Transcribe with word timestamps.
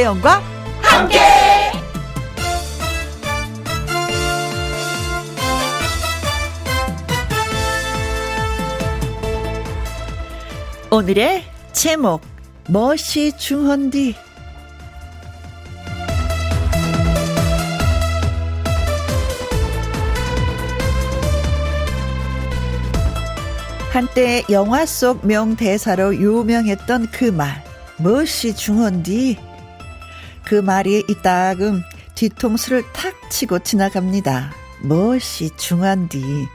김혜영과 0.00 0.42
함께. 0.80 1.18
오늘의 10.90 11.44
제목 11.72 12.22
멋이 12.68 13.32
중헌디 13.36 14.16
한때 23.92 24.44
영화 24.50 24.86
속 24.86 25.26
명대사로 25.26 26.16
유명했던 26.16 27.08
그 27.12 27.24
말, 27.26 27.62
무엇이 27.98 28.56
중헌디? 28.56 29.49
그 30.50 30.56
말이 30.56 31.04
이따금 31.08 31.84
뒤통수를 32.16 32.82
탁 32.92 33.14
치고 33.30 33.60
지나갑니다. 33.60 34.50
무엇이 34.80 35.48
중요한디? 35.56 36.48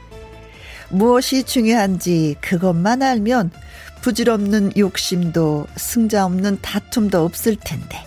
무엇이 0.90 1.44
중요한지 1.44 2.36
그것만 2.42 3.00
알면 3.00 3.50
부질없는 4.02 4.72
욕심도 4.76 5.66
승자 5.76 6.26
없는 6.26 6.58
다툼도 6.60 7.24
없을 7.24 7.56
텐데. 7.56 8.06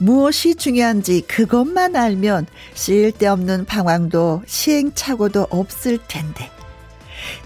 무엇이 0.00 0.54
중요한지 0.54 1.22
그것만 1.22 1.96
알면 1.96 2.46
쓸데없는 2.74 3.64
방황도 3.64 4.42
시행착오도 4.44 5.46
없을 5.48 5.98
텐데. 6.08 6.50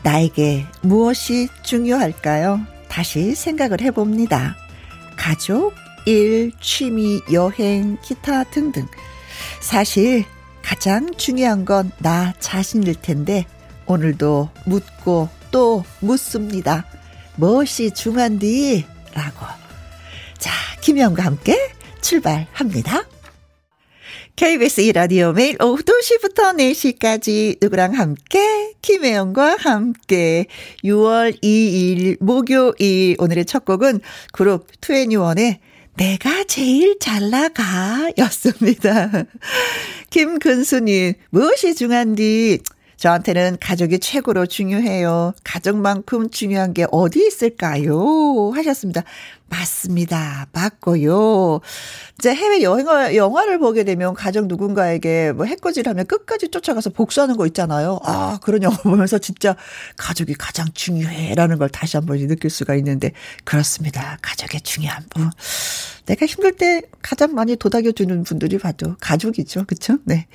나에게 0.03 0.67
무엇이 0.81 1.47
중요할까요? 1.63 2.63
다시 2.89 3.37
생각을 3.37 3.81
해봅니다. 3.81 4.57
가족, 5.17 5.73
일, 6.07 6.53
취미, 6.61 7.21
여행, 7.33 7.97
기타 8.03 8.45
등등. 8.45 8.87
사실 9.61 10.25
가장 10.63 11.13
중요한 11.17 11.65
건 11.65 11.91
나 12.01 12.33
자신일 12.41 12.95
텐데, 12.97 13.47
오늘도 13.87 14.51
묻고 14.67 15.29
또 15.51 15.85
묻습니다. 16.01 16.87
무엇이 17.37 17.91
중요한디? 17.93 18.87
라고. 19.15 19.47
자, 20.39 20.51
김영과 20.81 21.25
함께 21.25 21.59
출발합니다. 22.01 23.05
KBS 24.37 24.83
2라디오 24.83 25.33
매일 25.33 25.57
오후 25.63 25.81
2시부터 25.83 26.57
4시까지 26.59 27.59
누구랑 27.63 27.95
함께 27.95 28.73
김혜영과 28.83 29.57
함께 29.61 30.47
6월 30.83 31.41
2일 31.41 32.17
목요일 32.21 33.15
오늘의 33.19 33.45
첫 33.45 33.65
곡은 33.65 34.01
그룹 34.33 34.67
2NE1의 34.81 35.59
내가 35.97 36.45
제일 36.45 36.99
잘 36.99 37.31
나가 37.31 38.11
였습니다. 38.19 39.11
김근수님 40.11 41.15
무엇이 41.31 41.75
중요한디 41.75 42.61
저한테는 42.97 43.59
가족이 43.61 43.99
최고로 43.99 44.47
중요해요. 44.47 45.35
가족만큼 45.45 46.31
중요한 46.31 46.73
게 46.73 46.87
어디 46.91 47.27
있을까요? 47.27 48.51
하셨습니다. 48.55 49.03
맞습니다. 49.49 50.47
맞고요. 50.53 51.61
이제 52.19 52.35
해외 52.35 52.63
여행을, 52.63 53.15
영화를 53.15 53.59
보게 53.59 53.85
되면 53.85 54.15
가족 54.15 54.47
누군가에게 54.47 55.33
뭐 55.33 55.47
해코지를 55.47 55.91
하면 55.91 56.07
끝까지 56.07 56.49
쫓아가서 56.49 56.91
복수하는 56.91 57.37
거 57.37 57.47
있잖아요. 57.47 58.01
아, 58.03 58.39
그런 58.43 58.63
영화 58.63 58.77
보면서 58.83 59.19
진짜 59.19 59.57
가족이 59.97 60.35
가장 60.35 60.67
중요해. 60.75 61.35
라는 61.35 61.59
걸 61.59 61.69
다시 61.69 61.97
한 61.97 62.05
번 62.07 62.19
느낄 62.27 62.51
수가 62.51 62.75
있는데, 62.77 63.13
그렇습니다. 63.45 64.19
가족의 64.23 64.61
중요함. 64.63 65.03
어. 65.19 65.31
내가 66.07 66.27
힘들 66.27 66.53
때 66.53 66.83
가장 67.01 67.35
많이 67.35 67.57
도닥여 67.57 67.93
주는 67.93 68.25
분들이 68.25 68.59
봐도 68.59 68.95
가족이죠. 69.01 69.65
그쵸? 69.67 69.97
네. 70.05 70.27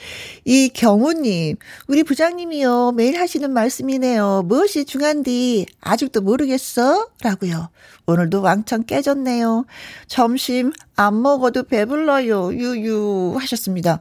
이 0.43 0.69
경우 0.69 1.13
님, 1.13 1.57
우리 1.87 2.03
부장님이요. 2.03 2.93
매일 2.93 3.19
하시는 3.19 3.51
말씀이네요. 3.51 4.43
무엇이 4.47 4.85
중요한디 4.85 5.67
아직도 5.81 6.21
모르겠어? 6.21 7.07
라고요. 7.21 7.69
오늘도 8.09 8.41
왕창 8.41 8.83
깨졌네요. 8.83 9.65
점심 10.07 10.71
안 10.95 11.21
먹어도 11.21 11.63
배불러요. 11.63 12.53
유유 12.53 13.35
하셨습니다. 13.39 13.99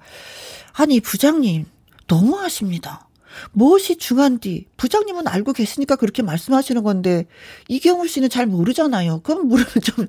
아니, 0.72 1.00
부장님, 1.00 1.66
너무하십니다. 2.06 3.08
무엇이 3.52 3.96
중요한지 3.96 4.66
부장님은 4.76 5.28
알고 5.28 5.52
계시니까 5.52 5.96
그렇게 5.96 6.22
말씀하시는 6.22 6.82
건데 6.82 7.26
이경우 7.68 8.08
씨는 8.08 8.30
잘 8.30 8.46
모르잖아요. 8.46 9.20
그럼 9.20 9.48
모르면 9.48 9.68
좀 9.82 10.06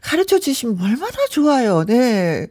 가르쳐 0.00 0.38
주시면 0.38 0.80
얼마나 0.80 1.26
좋아요. 1.30 1.84
네. 1.84 2.46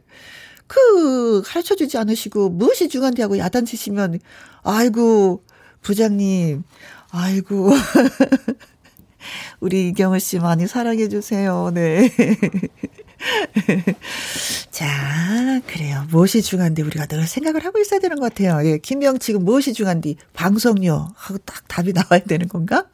그 0.66 1.42
가르쳐 1.44 1.74
주지 1.74 1.98
않으시고 1.98 2.50
무엇이 2.50 2.88
중요한지 2.88 3.22
하고 3.22 3.38
야단치시면 3.38 4.20
아이고 4.62 5.42
부장님 5.82 6.62
아이고 7.10 7.70
우리 9.60 9.88
이경우 9.88 10.18
씨 10.18 10.38
많이 10.38 10.66
사랑해 10.66 11.08
주세요. 11.08 11.70
네. 11.74 12.10
자, 14.70 15.60
그래요. 15.66 16.06
무엇이 16.10 16.42
중요한데 16.42 16.82
우리가 16.82 17.06
늘 17.06 17.26
생각을 17.26 17.64
하고 17.64 17.78
있어야 17.78 18.00
되는 18.00 18.16
것 18.16 18.32
같아요. 18.32 18.66
예, 18.66 18.78
김영 18.78 19.18
지금 19.18 19.44
무엇이 19.44 19.72
중요한데 19.72 20.14
방송료 20.32 21.08
하고 21.14 21.38
딱 21.38 21.66
답이 21.68 21.92
나와야 21.92 22.20
되는 22.20 22.48
건가? 22.48 22.84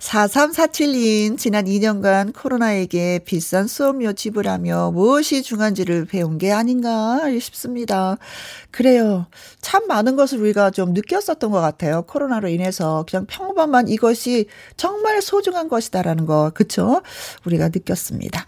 4347님, 0.00 1.38
지난 1.38 1.64
2년간 1.64 2.34
코로나에게 2.34 3.20
비싼 3.24 3.66
수업료 3.66 4.12
지불하며 4.12 4.92
무엇이 4.92 5.42
중요한지를 5.42 6.04
배운 6.04 6.38
게 6.38 6.52
아닌가 6.52 7.20
싶습니다. 7.40 8.16
그래요. 8.70 9.26
참 9.60 9.86
많은 9.88 10.16
것을 10.16 10.40
우리가 10.40 10.70
좀 10.70 10.92
느꼈었던 10.92 11.50
것 11.50 11.60
같아요. 11.60 12.02
코로나로 12.02 12.48
인해서 12.48 13.04
그냥 13.08 13.26
평범한 13.26 13.88
이것이 13.88 14.46
정말 14.76 15.20
소중한 15.20 15.68
것이다라는 15.68 16.26
거, 16.26 16.52
그쵸? 16.54 17.02
우리가 17.44 17.68
느꼈습니다. 17.68 18.46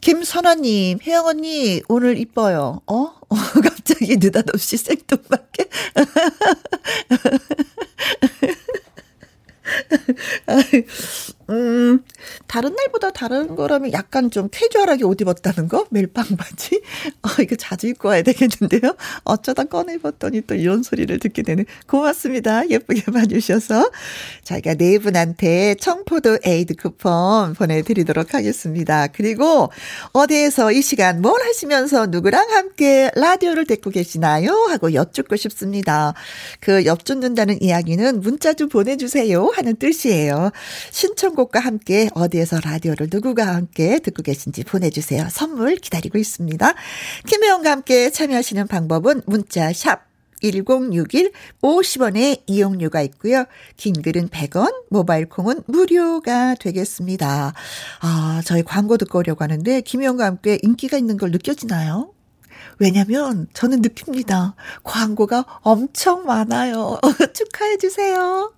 김선아님, 0.00 1.00
혜영 1.06 1.26
언니, 1.26 1.82
오늘 1.88 2.18
이뻐요. 2.18 2.80
어? 2.86 2.94
어 2.94 3.14
갑자기 3.62 4.16
느닷없이 4.16 4.78
생뚱맞게. 4.78 5.68
음, 11.50 12.04
다른 12.50 12.74
날보다 12.74 13.10
다른 13.10 13.54
거라면 13.54 13.92
약간 13.92 14.28
좀 14.28 14.48
캐주얼하게 14.50 15.04
옷 15.04 15.20
입었다는 15.20 15.68
거? 15.68 15.86
멜빵 15.90 16.36
바지? 16.36 16.82
어, 17.22 17.28
이거 17.40 17.54
자주 17.54 17.86
입고 17.86 18.08
와야 18.08 18.22
되겠는데요? 18.22 18.96
어쩌다 19.22 19.62
꺼내 19.62 19.94
입었더니 19.94 20.40
또 20.48 20.56
이런 20.56 20.82
소리를 20.82 21.16
듣게 21.20 21.42
되는. 21.42 21.64
고맙습니다. 21.86 22.68
예쁘게 22.68 23.02
봐주셔서. 23.12 23.92
저희가 24.42 24.74
네 24.74 24.98
분한테 24.98 25.76
청포도 25.76 26.38
에이드 26.44 26.74
쿠폰 26.74 27.54
보내드리도록 27.54 28.34
하겠습니다. 28.34 29.06
그리고 29.06 29.70
어디에서 30.12 30.72
이 30.72 30.82
시간 30.82 31.22
뭘 31.22 31.40
하시면서 31.42 32.06
누구랑 32.06 32.50
함께 32.50 33.12
라디오를 33.14 33.64
듣고 33.64 33.90
계시나요? 33.90 34.50
하고 34.70 34.92
여쭙고 34.92 35.36
싶습니다. 35.36 36.14
그 36.58 36.84
엽죽는다는 36.84 37.62
이야기는 37.62 38.20
문자 38.20 38.54
좀 38.54 38.68
보내주세요. 38.68 39.52
하는 39.54 39.76
뜻이에요. 39.76 40.50
신청곡 40.90 41.50
곡과 41.50 41.60
함께 41.60 42.08
어디 42.14 42.39
에서 42.40 42.58
라디오를 42.62 43.08
누구가 43.12 43.54
함께 43.54 43.98
듣고 43.98 44.22
계신지 44.22 44.64
보내주세요. 44.64 45.28
선물 45.30 45.76
기다리고 45.76 46.18
있습니다. 46.18 46.74
김혜영과 47.26 47.70
함께 47.70 48.10
참여하시는 48.10 48.66
방법은 48.66 49.22
문자 49.26 49.72
샵 49.72 50.10
1061 50.42 51.32
50원의 51.62 52.42
이용료가 52.46 53.02
있고요. 53.02 53.44
긴 53.76 54.00
글은 54.00 54.28
100원, 54.28 54.84
모바일 54.90 55.28
콩은 55.28 55.62
무료가 55.66 56.54
되겠습니다. 56.54 57.52
아, 58.00 58.42
저희 58.44 58.62
광고 58.62 58.96
듣고 58.96 59.18
오려고 59.18 59.44
하는데 59.44 59.80
김혜영과 59.82 60.24
함께 60.24 60.58
인기가 60.62 60.96
있는 60.96 61.16
걸 61.16 61.30
느껴지나요? 61.30 62.12
왜냐면 62.78 63.46
저는 63.52 63.82
느낍니다. 63.82 64.54
광고가 64.82 65.44
엄청 65.60 66.24
많아요. 66.24 66.98
축하해 67.34 67.76
주세요. 67.76 68.52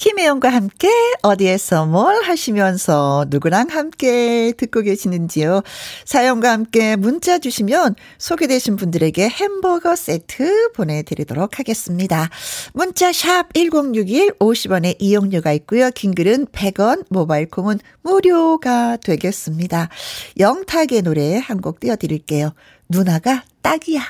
김혜영과 0.00 0.48
함께 0.48 0.88
어디에서 1.20 1.84
뭘 1.84 2.22
하시면서 2.22 3.26
누구랑 3.28 3.68
함께 3.68 4.50
듣고 4.56 4.80
계시는지요. 4.80 5.60
사연과 6.06 6.52
함께 6.52 6.96
문자 6.96 7.38
주시면 7.38 7.96
소개되신 8.16 8.76
분들에게 8.76 9.28
햄버거 9.28 9.94
세트 9.94 10.72
보내드리도록 10.72 11.58
하겠습니다. 11.58 12.30
문자 12.72 13.12
샵 13.12 13.52
1061 13.52 14.38
50원의 14.38 14.96
이용료가 15.00 15.52
있고요. 15.52 15.90
긴 15.90 16.14
글은 16.14 16.46
100원, 16.46 17.04
모바일 17.10 17.50
콩은 17.50 17.78
무료가 18.02 18.96
되겠습니다. 18.96 19.90
영탁의 20.38 21.02
노래 21.02 21.36
한 21.36 21.60
곡 21.60 21.78
띄워드릴게요. 21.78 22.54
누나가 22.88 23.44
딱이야. 23.60 24.00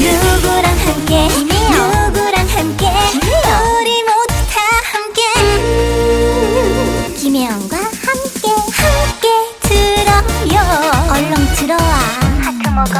누구랑 0.00 0.66
함께? 0.78 1.28
누구랑 1.28 2.48
함께? 2.48 2.86
우리 3.78 4.02
모두 4.04 4.32
다 4.48 4.56
함께. 4.92 5.20
김혜영과 7.18 7.76
함께 7.76 8.48
얼렁 11.12 11.34
들어와. 11.56 11.80
하트 12.40 12.68
먹어. 12.70 12.94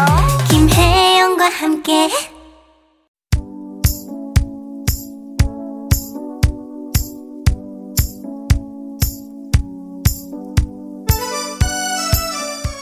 김혜영과 0.51 1.49
함께. 1.49 2.11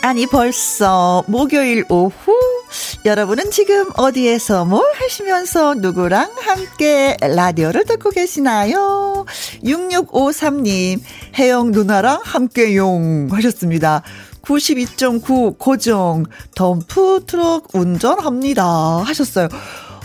아니 0.03 0.27
벌써 0.27 1.23
목요일 1.27 1.85
오후 1.89 2.33
여러분은 3.05 3.51
지금 3.51 3.87
어디에서 3.97 4.65
뭘 4.65 4.85
하시면서 4.95 5.75
누구랑 5.75 6.33
함께 6.41 7.17
라디오를 7.21 7.85
듣고 7.85 8.11
계시나요? 8.11 9.25
6653님 9.65 11.01
혜영 11.39 11.71
누나랑 11.71 12.21
함께용 12.25 13.29
하셨습니다. 13.31 14.03
92.9 14.43 15.59
고정 15.59 16.25
덤프 16.55 17.25
트럭 17.27 17.69
운전합니다 17.75 18.65
하셨어요. 19.05 19.49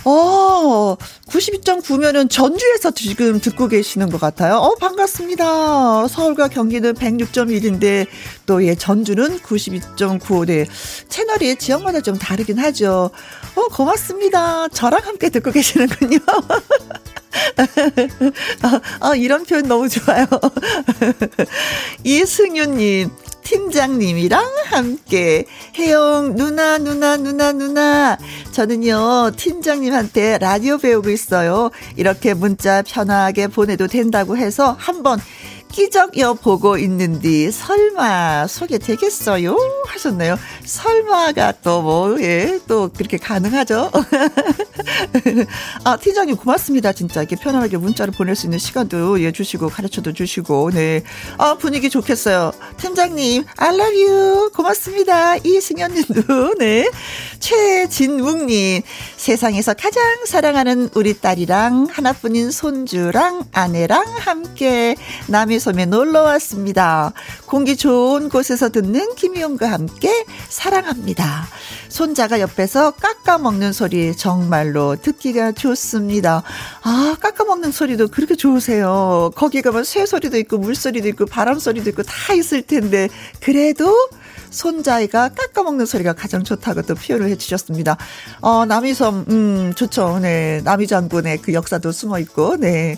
어, 0.05 0.97
92.9면은 1.27 2.29
전주에서 2.29 2.91
지금 2.91 3.39
듣고 3.39 3.67
계시는 3.67 4.09
것 4.09 4.19
같아요. 4.19 4.55
어, 4.55 4.75
반갑습니다. 4.75 6.07
서울과 6.07 6.49
경기는 6.49 6.93
106.1인데, 6.93 8.07
또, 8.45 8.65
예, 8.65 8.75
전주는 8.75 9.39
92.9. 9.39 10.45
네. 10.45 10.65
채널이 11.07 11.55
지역마다 11.55 12.01
좀 12.01 12.17
다르긴 12.17 12.59
하죠. 12.59 13.11
어, 13.55 13.67
고맙습니다. 13.67 14.67
저랑 14.69 15.01
함께 15.03 15.29
듣고 15.29 15.51
계시는군요. 15.51 16.19
아, 18.61 18.81
아, 18.99 19.15
이런 19.15 19.45
표현 19.45 19.67
너무 19.67 19.89
좋아요. 19.89 20.25
이승윤님, 22.03 23.09
팀장님이랑 23.43 24.43
함께 24.65 25.45
해영 25.77 26.35
누나 26.35 26.77
누나 26.77 27.17
누나 27.17 27.51
누나. 27.51 28.17
저는요 28.51 29.31
팀장님한테 29.35 30.37
라디오 30.39 30.77
배우고 30.77 31.09
있어요. 31.09 31.69
이렇게 31.95 32.33
문자 32.33 32.81
편하게 32.81 33.47
보내도 33.47 33.87
된다고 33.87 34.37
해서 34.37 34.75
한번 34.79 35.19
끼적 35.73 36.19
여 36.19 36.35
보고 36.35 36.77
있는데 36.77 37.49
설마 37.49 38.45
소개되겠어요? 38.45 39.57
하셨네요. 39.87 40.37
설마가 40.63 41.53
또 41.63 41.81
뭐, 41.81 42.21
예, 42.21 42.59
또 42.67 42.89
그렇게 42.95 43.17
가능하죠? 43.17 43.89
아, 45.83 45.97
팀장님 45.97 46.37
고맙습니다. 46.37 46.93
진짜 46.93 47.21
이렇게 47.21 47.35
편안하게 47.35 47.77
문자를 47.77 48.13
보낼 48.13 48.35
수 48.35 48.45
있는 48.45 48.59
시간도 48.59 49.19
예, 49.23 49.31
주시고 49.31 49.69
가르쳐도 49.69 50.13
주시고, 50.13 50.69
네. 50.71 51.01
아, 51.39 51.55
분위기 51.55 51.89
좋겠어요. 51.89 52.51
팀장님, 52.77 53.43
I 53.57 53.75
love 53.75 54.03
you. 54.05 54.51
고맙습니다. 54.51 55.37
이승현님도, 55.37 56.53
네. 56.59 56.87
최진웅님, 57.39 58.83
세상에서 59.17 59.73
가장 59.73 60.03
사랑하는 60.27 60.89
우리 60.93 61.19
딸이랑 61.19 61.87
하나뿐인 61.91 62.51
손주랑 62.51 63.45
아내랑 63.51 64.05
함께 64.19 64.95
남의 65.27 65.62
섬에 65.63 65.85
놀러 65.85 66.23
왔습니다. 66.23 67.13
공기 67.45 67.77
좋은 67.77 68.27
곳에서 68.27 68.67
듣는 68.67 69.15
김희영과 69.15 69.71
함께 69.71 70.25
사랑합니다. 70.49 71.47
손자가 71.87 72.41
옆에서 72.41 72.91
깎아 72.91 73.37
먹는 73.37 73.71
소리 73.71 74.13
정말로 74.13 74.97
듣기가 74.97 75.53
좋습니다. 75.53 76.43
아, 76.81 77.15
깎아 77.17 77.45
먹는 77.45 77.71
소리도 77.71 78.09
그렇게 78.09 78.35
좋으세요. 78.35 79.31
거기 79.35 79.61
가면 79.61 79.85
새 79.85 80.05
소리도 80.05 80.37
있고 80.39 80.57
물 80.57 80.75
소리도 80.75 81.07
있고 81.07 81.25
바람 81.27 81.59
소리도 81.59 81.89
있고 81.91 82.03
다 82.03 82.33
있을 82.33 82.63
텐데 82.63 83.07
그래도 83.39 83.95
손자아이가 84.53 85.29
깎아 85.29 85.63
먹는 85.63 85.85
소리가 85.85 86.13
가장 86.13 86.43
좋다고 86.43 86.83
또 86.83 86.95
표현을 86.95 87.29
해주셨습니다. 87.29 87.97
어, 88.41 88.65
남이섬, 88.65 89.25
음, 89.29 89.73
좋죠. 89.75 90.19
네. 90.21 90.61
남이장군의 90.63 91.39
그 91.39 91.53
역사도 91.53 91.91
숨어 91.91 92.19
있고, 92.19 92.57
네. 92.57 92.97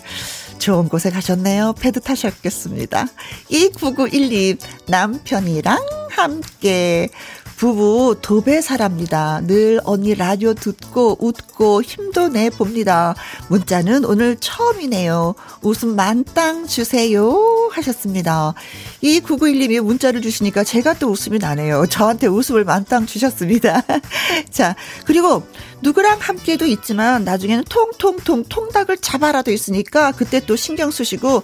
좋은 0.58 0.88
곳에 0.88 1.10
가셨네요. 1.10 1.74
패드 1.78 2.00
타셨겠습니다. 2.00 3.06
29912 3.48 4.56
남편이랑 4.88 5.78
함께 6.10 7.08
부부 7.56 8.16
도배사랍니다. 8.20 9.40
늘 9.46 9.80
언니 9.84 10.14
라디오 10.14 10.52
듣고 10.52 11.16
웃고 11.18 11.82
힘도 11.82 12.28
내 12.28 12.50
봅니다. 12.50 13.14
문자는 13.48 14.04
오늘 14.04 14.36
처음이네요. 14.38 15.34
웃음 15.62 15.96
만땅 15.96 16.66
주세요. 16.66 17.70
하셨습니다. 17.72 18.52
이 19.00 19.20
9912이 19.20 19.80
문자를 19.80 20.20
주시니까 20.20 20.64
제가 20.64 20.94
또 20.94 21.08
웃음이 21.08 21.38
나네요. 21.38 21.86
저한테 21.86 22.26
웃음을 22.26 22.64
만땅 22.64 23.06
주셨습니다. 23.06 23.82
자, 24.50 24.76
그리고 25.06 25.42
누구랑 25.82 26.18
함께도 26.20 26.66
있지만 26.66 27.24
나중에는 27.24 27.64
통통통 27.64 28.44
통닭을 28.48 28.98
잡아라도 28.98 29.50
있으니까 29.50 30.12
그때 30.12 30.40
또 30.40 30.56
신경 30.56 30.90
쓰시고 30.90 31.42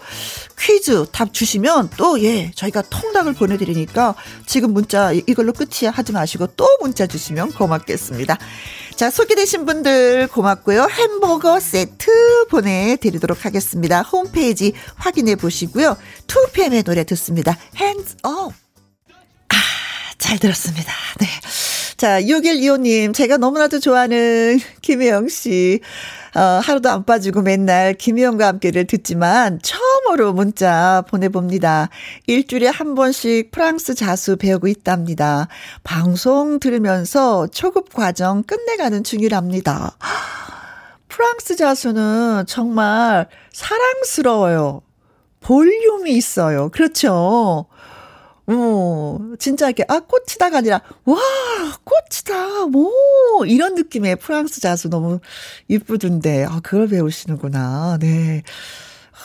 퀴즈 0.58 1.06
답 1.12 1.32
주시면 1.32 1.90
또 1.96 2.22
예, 2.22 2.50
저희가 2.54 2.82
통닭을 2.82 3.34
보내드리니까 3.34 4.14
지금 4.46 4.72
문자 4.72 5.12
이걸로 5.12 5.52
끝이야 5.52 5.90
하지 5.92 6.12
마시고 6.12 6.48
또 6.56 6.66
문자 6.80 7.06
주시면 7.06 7.52
고맙겠습니다. 7.52 8.38
자, 8.96 9.10
소개되신 9.10 9.64
분들 9.66 10.28
고맙고요. 10.28 10.86
햄버거 10.90 11.58
세트 11.58 12.46
보내드리도록 12.50 13.44
하겠습니다. 13.44 14.02
홈페이지 14.02 14.74
확인해 14.96 15.34
보시고요. 15.34 15.96
2PM의 16.26 16.84
노래 16.84 17.04
듣습니다. 17.04 17.56
Hands 17.78 18.16
up. 18.26 18.54
아, 19.48 19.56
잘 20.18 20.38
들었습니다. 20.38 20.92
네. 21.18 21.26
자, 22.02 22.20
6125님, 22.20 23.14
제가 23.14 23.36
너무나도 23.36 23.78
좋아하는 23.78 24.58
김혜영 24.82 25.28
씨. 25.28 25.78
어, 26.34 26.40
하루도 26.40 26.90
안 26.90 27.04
빠지고 27.04 27.42
맨날 27.42 27.94
김희영과 27.94 28.48
함께를 28.48 28.88
듣지만 28.88 29.60
처음으로 29.62 30.32
문자 30.32 31.04
보내봅니다. 31.06 31.90
일주일에 32.26 32.66
한 32.66 32.96
번씩 32.96 33.52
프랑스 33.52 33.94
자수 33.94 34.36
배우고 34.36 34.66
있답니다. 34.66 35.46
방송 35.84 36.58
들으면서 36.58 37.46
초급 37.46 37.94
과정 37.94 38.42
끝내가는 38.42 39.04
중이랍니다. 39.04 39.96
프랑스 41.06 41.54
자수는 41.54 42.46
정말 42.48 43.28
사랑스러워요. 43.52 44.82
볼륨이 45.38 46.10
있어요. 46.16 46.68
그렇죠. 46.70 47.66
어, 48.46 49.18
진짜 49.38 49.66
이렇게, 49.66 49.84
아, 49.88 50.00
꽃이다가 50.00 50.58
아니라, 50.58 50.80
와, 51.04 51.16
꽃이다, 51.84 52.66
뭐, 52.66 52.90
이런 53.46 53.74
느낌의 53.74 54.16
프랑스 54.16 54.60
자수 54.60 54.88
너무 54.88 55.20
이쁘던데, 55.68 56.44
아, 56.44 56.60
그걸 56.60 56.88
배우시는구나. 56.88 57.98
네. 58.00 58.42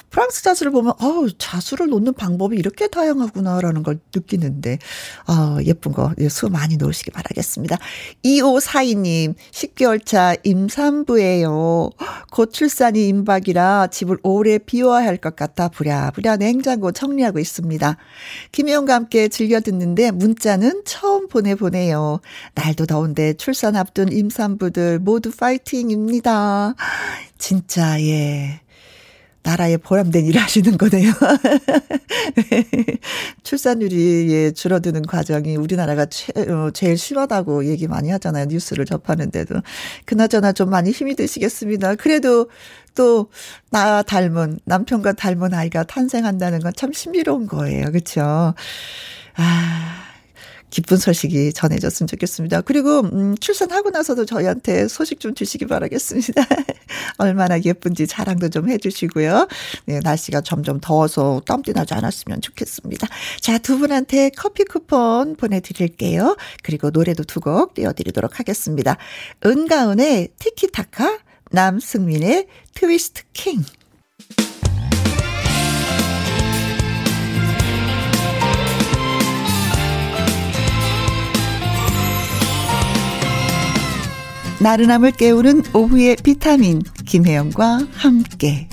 프랑스 0.09 0.43
자수를 0.43 0.71
보면, 0.71 0.93
어 0.99 1.27
자수를 1.37 1.87
놓는 1.87 2.13
방법이 2.13 2.55
이렇게 2.57 2.87
다양하구나라는 2.87 3.83
걸 3.83 3.99
느끼는데, 4.15 4.79
어, 5.27 5.57
예쁜 5.65 5.91
거, 5.91 6.13
예, 6.19 6.29
수 6.29 6.47
많이 6.49 6.77
놓으시기 6.77 7.11
바라겠습니다. 7.11 7.77
2542님, 8.23 9.35
10개월 9.51 10.05
차 10.05 10.35
임산부예요. 10.43 11.89
곧 12.31 12.53
출산이 12.53 13.07
임박이라 13.07 13.87
집을 13.87 14.17
오래 14.23 14.57
비워야 14.57 15.05
할 15.05 15.17
것 15.17 15.35
같아 15.35 15.67
부랴부랴 15.69 16.37
냉장고 16.37 16.91
정리하고 16.91 17.39
있습니다. 17.39 17.97
김혜영과 18.51 18.93
함께 18.93 19.27
즐겨 19.29 19.59
듣는데 19.59 20.11
문자는 20.11 20.83
처음 20.85 21.27
보내보네요. 21.27 22.19
날도 22.53 22.85
더운데 22.85 23.33
출산 23.33 23.75
앞둔 23.75 24.11
임산부들 24.11 24.99
모두 24.99 25.31
파이팅입니다. 25.31 26.75
진짜, 27.37 27.99
예. 28.01 28.61
나라의 29.47 29.77
보람된 29.77 30.25
일을 30.25 30.41
하시는 30.41 30.77
거네요. 30.77 31.13
출산율이 33.43 34.27
예, 34.31 34.51
줄어드는 34.51 35.03
과정이 35.03 35.55
우리나라가 35.55 36.05
최, 36.07 36.33
어, 36.51 36.69
제일 36.73 36.97
심하다고 36.97 37.65
얘기 37.65 37.87
많이 37.87 38.09
하잖아요. 38.11 38.45
뉴스를 38.47 38.85
접하는데도. 38.85 39.55
그나저나 40.05 40.51
좀 40.51 40.69
많이 40.69 40.91
힘이 40.91 41.15
드시겠습니다. 41.15 41.95
그래도 41.95 42.49
또 42.95 43.29
나 43.71 44.01
닮은 44.01 44.59
남편과 44.65 45.13
닮은 45.13 45.53
아이가 45.53 45.83
탄생한다는 45.83 46.59
건 46.59 46.71
참 46.75 46.91
신비로운 46.93 47.47
거예요. 47.47 47.85
그렇죠? 47.91 48.53
아. 49.35 50.06
기쁜 50.77 50.97
소식이 50.97 51.53
전해졌으면 51.53 52.07
좋겠습니다. 52.07 52.61
그리고 52.61 52.99
음, 52.99 53.35
출산하고 53.39 53.89
나서도 53.89 54.25
저희한테 54.25 54.87
소식 54.87 55.19
좀 55.19 55.33
주시기 55.33 55.65
바라겠습니다. 55.65 56.45
얼마나 57.17 57.59
예쁜지 57.59 58.05
자랑도 58.05 58.49
좀 58.49 58.69
해주시고요. 58.69 59.47
네, 59.87 59.99
날씨가 60.03 60.41
점점 60.41 60.79
더워서 60.79 61.41
땀띠 61.47 61.73
나지 61.73 61.95
않았으면 61.95 62.41
좋겠습니다. 62.41 63.07
자, 63.41 63.57
두 63.57 63.79
분한테 63.79 64.29
커피 64.37 64.65
쿠폰 64.65 65.35
보내드릴게요. 65.35 66.37
그리고 66.61 66.91
노래도 66.91 67.23
두 67.23 67.37
곡 67.39 67.73
띄워드리도록 67.73 68.39
하겠습니다. 68.39 68.97
은가은의 69.45 70.29
티키타카, 70.37 71.19
남승민의 71.51 72.45
트위스트 72.75 73.23
킹. 73.33 73.63
나른함을 84.59 85.11
깨우는 85.11 85.63
오후의 85.73 86.17
비타민 86.23 86.81
김혜영과 87.05 87.87
함께 87.93 88.67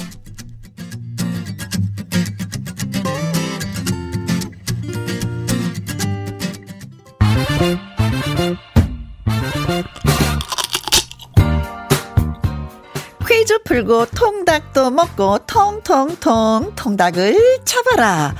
퀴즈 13.28 13.58
풀고 13.64 14.06
통닭도 14.06 14.90
먹고 14.90 15.38
통통통 15.46 16.72
통닭을 16.76 17.64
잡아라. 17.64 18.34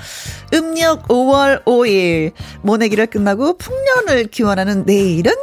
음력 0.55 1.09
5월 1.09 1.65
5일 1.65 2.33
모내기를 2.63 3.09
끝나고 3.09 3.59
풍년을 3.59 4.29
기원하는 4.29 4.85
내일은 4.85 5.35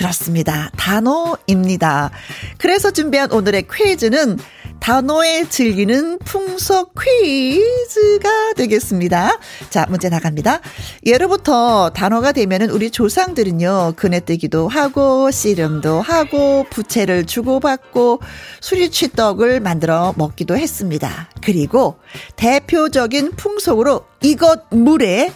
그렇습니다. 0.00 0.70
단오입니다. 0.78 2.10
그래서 2.56 2.90
준비한 2.90 3.30
오늘의 3.30 3.66
퀴즈는 3.70 4.38
단오에 4.80 5.46
즐기는 5.50 6.18
풍속 6.20 6.94
퀴즈가 6.98 8.54
되겠습니다. 8.54 9.38
자, 9.68 9.84
문제 9.90 10.08
나갑니다. 10.08 10.60
예로부터 11.04 11.90
단어가 11.90 12.32
되면은 12.32 12.70
우리 12.70 12.90
조상들은요, 12.90 13.92
그네 13.96 14.20
뜨기도 14.20 14.68
하고, 14.68 15.30
씨름도 15.30 16.00
하고, 16.00 16.64
부채를 16.70 17.26
주고받고, 17.26 18.22
수리취떡을 18.62 19.60
만들어 19.60 20.14
먹기도 20.16 20.56
했습니다. 20.56 21.28
그리고 21.42 21.98
대표적인 22.36 23.32
풍속으로 23.32 24.06
이것 24.22 24.62
물에 24.70 25.30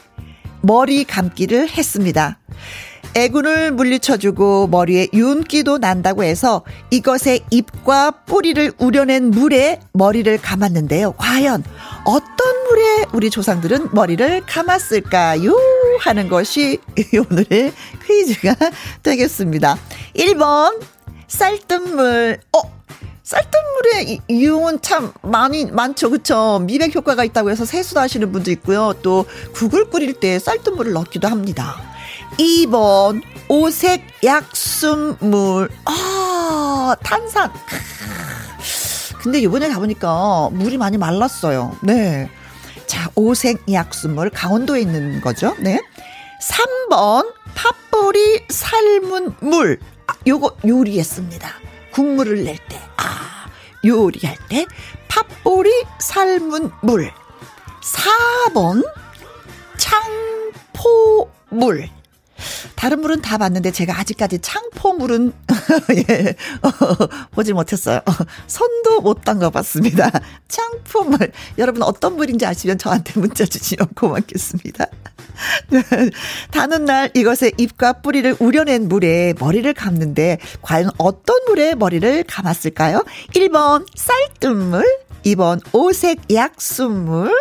머리 0.62 1.04
감기를 1.04 1.68
했습니다. 1.68 2.38
애군을 3.14 3.72
물리쳐주고 3.72 4.68
머리에 4.68 5.08
윤기도 5.12 5.78
난다고 5.78 6.24
해서 6.24 6.62
이것의 6.90 7.44
잎과 7.50 8.10
뿌리를 8.26 8.72
우려낸 8.78 9.30
물에 9.30 9.80
머리를 9.92 10.40
감았는데요. 10.40 11.12
과연 11.12 11.64
어떤 12.04 12.64
물에 12.68 13.06
우리 13.12 13.30
조상들은 13.30 13.90
머리를 13.92 14.42
감았을까요? 14.46 15.56
하는 16.00 16.28
것이 16.28 16.78
오늘의 17.30 17.72
퀴즈가 18.06 18.56
되겠습니다. 19.02 19.78
1번 20.16 20.80
쌀뜨물. 21.28 22.40
어? 22.52 22.84
쌀뜨물의 23.24 24.20
이용은 24.28 24.82
참 24.82 25.12
많이 25.22 25.64
많죠, 25.64 26.10
그쵸? 26.10 26.60
미백 26.62 26.94
효과가 26.94 27.24
있다고 27.24 27.50
해서 27.50 27.64
세수도 27.64 27.98
하시는 28.00 28.30
분도 28.30 28.50
있고요. 28.50 28.92
또 29.02 29.24
국을 29.54 29.88
끓일 29.88 30.12
때 30.20 30.38
쌀뜨물을 30.38 30.92
넣기도 30.92 31.28
합니다. 31.28 31.76
2번 32.38 33.22
오색 33.48 34.02
약순물. 34.22 35.70
아, 35.86 36.96
탄산. 37.02 37.50
근데 39.22 39.40
이번에 39.40 39.68
가보니까 39.68 40.50
물이 40.52 40.76
많이 40.76 40.98
말랐어요. 40.98 41.74
네. 41.82 42.30
자, 42.86 43.10
오색 43.14 43.72
약순물 43.72 44.30
강원도에 44.30 44.82
있는 44.82 45.22
거죠. 45.22 45.56
네. 45.60 45.80
3번 46.90 47.32
팥뿌리 47.54 48.44
삶은 48.50 49.36
물. 49.40 49.80
아, 50.06 50.12
요거 50.26 50.58
요리했습니다. 50.66 51.48
국물을 51.94 52.42
낼 52.42 52.58
때. 52.68 52.80
아, 52.96 53.46
요리할 53.84 54.36
때 54.48 54.66
팥뿌리 55.06 55.70
삶은 56.00 56.72
물. 56.82 57.12
4번 58.52 58.84
창포물. 61.52 61.88
다른 62.74 63.00
물은 63.00 63.22
다 63.22 63.38
봤는데 63.38 63.70
제가 63.70 63.96
아직까지 64.00 64.40
창포물은 64.40 65.32
예, 66.10 66.34
어, 66.62 67.06
보지 67.32 67.52
못했어요. 67.52 67.98
어, 67.98 68.12
손도 68.46 69.00
못 69.00 69.24
담가봤습니다. 69.24 70.10
창포물 70.48 71.32
여러분 71.58 71.82
어떤 71.82 72.16
물인지 72.16 72.46
아시면 72.46 72.78
저한테 72.78 73.18
문자 73.20 73.44
주시면 73.44 73.88
고맙겠습니다. 73.94 74.86
다는 76.50 76.84
날 76.84 77.10
이것의 77.14 77.54
잎과 77.58 77.94
뿌리를 77.94 78.36
우려낸 78.38 78.88
물에 78.88 79.34
머리를 79.38 79.72
감는데 79.74 80.38
과연 80.62 80.90
어떤 80.98 81.36
물에 81.48 81.74
머리를 81.74 82.24
감았을까요? 82.24 83.04
1번 83.34 83.86
쌀뜨물 83.94 84.84
2번 85.24 85.60
오색 85.72 86.32
약수물, 86.32 87.34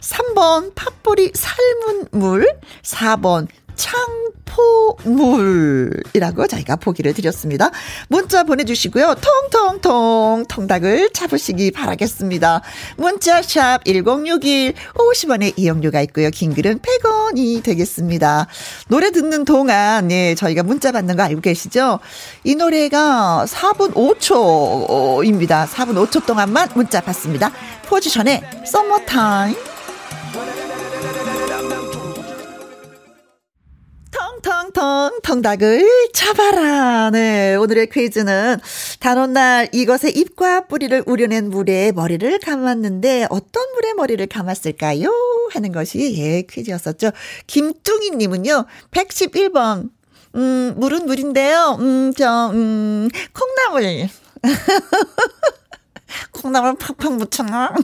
3번 0.00 0.74
팥뿌리 0.74 1.32
삶은 1.34 2.06
물, 2.12 2.48
4번 2.82 3.46
창포물이라고 4.98 6.46
저희가 6.46 6.76
보기를 6.76 7.14
드렸습니다. 7.14 7.70
문자 8.08 8.42
보내주시고요. 8.42 9.14
통통통 9.50 10.44
통닭을 10.48 11.10
잡으시기 11.14 11.70
바라겠습니다. 11.70 12.60
문자샵 12.96 13.84
1061 13.84 14.74
50원의 14.94 15.54
이용료가 15.56 16.02
있고요. 16.02 16.28
긴 16.30 16.52
글은 16.54 16.80
100원이 16.80 17.62
되겠습니다. 17.62 18.48
노래 18.88 19.10
듣는 19.10 19.44
동안 19.44 20.10
예, 20.10 20.34
저희가 20.34 20.62
문자 20.64 20.92
받는 20.92 21.16
거 21.16 21.22
알고 21.22 21.40
계시죠? 21.40 22.00
이 22.44 22.54
노래가 22.56 23.46
4분 23.48 23.94
5초입니다. 23.94 25.66
4분 25.66 26.06
5초 26.06 26.26
동안만 26.26 26.70
문자 26.74 27.00
받습니다. 27.00 27.52
포지션의 27.86 28.42
서머타임 28.66 29.56
텅텅텅 34.42 35.20
텅닭을 35.22 36.10
잡아라. 36.12 37.10
네, 37.10 37.54
오늘의 37.56 37.88
퀴즈는 37.90 38.58
단오날 39.00 39.68
이것의 39.72 40.12
잎과 40.14 40.66
뿌리를 40.66 41.02
우려낸 41.06 41.50
물에 41.50 41.92
머리를 41.92 42.38
감았는데 42.40 43.26
어떤 43.30 43.72
물에 43.74 43.94
머리를 43.94 44.24
감았을까요? 44.26 45.10
하는 45.52 45.72
것이 45.72 46.16
예, 46.18 46.42
퀴즈였었죠. 46.42 47.10
김뚱이 47.46 48.10
님은요. 48.10 48.66
111번. 48.90 49.90
음, 50.34 50.74
물은 50.76 51.06
물인데요. 51.06 51.76
음, 51.80 52.12
저 52.16 52.50
음, 52.52 53.08
콩나물. 53.32 54.08
콩나물 56.32 56.76
팍팍 56.76 57.14
묻혀놔. 57.14 57.74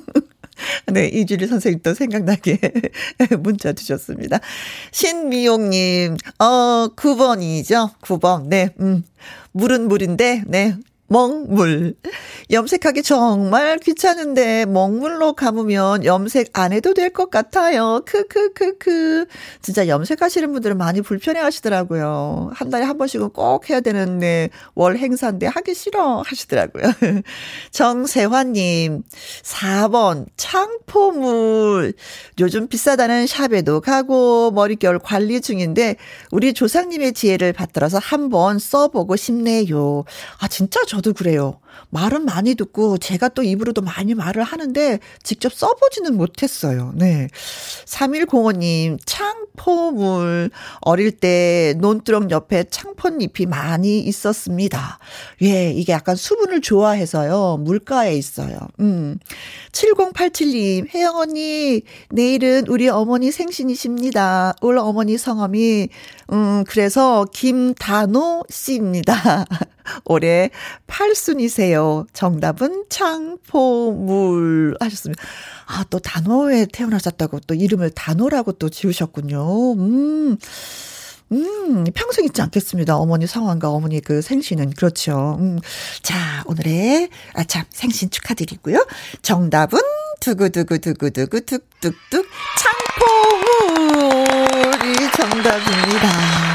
네, 0.93 1.07
이주리 1.09 1.47
선생님도 1.47 1.95
생각나게 1.95 2.59
문자 3.41 3.73
주셨습니다. 3.73 4.41
신미용님, 4.93 6.17
어, 6.39 6.89
9번이죠? 6.95 7.99
9번. 8.01 8.47
네, 8.47 8.71
음. 8.81 9.05
물은 9.53 9.89
물인데, 9.89 10.45
네. 10.47 10.77
먹물. 11.07 11.95
염색하기 12.51 13.03
정말 13.03 13.79
귀찮은데 13.79 14.67
먹물로 14.67 15.33
감으면 15.33 16.05
염색 16.05 16.51
안 16.53 16.73
해도 16.73 16.93
될 16.93 17.15
것 17.15 17.31
같아요. 17.31 18.03
크크크크. 18.07 19.27
진짜 19.63 19.87
염색하시는 19.87 20.53
분들은 20.53 20.77
많이 20.77 21.01
불편해 21.01 21.41
하시더라고요. 21.41 22.51
한 22.53 22.71
달에 22.71 22.85
한 22.85 22.99
번씩은 22.99 23.31
꼭 23.31 23.71
해야 23.71 23.81
되는데 23.81 24.51
월 24.75 24.97
행사인데 24.99 25.47
하기 25.47 25.75
싫어 25.75 26.23
하시더라고요. 26.27 26.85
정세환 27.71 28.53
님 28.55 29.03
4번 29.43 30.27
창포물. 30.37 31.95
요즘 32.41 32.67
비싸다는 32.69 33.27
샵에도 33.29 33.81
가고 33.81 34.51
머릿결 34.51 34.99
관리 34.99 35.41
중인데 35.41 35.97
우리 36.33 36.53
조상님의 36.53 37.13
지혜를 37.13 37.53
받들어서 37.53 37.99
한번 37.99 38.59
써보고 38.59 39.15
싶네요. 39.17 40.05
아 40.41 40.49
진짜 40.49 40.81
저도 40.87 41.13
그래요. 41.13 41.61
말은 41.91 42.25
많이 42.25 42.55
듣고 42.55 42.99
제가 42.99 43.29
또 43.29 43.43
입으로도 43.43 43.83
많이 43.83 44.15
말을 44.15 44.43
하는데 44.43 44.99
직접 45.23 45.53
써보지는 45.53 46.17
못했어요. 46.17 46.93
네. 46.95 47.29
3105님, 47.87 48.99
창포물. 49.07 50.51
어릴 50.81 51.13
때 51.13 51.75
논두렁 51.79 52.31
옆에 52.31 52.65
창포잎이 52.65 53.47
많이 53.47 54.01
있었습니다. 54.01 54.99
예, 55.43 55.71
이게 55.71 55.93
약간 55.93 56.17
수분을 56.17 56.61
좋아해서요. 56.61 57.59
물가에 57.61 58.17
있어요. 58.17 58.59
음. 58.81 59.19
7087님, 59.73 60.93
혜영 60.93 61.17
언니, 61.17 61.83
내일은 62.11 62.67
우리 62.69 62.89
어머니 62.89 63.31
생신이십니다. 63.31 64.55
올 64.61 64.79
어머니 64.79 65.19
성함이, 65.19 65.89
음, 66.33 66.65
그래서 66.65 67.25
김단호 67.33 68.45
씨입니다. 68.49 69.45
올해 70.05 70.51
8순이세요. 70.87 72.07
정답은 72.13 72.85
창포물 72.89 74.77
하셨습니다. 74.81 75.23
아, 75.67 75.85
또 75.91 75.99
단호에 75.99 76.67
태어나셨다고 76.73 77.41
또 77.47 77.55
이름을 77.55 77.91
단호라고 77.91 78.53
또 78.53 78.69
지으셨군요. 78.69 79.75
음. 79.75 80.37
음, 81.33 81.85
평생 81.95 82.27
잊지 82.27 82.43
않겠습니다. 82.43 82.97
어머니 82.97 83.27
성함과 83.27 83.71
어머니 83.71 84.01
그 84.01 84.23
생신은. 84.23 84.71
그렇죠. 84.75 85.37
음. 85.41 85.59
자, 86.03 86.45
오늘의, 86.47 87.09
아, 87.35 87.45
참, 87.45 87.65
생신 87.71 88.11
축하드리고요. 88.11 88.87
정답은 89.23 89.81
두구두구두구두구 90.21 91.41
뚝뚝뚝 91.43 92.27
창포물이 93.69 95.11
정답입니다. 95.17 96.54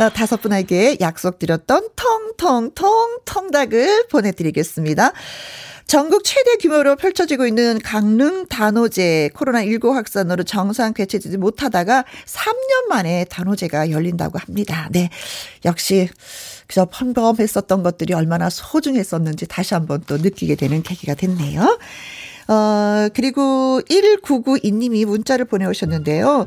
어, 0.00 0.08
다섯 0.08 0.40
분에게 0.40 0.96
약속드렸던 1.00 1.88
통통통 1.96 3.20
통닭을 3.24 4.06
보내드리겠습니다. 4.08 5.12
전국 5.86 6.24
최대 6.24 6.56
규모로 6.56 6.96
펼쳐지고 6.96 7.46
있는 7.46 7.78
강릉 7.78 8.46
단오제 8.46 9.30
코로나19 9.34 9.92
확산으로 9.92 10.42
정상 10.44 10.94
개최되지 10.94 11.36
못하다가 11.36 12.04
3년 12.24 12.88
만에 12.88 13.26
단오제가 13.26 13.90
열린다고 13.90 14.38
합니다. 14.38 14.88
네. 14.90 15.10
역시 15.66 16.08
그저 16.66 16.86
평범했었던 16.86 17.82
것들이 17.82 18.14
얼마나 18.14 18.48
소중했었는지 18.48 19.46
다시 19.46 19.74
한번 19.74 20.02
또 20.06 20.16
느끼게 20.16 20.54
되는 20.54 20.82
계기가 20.82 21.14
됐네요. 21.14 21.78
어, 22.48 23.08
그리고 23.14 23.82
1992님이 23.88 25.04
문자를 25.04 25.44
보내오셨는데요. 25.44 26.46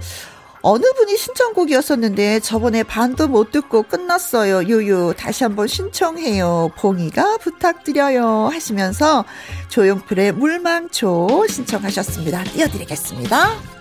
어느 0.67 0.83
분이 0.93 1.15
신청곡이었었는데 1.15 2.39
저번에 2.39 2.81
반도 2.81 3.27
못 3.27 3.51
듣고 3.51 3.83
끝났어요. 3.83 4.63
유유 4.63 5.13
다시 5.15 5.43
한번 5.43 5.67
신청해요. 5.67 6.71
봉이가 6.75 7.37
부탁드려요 7.37 8.49
하시면서 8.51 9.25
조용필의 9.69 10.31
물망초 10.31 11.45
신청하셨습니다. 11.47 12.45
띄워드리겠습니다. 12.45 13.74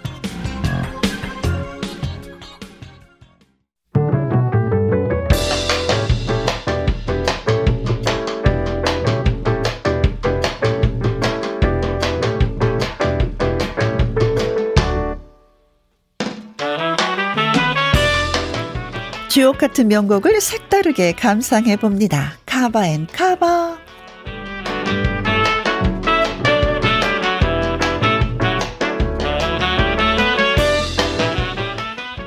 주옥 19.55 19.59
같은 19.59 19.89
명곡을 19.89 20.41
색다르게 20.41 21.13
감상해 21.13 21.77
봅니다. 21.77 22.33
Cover 22.47 22.87
and 22.89 23.07
Cover. 23.07 23.79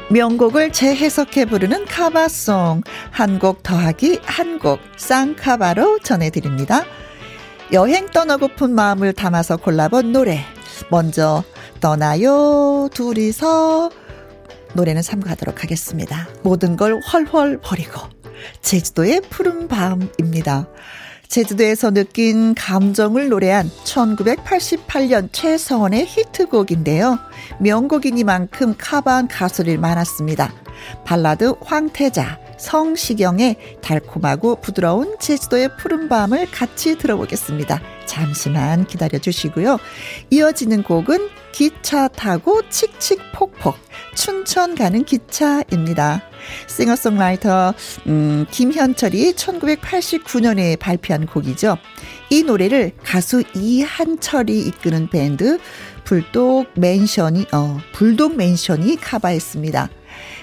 명곡을 0.09 0.71
재해석해 0.71 1.45
부르는 1.45 1.85
카바송. 1.85 2.81
한 3.11 3.39
곡 3.39 3.61
더하기 3.63 4.19
한 4.23 4.59
곡 4.59 4.79
쌍카바로 4.95 5.99
전해드립니다. 5.99 6.85
여행 7.73 8.07
떠나고픈 8.07 8.73
마음을 8.73 9.11
담아서 9.13 9.57
골라본 9.57 10.13
노래. 10.13 10.39
먼저, 10.89 11.43
떠나요, 11.81 12.87
둘이서. 12.93 13.89
노래는 14.73 15.01
삼가하도록 15.01 15.63
하겠습니다. 15.63 16.27
모든 16.43 16.77
걸 16.77 16.99
헐헐 17.01 17.59
버리고 17.61 18.01
제주도의 18.61 19.21
푸른 19.29 19.67
밤입니다. 19.67 20.67
제주도에서 21.27 21.91
느낀 21.91 22.55
감정을 22.55 23.29
노래한 23.29 23.69
1988년 23.83 25.29
최성원의 25.31 26.05
히트곡인데요. 26.05 27.19
명곡이니만큼 27.59 28.75
카바한 28.77 29.27
가수를 29.27 29.77
많았습니다. 29.77 30.53
발라드 31.05 31.55
황태자, 31.61 32.39
성시경의 32.57 33.57
달콤하고 33.81 34.61
부드러운 34.61 35.15
제주도의 35.19 35.69
푸른 35.77 36.09
밤을 36.09 36.49
같이 36.51 36.97
들어보겠습니다. 36.97 37.81
잠시만 38.05 38.85
기다려 38.85 39.19
주시고요. 39.19 39.77
이어지는 40.31 40.83
곡은 40.83 41.29
기차 41.51 42.07
타고 42.07 42.61
칙칙폭폭 42.69 43.75
춘천 44.15 44.75
가는 44.75 45.03
기차입니다. 45.03 46.23
싱어송라이터 46.67 47.73
음, 48.07 48.45
김현철이 48.49 49.33
1989년에 49.33 50.79
발표한 50.79 51.25
곡이죠. 51.25 51.77
이 52.29 52.43
노래를 52.43 52.91
가수 53.03 53.43
이한철이 53.55 54.59
이끄는 54.59 55.09
밴드 55.09 55.59
불독 56.07 56.67
맨션이 56.75 57.47
어 57.51 57.79
불독 57.91 58.37
맨션이 58.37 58.95
카바했습니다. 58.95 59.89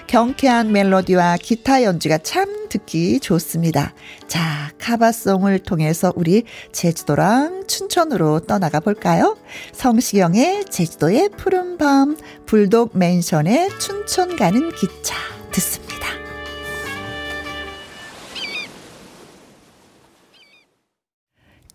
경쾌한 0.05 0.71
멜로디와 0.71 1.37
기타 1.37 1.81
연주가 1.81 2.19
참 2.19 2.69
듣기 2.69 3.19
좋습니다. 3.19 3.95
자, 4.27 4.71
카바송을 4.77 5.57
통해서 5.57 6.13
우리 6.15 6.43
제주도랑 6.71 7.63
춘천으로 7.65 8.41
떠나가 8.41 8.79
볼까요? 8.79 9.37
성시경의 9.71 10.65
제주도의 10.65 11.29
푸른 11.35 11.79
밤, 11.79 12.15
불독 12.45 12.95
맨션의 12.95 13.71
춘천 13.79 14.35
가는 14.35 14.69
기차 14.75 15.15
듣습니다. 15.51 15.84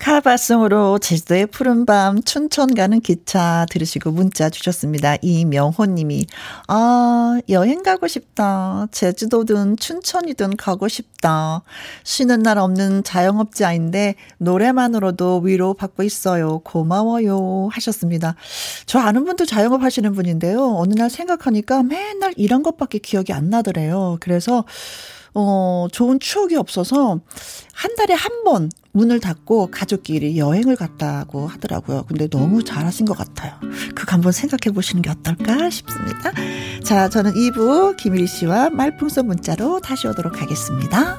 카바송으로 0.01 0.99
제주도의 0.99 1.47
푸른밤 1.47 2.23
춘천 2.23 2.75
가는 2.75 3.01
기차 3.01 3.67
들으시고 3.69 4.13
문자 4.13 4.49
주셨습니다. 4.49 5.17
이명호님이 5.21 6.25
아 6.69 7.39
여행 7.51 7.83
가고 7.83 8.09
싶다. 8.09 8.87
제주도든 8.93 9.77
춘천이든 9.77 10.57
가고 10.57 10.89
싶다. 10.89 11.63
쉬는 12.03 12.41
날 12.41 12.57
없는 12.57 13.05
자영업자인데 13.05 14.15
노래만으로도 14.39 15.43
위로 15.45 15.75
받고 15.75 16.03
있어요. 16.03 16.61
고마워요 16.61 17.69
하셨습니다. 17.71 18.37
저 18.87 19.01
아는 19.01 19.27
분도 19.27 19.45
자영업 19.45 19.83
하시는 19.83 20.13
분인데요. 20.13 20.77
어느 20.77 20.95
날 20.95 21.11
생각하니까 21.11 21.83
맨날 21.83 22.33
이런 22.39 22.63
것밖에 22.63 23.01
기억이 23.01 23.35
안 23.35 23.51
나더래요. 23.51 24.17
그래서 24.21 24.65
어, 25.35 25.87
좋은 25.93 26.19
추억이 26.21 26.57
없어서 26.57 27.21
한 27.73 27.95
달에 27.97 28.15
한 28.15 28.31
번 28.45 28.71
문을 28.93 29.21
닫고 29.21 29.71
가족끼리 29.71 30.37
여행을 30.39 30.75
갔다고 30.75 31.47
하더라고요. 31.47 32.05
근데 32.09 32.27
너무 32.27 32.65
잘하신 32.65 33.07
것 33.07 33.17
같아요. 33.17 33.53
그거 33.95 34.13
한번 34.13 34.33
생각해 34.33 34.75
보시는 34.75 35.03
게 35.03 35.11
어떨까 35.11 35.69
싶습니다. 35.71 36.33
자, 36.83 37.09
저는 37.09 37.35
2부 37.35 37.97
김일희 37.97 38.27
씨와 38.27 38.71
말풍선 38.71 39.27
문자로 39.27 39.81
다시 39.81 40.09
오도록 40.09 40.41
하겠습니다. 40.43 41.19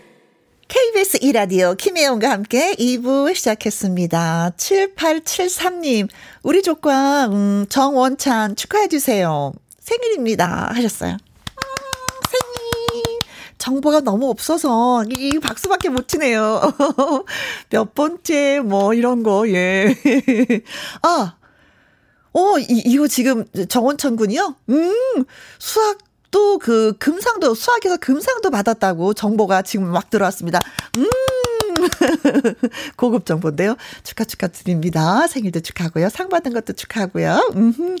KBS 0.71 1.17
이라디오 1.21 1.75
김혜영과 1.75 2.29
함께 2.29 2.73
2부 2.75 3.35
시작했습니다. 3.35 4.53
7873님, 4.55 6.07
우리 6.43 6.63
조카, 6.63 7.25
음, 7.25 7.65
정원찬 7.67 8.55
축하해주세요. 8.55 9.51
생일입니다. 9.81 10.69
하셨어요. 10.73 11.11
아, 11.11 11.61
생일. 12.29 13.19
정보가 13.57 13.99
너무 13.99 14.29
없어서, 14.29 15.03
이 15.09 15.39
박수밖에 15.39 15.89
못 15.89 16.07
치네요. 16.07 16.61
몇 17.69 17.93
번째, 17.93 18.61
뭐, 18.61 18.93
이런 18.93 19.23
거, 19.23 19.49
예. 19.49 19.93
아, 21.03 21.35
어, 22.31 22.59
이, 22.59 22.81
이거 22.85 23.09
지금 23.09 23.43
정원찬 23.67 24.15
군이요? 24.15 24.55
음, 24.69 25.25
수학 25.59 25.97
또 26.31 26.51
그 26.61 26.93
금상도 26.99 27.55
수학에서 27.55 27.97
금상도 27.97 28.51
받았다고 28.51 29.15
정보가 29.15 29.63
지금 29.63 29.87
막 29.87 30.09
들어왔습니다. 30.09 30.59
음. 30.97 31.40
고급 32.97 33.25
정보인데요. 33.25 33.75
축하 34.03 34.23
축하 34.23 34.47
드립니다. 34.47 35.27
생일도 35.27 35.61
축하하고요. 35.61 36.09
상 36.09 36.29
받은 36.29 36.53
것도 36.53 36.73
축하하고요. 36.73 37.51
음흠. 37.55 37.97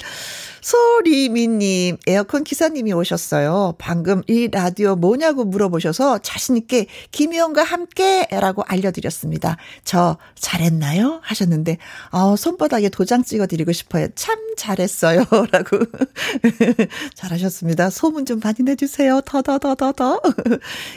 소리미님, 0.61 1.97
에어컨 2.05 2.43
기사님이 2.43 2.93
오셨어요. 2.93 3.75
방금 3.79 4.21
이 4.27 4.47
라디오 4.51 4.95
뭐냐고 4.95 5.43
물어보셔서 5.43 6.19
자신있게 6.19 6.85
김희영과 7.11 7.63
함께 7.63 8.27
라고 8.29 8.63
알려드렸습니다. 8.67 9.57
저 9.83 10.17
잘했나요? 10.35 11.19
하셨는데, 11.23 11.77
어, 12.11 12.35
손바닥에 12.35 12.89
도장 12.89 13.23
찍어드리고 13.23 13.71
싶어요. 13.71 14.07
참 14.15 14.37
잘했어요. 14.55 15.25
라고. 15.51 15.79
잘하셨습니다. 17.15 17.89
소문 17.89 18.25
좀 18.25 18.39
많이 18.43 18.57
내주세요. 18.59 19.21
더더더더더. 19.25 20.21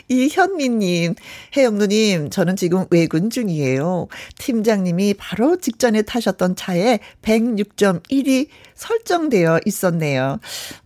이현미님, 0.09 1.14
혜영누님, 1.57 2.31
저는 2.31 2.57
지금 2.57 2.73
외근 2.90 3.30
중이에요. 3.30 4.08
팀장님이 4.38 5.14
바로 5.14 5.56
직전에 5.58 6.02
타셨던 6.02 6.56
차에 6.56 6.98
106.1이 7.22 8.48
설정되어 8.74 9.60
있었네요. 9.64 10.38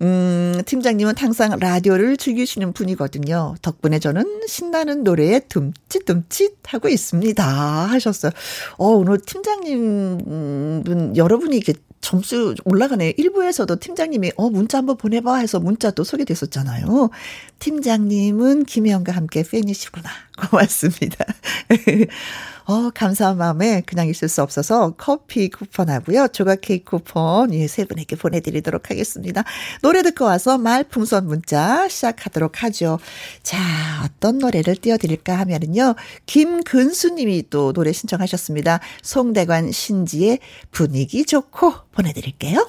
음, 0.03 0.61
팀장님은 0.65 1.15
항상 1.17 1.57
라디오를 1.59 2.17
즐기시는 2.17 2.73
분이거든요. 2.73 3.55
덕분에 3.63 3.99
저는 3.99 4.43
신나는 4.47 5.05
노래에 5.05 5.41
둠칫둠칫 5.49 6.59
하고 6.67 6.89
있습니다. 6.89 7.45
하셨어요. 7.45 8.33
어, 8.77 8.87
오늘 8.89 9.19
팀장님 9.19 10.83
분, 10.85 11.17
여러분이 11.17 11.57
이렇게 11.57 11.75
점수 12.01 12.55
올라가네요. 12.65 13.13
1부에서도 13.13 13.81
팀장님이 13.81 14.33
어 14.37 14.51
문자 14.51 14.79
한번 14.79 14.97
보내봐 14.97 15.37
해서 15.37 15.59
문자 15.59 15.91
또 15.91 16.05
소개됐었잖아요. 16.05 17.11
팀장님은 17.59 18.65
김혜영과 18.65 19.13
함께 19.13 19.43
팬이시구나. 19.43 20.09
고맙습니다. 20.49 21.25
어, 22.69 22.91
감사한 22.91 23.39
마음에 23.39 23.81
그냥 23.87 24.09
있을 24.09 24.29
수 24.29 24.43
없어서 24.43 24.93
커피 24.99 25.49
쿠폰하고요. 25.49 26.29
조각 26.29 26.61
케이크 26.61 26.91
쿠폰 26.91 27.55
예, 27.55 27.67
세 27.67 27.87
분에게 27.87 28.15
보내드리도록 28.17 28.91
하겠습니다. 28.91 29.43
노래 29.81 30.03
듣고 30.03 30.27
와서 30.27 30.59
말풍선 30.59 31.27
문자 31.27 31.89
시작하도록 31.89 32.63
하죠. 32.65 32.99
자, 33.43 33.57
어떤 34.05 34.37
노래를 34.37 34.77
띄워드릴까 34.77 35.39
하면은요. 35.39 35.95
김근수 36.27 37.15
님이 37.15 37.45
또 37.49 37.73
노래 37.73 37.91
신청하셨습니다. 37.93 38.81
송대관 39.01 39.73
신지의 39.73 40.39
분위기 40.71 41.25
좋고 41.25 41.73
보내드릴게요. 41.93 42.69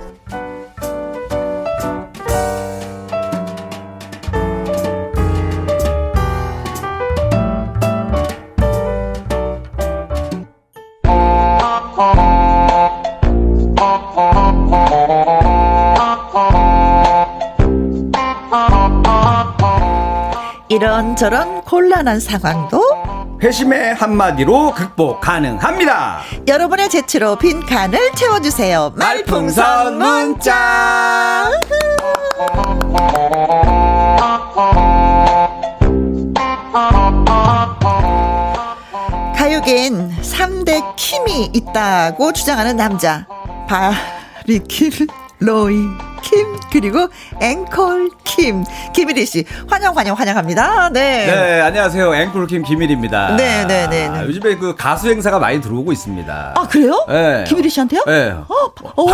이런저런 21.21 21.61
곤란한 21.61 22.19
상황도 22.19 23.37
회심의 23.43 23.93
한마디로 23.93 24.73
극복 24.73 25.21
가능합니다. 25.21 26.21
여러분의 26.47 26.89
재치로 26.89 27.35
빈 27.35 27.63
칸을 27.63 28.13
채워주세요. 28.13 28.93
말풍선 28.95 29.99
문자. 29.99 31.51
가요계엔 39.37 40.15
3대 40.21 40.95
킴이 40.95 41.51
있다고 41.53 42.33
주장하는 42.33 42.75
남자. 42.77 43.27
바리킴, 43.67 45.05
로이, 45.37 45.75
킴 46.23 46.59
그리고 46.71 47.09
앵콜 47.39 48.09
킴 48.41 48.63
김일희 48.91 49.23
씨 49.27 49.45
환영 49.67 49.95
환영 49.95 50.17
환영합니다. 50.17 50.89
네. 50.89 51.27
네 51.27 51.61
안녕하세요 51.61 52.15
앵콜 52.15 52.47
킴 52.47 52.63
김일입니다. 52.63 53.35
네네네. 53.35 53.87
네, 53.87 53.87
네, 53.87 54.09
네. 54.09 54.25
요즘에 54.25 54.55
그 54.55 54.75
가수 54.75 55.09
행사가 55.09 55.37
많이 55.37 55.61
들어오고 55.61 55.91
있습니다. 55.91 56.53
아 56.55 56.67
그래요? 56.67 57.05
네. 57.07 57.43
김일희 57.47 57.69
씨한테요? 57.69 58.03
네. 58.07 58.31
어, 58.31 58.73
어 58.95 59.05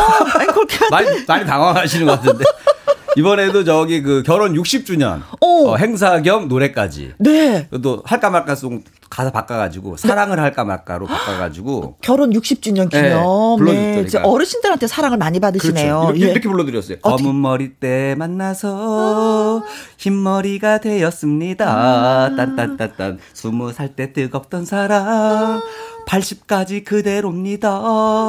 앵콜 0.42 0.66
킴 0.68 0.88
많이 0.90 1.26
많이 1.28 1.46
당황하시는 1.46 2.06
것 2.06 2.22
같은데. 2.22 2.46
이번에도 3.18 3.64
저기 3.64 4.02
그 4.02 4.22
결혼 4.24 4.54
60주년 4.54 5.22
어, 5.42 5.76
행사 5.78 6.22
겸 6.22 6.48
노래까지. 6.48 7.14
네. 7.18 7.68
또 7.82 8.02
할까 8.06 8.30
말까 8.30 8.56
송 8.56 8.84
가사 9.10 9.32
바꿔가지고 9.32 9.98
사랑을 9.98 10.40
할까 10.40 10.64
말까로 10.64 11.08
바꿔가지고 11.08 11.98
결혼 12.04 12.32
60주년 12.32 12.90
기념. 12.90 13.66
네, 13.66 14.04
네. 14.04 14.20
어르신들한테 14.20 14.88
사랑을 14.88 15.18
많이 15.18 15.40
받으시네요. 15.40 16.00
그렇죠. 16.00 16.12
이렇게, 16.16 16.26
예. 16.28 16.32
이렇게 16.32 16.48
불러드렸어요. 16.50 16.98
어떻게? 17.02 17.24
검은 17.24 17.42
머리 17.42 17.74
때 17.74 18.16
만나서 18.18 19.64
흰 19.98 20.22
머리가 20.22 20.80
되었습니다. 20.80 21.66
아. 21.68 22.36
딴딴딴딴 22.36 23.20
스무 23.34 23.74
살 23.74 23.88
때 23.98 24.14
뜨겁던 24.14 24.66
사랑. 24.66 25.62
80까지 26.08 26.84
그대로입니다. 26.86 27.70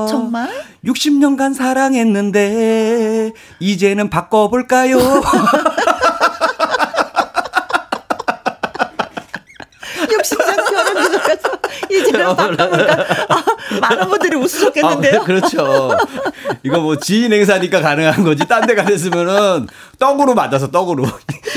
정말? 0.08 0.48
60년간 0.84 1.54
사랑했는데 1.54 3.32
이제는 3.60 4.10
바꿔볼까요? 4.10 4.98
이제는 11.90 12.36
바꿔볼까? 12.36 12.64
아, 13.28 13.44
많은 13.80 14.08
분들이 14.08 14.36
웃으셨겠는데요? 14.36 15.20
아, 15.20 15.24
그렇죠. 15.24 15.90
이거 16.62 16.80
뭐 16.80 16.98
지인 16.98 17.32
행사니까 17.32 17.80
가능한 17.80 18.24
거지. 18.24 18.46
딴 18.46 18.66
데 18.68 18.74
가셨으면은 18.74 19.66
떡으로 19.98 20.34
맞아서 20.34 20.70
떡으로. 20.70 21.06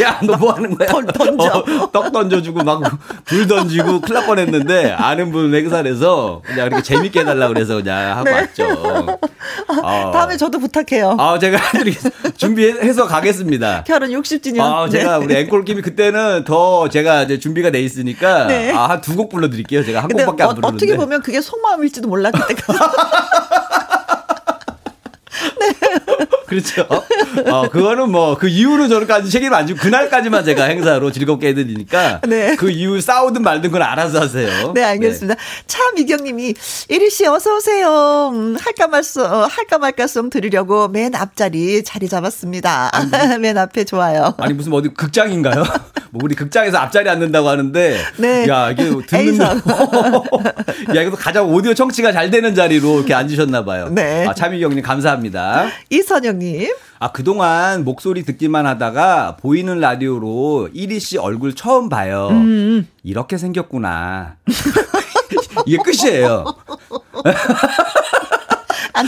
야, 0.01 0.19
너 0.23 0.36
뭐 0.38 0.54
하는 0.54 0.75
거야? 0.75 0.88
던- 0.89 1.06
던져. 1.08 1.43
어, 1.82 1.91
떡 1.91 2.12
던져주고 2.12 2.63
막 2.63 2.82
불 3.25 3.47
던지고 3.47 4.01
큰일 4.01 4.13
날 4.15 4.25
뻔 4.25 4.39
했는데 4.39 4.91
아는 4.91 5.32
분 5.32 5.54
행사에서 5.54 6.41
그냥 6.45 6.67
이렇게 6.67 6.82
재밌게 6.84 7.21
해달라고 7.21 7.54
그래서 7.54 7.75
그냥 7.77 8.17
하고 8.17 8.30
왔죠. 8.32 8.63
어. 9.67 10.12
다음에 10.12 10.38
저도 10.38 10.60
부탁해요. 10.60 11.15
아, 11.19 11.38
제가 11.39 11.58
준비해서 12.38 13.08
가겠습니다. 13.08 13.84
결혼 13.86 14.10
60주년. 14.12 14.62
아, 14.62 14.88
제가 14.89 15.17
우리 15.19 15.36
앵콜 15.36 15.65
김이 15.65 15.82
그때는 15.82 16.43
더 16.45 16.88
제가 16.89 17.23
이제 17.23 17.39
준비가 17.39 17.69
돼 17.71 17.82
있으니까 17.82 18.45
네. 18.47 18.71
아, 18.71 18.89
한두곡 18.89 19.30
불러드릴게요. 19.30 19.84
제가 19.84 20.01
한 20.04 20.10
곡밖에 20.10 20.43
안 20.43 20.49
어, 20.49 20.54
부르는데. 20.54 20.75
어떻게 20.75 20.95
보면 20.95 21.21
그게 21.21 21.41
속마음일지도 21.41 22.08
몰라 22.08 22.32
그때까지. 22.32 22.80
그렇죠. 26.52 26.86
어, 27.50 27.70
그거는 27.70 28.12
뭐, 28.12 28.36
그 28.38 28.50
이후로 28.50 28.90
저는까지 28.90 29.30
책임 29.30 29.54
안 29.54 29.66
지고, 29.66 29.80
그날까지만 29.80 30.44
제가 30.44 30.66
행사로 30.66 31.10
즐겁게 31.10 31.48
해드리니까, 31.48 32.20
네. 32.28 32.58
그 32.58 32.70
이후 32.70 33.00
싸우든 33.00 33.42
말든 33.42 33.72
그건 33.72 33.84
알아서 33.84 34.20
하세요. 34.20 34.74
네, 34.74 34.84
알겠습니다. 34.84 35.40
차미경님이, 35.66 36.54
이리 36.90 37.10
씨, 37.10 37.26
어서 37.26 37.56
오세요. 37.56 38.32
음, 38.34 38.58
할까 38.60 38.88
말씀, 38.88 39.22
어, 39.22 39.48
할까 39.50 39.78
말까송 39.78 40.30
들으려고 40.30 40.90
맨 40.90 41.16
앞자리 41.16 41.86
자리 41.86 42.10
잡았습니다. 42.10 42.92
맨 43.40 43.58
앞에 43.58 43.86
좋아요. 43.86 44.34
아니, 44.38 44.54
무슨 44.54 44.74
어디 44.74 44.90
극장인가요? 44.90 45.64
뭐, 46.12 46.20
우리 46.26 46.36
극장에서 46.36 46.80
앞자리 46.80 47.08
앉는다고 47.08 47.48
하는데, 47.48 47.98
네. 48.18 48.46
야, 48.50 48.72
이게 48.72 48.90
듣는, 49.08 49.42
A석. 49.42 49.66
야, 50.98 51.02
이거 51.02 51.16
가장 51.16 51.50
오디오 51.50 51.74
청취가 51.74 52.12
잘 52.12 52.30
되는 52.30 52.54
자리로 52.54 52.98
이렇게 52.98 53.14
앉으셨나 53.14 53.64
봐요. 53.64 53.88
네. 53.90 54.28
아, 54.28 54.34
차미경님 54.34 54.82
감사합니다. 54.84 55.68
이선영 55.90 56.40
님, 56.41 56.73
아, 56.99 57.12
그동안 57.12 57.84
목소리 57.84 58.23
듣기만 58.23 58.65
하다가 58.65 59.38
보이는 59.38 59.80
라디오로 59.80 60.69
이리 60.73 60.99
씨 60.99 61.17
얼굴 61.17 61.56
처음 61.56 61.89
봐요. 61.89 62.30
음, 62.32 62.88
이렇게 63.04 63.38
생겼구나. 63.38 64.38
이게 65.65 65.77
끝이에요. 65.77 66.45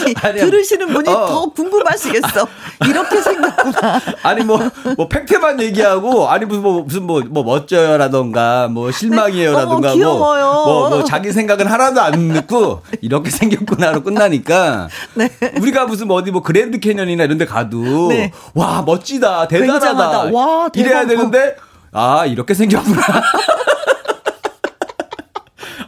아니, 0.02 0.14
아니요. 0.22 0.46
들으시는 0.46 0.88
분이 0.94 1.10
어. 1.10 1.28
더 1.28 1.46
궁금하시겠어. 1.48 2.48
이렇게 2.88 3.22
생겼구나. 3.22 4.02
아니 4.24 4.44
뭐뭐 4.44 5.08
팩트만 5.10 5.62
얘기하고 5.62 6.30
아니 6.30 6.46
무슨 6.46 6.62
뭐 6.64 6.82
무슨 6.84 7.04
뭐, 7.04 7.22
뭐 7.30 7.44
멋져요라던가 7.44 8.68
뭐 8.70 8.92
실망이에요라던가 8.92 9.90
어머, 9.90 9.94
귀여워요. 9.94 10.46
뭐, 10.54 10.66
뭐, 10.66 10.90
뭐 10.90 11.04
자기 11.04 11.32
생각은 11.32 11.68
하나도 11.68 12.02
안 12.02 12.28
넣고 12.30 12.82
이렇게 13.02 13.30
생겼구나로 13.32 14.04
끝나니까 14.04 14.88
네. 15.16 15.30
우리가 15.60 15.86
무슨 15.86 16.08
뭐 16.08 16.18
어디 16.18 16.32
뭐 16.32 16.42
그랜드 16.42 16.80
캐년이나 16.80 17.24
이런 17.26 17.38
데 17.38 17.46
가도 17.46 18.08
네. 18.10 18.32
와 18.54 18.82
멋지다 18.86 19.48
대단하다 19.48 19.80
굉장하다. 19.88 20.32
와, 20.34 20.70
이래야 20.74 21.02
대박. 21.06 21.08
되는데 21.08 21.56
아 21.92 22.26
이렇게 22.26 22.54
생겼구나 22.54 23.02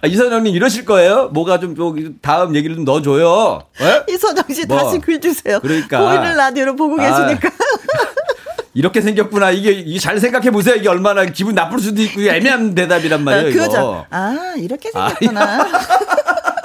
아, 0.01 0.08
이선영님 0.08 0.55
이러실 0.55 0.86
거예요? 0.86 1.29
뭐가 1.29 1.60
좀, 1.60 1.75
좀 1.75 2.17
다음 2.21 2.55
얘기를 2.55 2.75
좀 2.75 2.86
넣어줘요. 2.86 3.63
예? 3.81 4.13
이선영 4.13 4.43
씨 4.53 4.65
뭐. 4.65 4.77
다시 4.77 4.99
글 4.99 5.19
주세요. 5.19 5.60
그러니까. 5.60 5.99
보이는 5.99 6.36
라디오로 6.36 6.75
보고 6.75 7.01
아. 7.01 7.05
계시니까. 7.25 7.49
이렇게 8.73 8.99
생겼구나. 9.01 9.51
이게, 9.51 9.71
이게 9.71 9.99
잘 9.99 10.19
생각해 10.19 10.51
보세요. 10.51 10.75
이게 10.75 10.89
얼마나 10.89 11.23
기분 11.25 11.55
나쁠 11.55 11.79
수도 11.79 12.01
있고 12.01 12.21
애매한 12.21 12.75
대답이란 12.75 13.23
말이에요. 13.23 13.49
이거. 13.49 13.60
그거죠. 13.62 14.05
아, 14.10 14.53
이렇게 14.58 14.91
아, 14.93 15.10
생겼구나. 15.10 15.65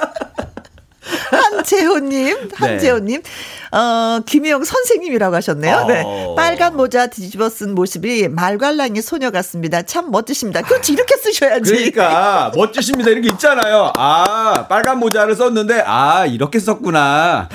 한재호님, 1.41 2.49
한재호님, 2.53 3.21
어, 3.71 4.19
김혜영 4.25 4.63
선생님이라고 4.63 5.35
하셨네요. 5.37 5.75
어. 5.77 5.87
네. 5.87 6.03
빨간 6.35 6.75
모자 6.77 7.07
뒤집어 7.07 7.49
쓴 7.49 7.73
모습이 7.75 8.27
말괄량의 8.29 9.01
소녀 9.01 9.31
같습니다. 9.31 9.81
참 9.81 10.11
멋지십니다. 10.11 10.61
그렇지, 10.61 10.93
이렇게 10.93 11.15
쓰셔야지. 11.17 11.71
그러니까 11.71 12.51
멋지십니다. 12.55 13.09
이런 13.11 13.21
게 13.23 13.29
있잖아요. 13.29 13.91
아 13.97 14.65
빨간 14.69 14.99
모자를 14.99 15.35
썼는데 15.35 15.83
아 15.85 16.25
이렇게 16.25 16.59
썼구나. 16.59 17.49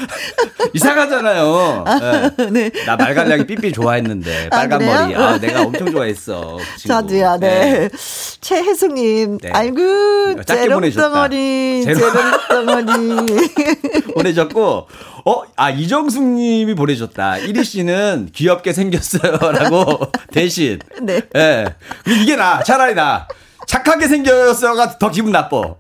이상하잖아요. 0.73 1.85
예. 2.39 2.45
네. 2.51 2.71
나 2.87 2.97
말갈량이 2.97 3.47
삐삐 3.47 3.73
좋아했는데 3.73 4.47
아, 4.51 4.57
빨간 4.57 4.79
그래요? 4.81 4.95
머리. 5.03 5.15
아 5.15 5.39
내가 5.39 5.63
엄청 5.63 5.91
좋아했어. 5.91 6.57
그 6.57 6.79
친구. 6.79 6.89
저도요, 6.89 7.39
네. 7.41 7.89
최혜숙님, 8.41 9.39
네. 9.39 9.51
아이고, 9.53 10.43
짧게 10.45 10.69
보내셨다. 10.69 11.29
재롱덩어리, 11.29 11.85
재롱- 11.87 12.13
재롱덩어리. 12.57 13.76
보내셨고 14.15 14.89
어 15.25 15.47
아 15.57 15.71
이정숙 15.71 16.23
님이 16.23 16.75
보내줬다. 16.75 17.39
이리 17.39 17.65
씨는 17.65 18.29
귀엽게 18.33 18.73
생겼어요 18.75 19.39
라고 19.53 20.01
대신. 20.33 20.79
네. 21.01 21.23
예. 21.35 21.75
근데 22.05 22.23
이게 22.23 22.37
나 22.37 22.63
차라리 22.63 22.95
나. 22.95 23.27
착하게 23.67 24.07
생겼어가 24.09 24.99
더 24.99 25.11
기분 25.11 25.33
나빠. 25.33 25.75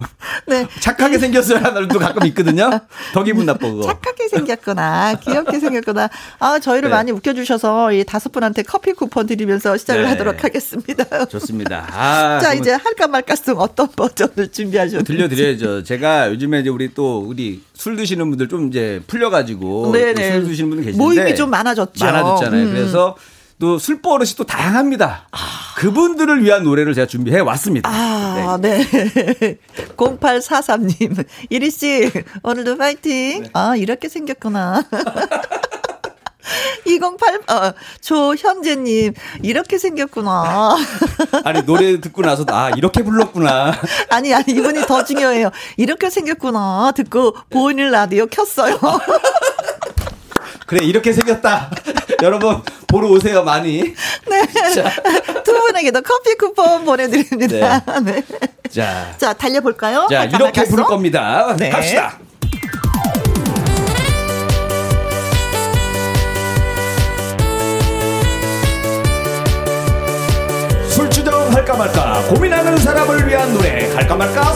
네. 0.46 0.66
착하게 0.80 1.18
생겼어라는 1.18 1.74
날도 1.74 1.98
가끔 1.98 2.26
있거든요. 2.28 2.80
더 3.14 3.22
기분 3.22 3.46
나빠 3.46 3.68
그거. 3.70 3.82
착하게 3.82 4.28
생겼구나. 4.28 5.14
귀엽게 5.14 5.60
생겼구나. 5.60 6.08
아, 6.40 6.58
저희를 6.58 6.90
네. 6.90 6.94
많이 6.96 7.12
웃겨주셔서 7.12 7.92
이 7.92 8.04
다섯 8.04 8.30
분한테 8.32 8.62
커피 8.62 8.92
쿠폰 8.92 9.26
드리면서 9.26 9.76
시작을 9.76 10.02
네. 10.02 10.08
하도록 10.10 10.42
하겠습니다. 10.42 11.26
좋습니다. 11.26 11.86
아, 11.92 12.40
자, 12.40 12.54
이제 12.54 12.72
할까 12.72 13.06
말까송 13.06 13.58
어떤 13.58 13.88
버전을 13.88 14.50
준비하셨는지. 14.50 15.04
들려드려야죠. 15.12 15.84
제가 15.84 16.30
요즘에 16.30 16.60
이제 16.60 16.70
우리 16.70 16.92
또 16.92 17.20
우리 17.20 17.62
술 17.74 17.96
드시는 17.96 18.28
분들 18.30 18.48
좀 18.48 18.68
이제 18.68 19.00
풀려가지고 19.06 19.92
네네. 19.92 20.14
또술 20.14 20.44
드시는 20.48 20.70
분들 20.70 20.84
계신데 20.86 21.02
모임이 21.02 21.34
좀 21.36 21.50
많아졌죠. 21.50 22.04
많아졌잖아요. 22.04 22.62
음. 22.64 22.72
그래서 22.72 23.16
또술 23.58 24.02
버릇이 24.02 24.30
또 24.36 24.44
다양합니다. 24.44 25.28
그분들을 25.76 26.42
위한 26.44 26.64
노래를 26.64 26.94
제가 26.94 27.06
준비해 27.06 27.40
왔습니다. 27.40 27.88
아, 27.90 28.58
네. 28.60 28.84
0843님. 29.96 31.24
이리 31.48 31.70
씨, 31.70 32.10
오늘도 32.42 32.76
파이팅. 32.76 33.42
네. 33.44 33.50
아, 33.54 33.76
이렇게 33.76 34.08
생겼구나. 34.08 34.82
208, 36.86 37.40
어, 37.48 37.72
조현재님, 38.00 39.14
이렇게 39.42 39.78
생겼구나. 39.78 40.76
아니 41.44 41.62
노래 41.66 42.00
듣고 42.00 42.22
나서 42.22 42.44
아 42.48 42.70
이렇게 42.70 43.02
불렀구나. 43.02 43.74
아니, 44.10 44.32
아니, 44.32 44.44
이분이 44.48 44.82
더 44.86 45.04
중요해요. 45.04 45.50
이렇게 45.76 46.08
생겼구나. 46.08 46.92
듣고 46.94 47.34
보이는 47.50 47.90
라디오 47.90 48.26
켰어요. 48.26 48.78
그래 50.66 50.84
이렇게 50.84 51.12
생겼다. 51.12 51.70
여러분 52.22 52.62
보러 52.86 53.08
오세요 53.08 53.42
많이. 53.42 53.78
네. 54.28 54.46
두 55.44 55.52
분에게도 55.60 56.02
커피 56.02 56.34
쿠폰 56.36 56.84
보내드립니다. 56.84 57.82
네. 58.04 58.22
자, 58.70 59.14
자, 59.18 59.32
달려볼까요? 59.32 60.06
자 60.10 60.24
이렇게 60.24 60.44
말까서? 60.44 60.70
부를 60.70 60.84
겁니다. 60.84 61.54
네. 61.58 61.70
갑시다. 61.70 62.18
술 70.88 71.10
주정 71.10 71.52
할까 71.52 71.76
말까 71.76 72.22
고민하는 72.28 72.76
사람을 72.78 73.28
위한 73.28 73.52
노래 73.52 73.92
할까 73.94 74.16
말까 74.16 74.54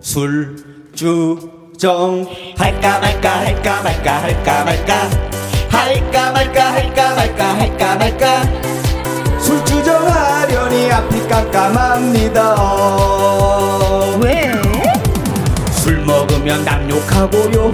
술 0.00 0.56
주정 0.94 2.26
할까 2.56 2.98
말까 3.00 3.40
할까 3.40 3.82
말까 3.82 4.22
할까 4.22 4.64
말까 4.64 5.41
할까 5.72 6.32
말까 6.32 6.72
할까 6.72 7.14
말까 7.14 7.44
할까 7.58 7.96
말까. 7.96 8.42
술 9.40 9.64
주정하려니 9.64 10.92
앞이 10.92 11.26
깜깜합니다. 11.28 12.54
왜? 14.22 14.52
술 15.72 15.98
먹으면 15.98 16.64
남 16.64 16.88
욕하고요 16.88 17.72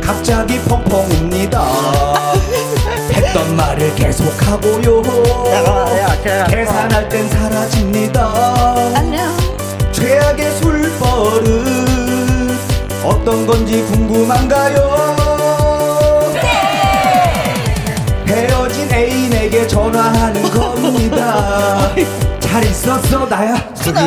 갑자기 0.00 0.58
펑펑 0.62 0.98
웁니다. 1.10 1.64
했던 3.12 3.56
말을 3.56 3.94
계속하고요 3.94 5.02
계산할 6.48 7.08
땐 7.08 7.28
사라집니다. 7.28 8.74
최악의 9.92 10.50
술버릇. 10.56 11.80
어떤 13.04 13.46
건지 13.46 13.82
궁금한가요 13.92 15.39
헤어진 18.30 18.88
애인에게 18.92 19.66
전화하는 19.66 20.42
겁니다. 20.50 21.90
잘 22.38 22.64
있었어 22.64 23.26
나야? 23.26 23.56
저기 23.74 23.98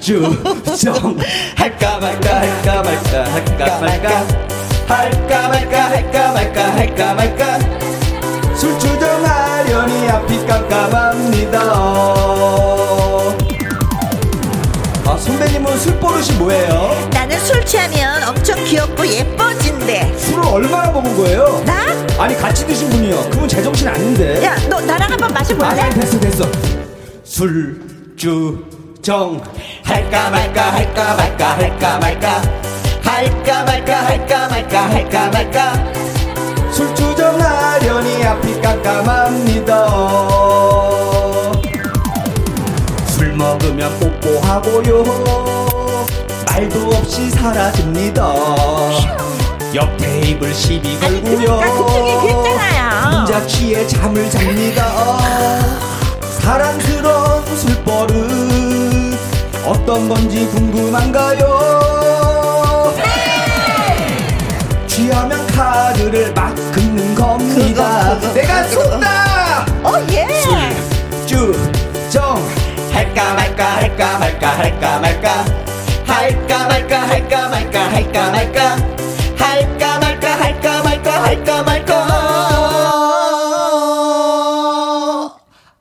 주정. 0.00 1.16
할까 1.54 1.98
말까 1.98 2.40
할까 2.40 2.82
말까 2.82 3.24
할까 3.32 3.80
말까. 3.80 4.26
할까 4.88 5.48
말까 5.48 5.82
할까 5.90 6.32
말까 6.32 6.72
할까 6.76 7.14
말까. 7.14 7.58
술 8.54 8.78
주정하려니 8.78 10.08
앞이 10.08 10.46
깜깜합니다 10.46 11.60
아 15.16 15.18
선배님은 15.18 15.78
술 15.78 15.98
버릇이 15.98 16.30
뭐예요? 16.32 17.08
나는 17.10 17.40
술 17.40 17.64
취하면 17.64 18.22
엄청 18.28 18.62
귀엽고 18.64 19.06
예뻐진대. 19.06 20.14
술을 20.18 20.44
얼마나 20.44 20.90
먹은 20.92 21.16
거예요? 21.16 21.62
나? 21.64 21.86
아니 22.22 22.36
같이 22.36 22.66
드신 22.66 22.90
분이요 22.90 23.30
그분 23.30 23.48
제정신 23.48 23.88
아닌데 23.88 24.44
야, 24.44 24.54
너 24.68 24.78
다시 25.28 25.54
볼래? 25.54 25.80
아, 25.80 25.88
됐어 25.88 26.20
됐어. 26.20 26.44
술주정 27.24 28.60
할까 29.84 30.28
말까 30.28 30.72
할까 30.74 31.14
말까 31.14 31.48
할까 31.56 31.98
말까 31.98 32.42
할까 33.00 33.64
말까 33.64 34.06
할까 34.06 34.48
말까 34.48 34.90
할까 34.90 35.30
말까 35.30 35.92
술주정하려니 36.72 38.22
앞이 38.22 38.60
깜깜합니다. 38.60 39.86
술 43.46 43.46
먹으면 43.46 43.98
뽀뽀하고요 44.00 45.04
말도 46.46 46.88
없이 46.96 47.30
사라집니다. 47.30 48.34
옆 49.74 49.96
테이블 49.98 50.52
시비 50.52 50.98
걸고요. 50.98 51.60
그쪽이 51.60 52.26
괜찮아요. 52.26 53.18
혼자 53.20 53.46
취해 53.46 53.86
잠을 53.86 54.28
잡니다. 54.30 55.18
사랑스러운 56.40 57.44
술버릇 57.56 59.16
어떤 59.64 60.08
건지 60.08 60.46
궁금한가요? 60.46 62.94
취하면 64.88 65.46
카드를 65.48 66.32
막 66.34 66.52
긁는 66.72 67.14
겁니다. 67.14 68.14
그거, 68.14 68.20
그거, 68.20 68.32
내가 68.34 68.62
그거. 68.66 68.82
쏜다. 68.82 69.66
어, 69.84 70.04
예. 70.10 70.26
할까 73.16 73.34
말까 73.34 73.76
할까 73.80 74.18
말까 74.18 74.58
할까 74.58 75.00
말까 75.00 75.44
할까 76.04 76.68
말까 76.68 77.08
할까 77.08 77.48
말까 77.48 77.88
할까 77.88 78.30
말까 78.30 78.76
할까 79.36 79.98
말까 79.98 80.38
할까 80.38 80.82
말까 80.82 81.24
할까 81.24 81.62
말까 81.62 82.06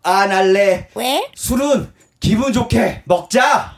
안 0.04 0.32
할래 0.32 0.88
왜? 0.96 1.30
술은 1.36 1.92
기분 2.22 2.54
좋게 2.54 3.02
먹자 3.04 3.76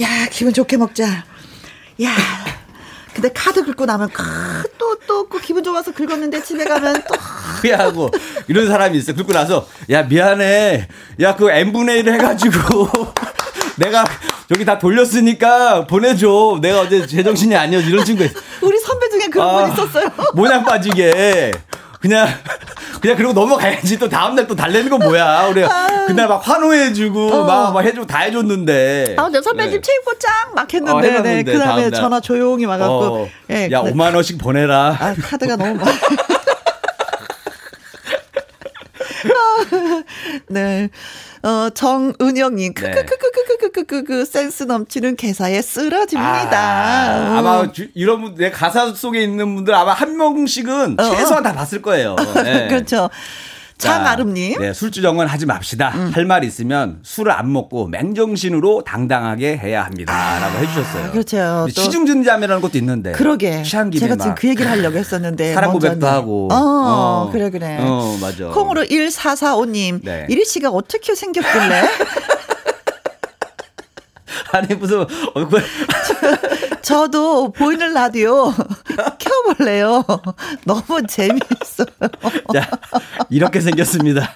야, 0.00 0.26
기분 0.30 0.52
좋게 0.52 0.76
먹자. 0.76 1.24
야. 2.02 2.47
근데 3.20 3.32
카드 3.34 3.64
긁고 3.64 3.84
나면 3.84 4.10
또또 4.78 5.28
또 5.28 5.38
기분 5.40 5.64
좋아서 5.64 5.90
긁었는데 5.92 6.40
집에 6.44 6.64
가면 6.64 7.02
또. 7.08 7.16
후회하고 7.60 8.10
이런 8.46 8.68
사람이 8.68 8.96
있어. 8.98 9.12
긁고 9.12 9.32
나서 9.32 9.66
야 9.90 10.04
미안해. 10.04 10.86
야 11.20 11.34
그 11.34 11.50
n분의 11.50 11.98
1 11.98 12.12
해가지고 12.14 12.88
내가 13.76 14.04
저기 14.48 14.64
다 14.64 14.78
돌렸으니까 14.78 15.88
보내줘. 15.88 16.60
내가 16.62 16.82
어제 16.82 17.04
제정신이 17.08 17.56
아니었어 17.56 17.88
이런 17.88 18.04
친구 18.04 18.22
있어. 18.24 18.38
우리 18.60 18.78
선배 18.78 19.08
중에 19.08 19.26
그런 19.26 19.48
아, 19.48 19.64
분 19.64 19.72
있었어요. 19.72 20.10
모양 20.34 20.64
빠지게 20.64 21.50
그냥 22.00 22.28
그냥 23.00 23.16
그러고 23.16 23.32
넘어가야지 23.32 23.98
또 23.98 24.08
다음날 24.08 24.46
또 24.46 24.54
달래는 24.54 24.90
건 24.90 25.00
뭐야 25.00 25.46
우리 25.50 25.64
그날 26.06 26.28
막 26.28 26.46
환호해주고 26.46 27.32
어. 27.32 27.44
막, 27.44 27.72
막 27.72 27.84
해주고 27.84 28.06
다 28.06 28.20
해줬는데 28.20 29.14
아, 29.18 29.28
저 29.32 29.42
선배님 29.42 29.74
네. 29.76 29.80
체육복장 29.80 30.32
막 30.54 30.62
어, 30.62 30.66
했는데, 30.72 31.00
네, 31.00 31.08
해놨는데, 31.08 31.52
그 31.52 31.58
다음에 31.58 31.82
다음날. 31.82 31.90
전화 31.92 32.20
조용히 32.20 32.64
와갖고, 32.64 32.94
어, 32.94 33.28
예, 33.50 33.68
야 33.70 33.82
근데- 33.82 33.94
5만 33.96 34.14
원씩 34.14 34.38
보내라 34.38 34.96
아, 34.98 35.14
카드가 35.20 35.56
너무 35.56 35.74
많아. 35.74 35.90
네. 40.48 40.88
어, 41.42 41.70
정은영님, 41.70 42.74
네. 42.74 42.90
크크크크크크크크크 42.90 44.24
센스 44.24 44.64
넘치는 44.64 45.16
개사에 45.16 45.62
쓰러집니다. 45.62 46.58
아, 46.58 47.38
아마 47.38 47.70
주- 47.72 47.88
이런 47.94 48.20
분, 48.22 48.34
내 48.34 48.50
가사 48.50 48.92
속에 48.92 49.22
있는 49.22 49.54
분들 49.54 49.74
아마 49.74 49.92
한 49.92 50.16
명씩은 50.16 50.98
어, 50.98 51.10
최소한 51.16 51.42
다 51.42 51.52
봤을 51.52 51.80
거예요. 51.80 52.16
네. 52.44 52.68
그렇죠. 52.68 53.08
음. 54.56 54.60
네, 54.60 54.72
술주정은 54.72 55.26
하지 55.26 55.46
맙시다. 55.46 55.88
할말 56.12 56.42
있으면 56.44 56.98
술을 57.02 57.30
안 57.32 57.52
먹고 57.52 57.86
맹정신으로 57.86 58.82
당당하게 58.84 59.56
해야 59.56 59.84
합니다. 59.84 60.38
라고 60.40 60.58
해주셨어요. 60.58 61.10
그렇죠. 61.12 61.66
또- 61.74 61.80
시중진담이라는 61.82 62.60
것도 62.60 62.76
있는데. 62.78 63.12
그러게. 63.12 63.62
취한 63.62 63.90
김에 63.90 64.00
제가 64.00 64.16
막 64.16 64.22
지금 64.24 64.34
그 64.34 64.48
얘기를 64.48 64.70
하려고 64.70 64.96
했었는데. 64.98 65.54
사랑 65.54 65.72
고백도. 65.72 66.06
하고. 66.06 66.48
어, 66.52 66.56
어. 66.56 67.30
그래, 67.32 67.50
그래. 67.50 67.78
어, 67.80 68.16
맞아. 68.20 68.46
콩으로 68.48 68.84
1445님. 68.84 70.00
네. 70.02 70.26
이리 70.28 70.44
씨가 70.44 70.70
어떻게 70.70 71.14
생겼길래? 71.14 71.82
아니, 74.52 74.74
무슨, 74.74 75.04
얼굴. 75.34 75.62
저도 76.82 77.52
보이는 77.52 77.92
라디오 77.92 78.52
켜볼래요. 79.18 80.04
너무 80.64 81.06
재미있어요. 81.06 81.86
자, 82.52 82.70
이렇게 83.28 83.60
생겼습니다. 83.60 84.34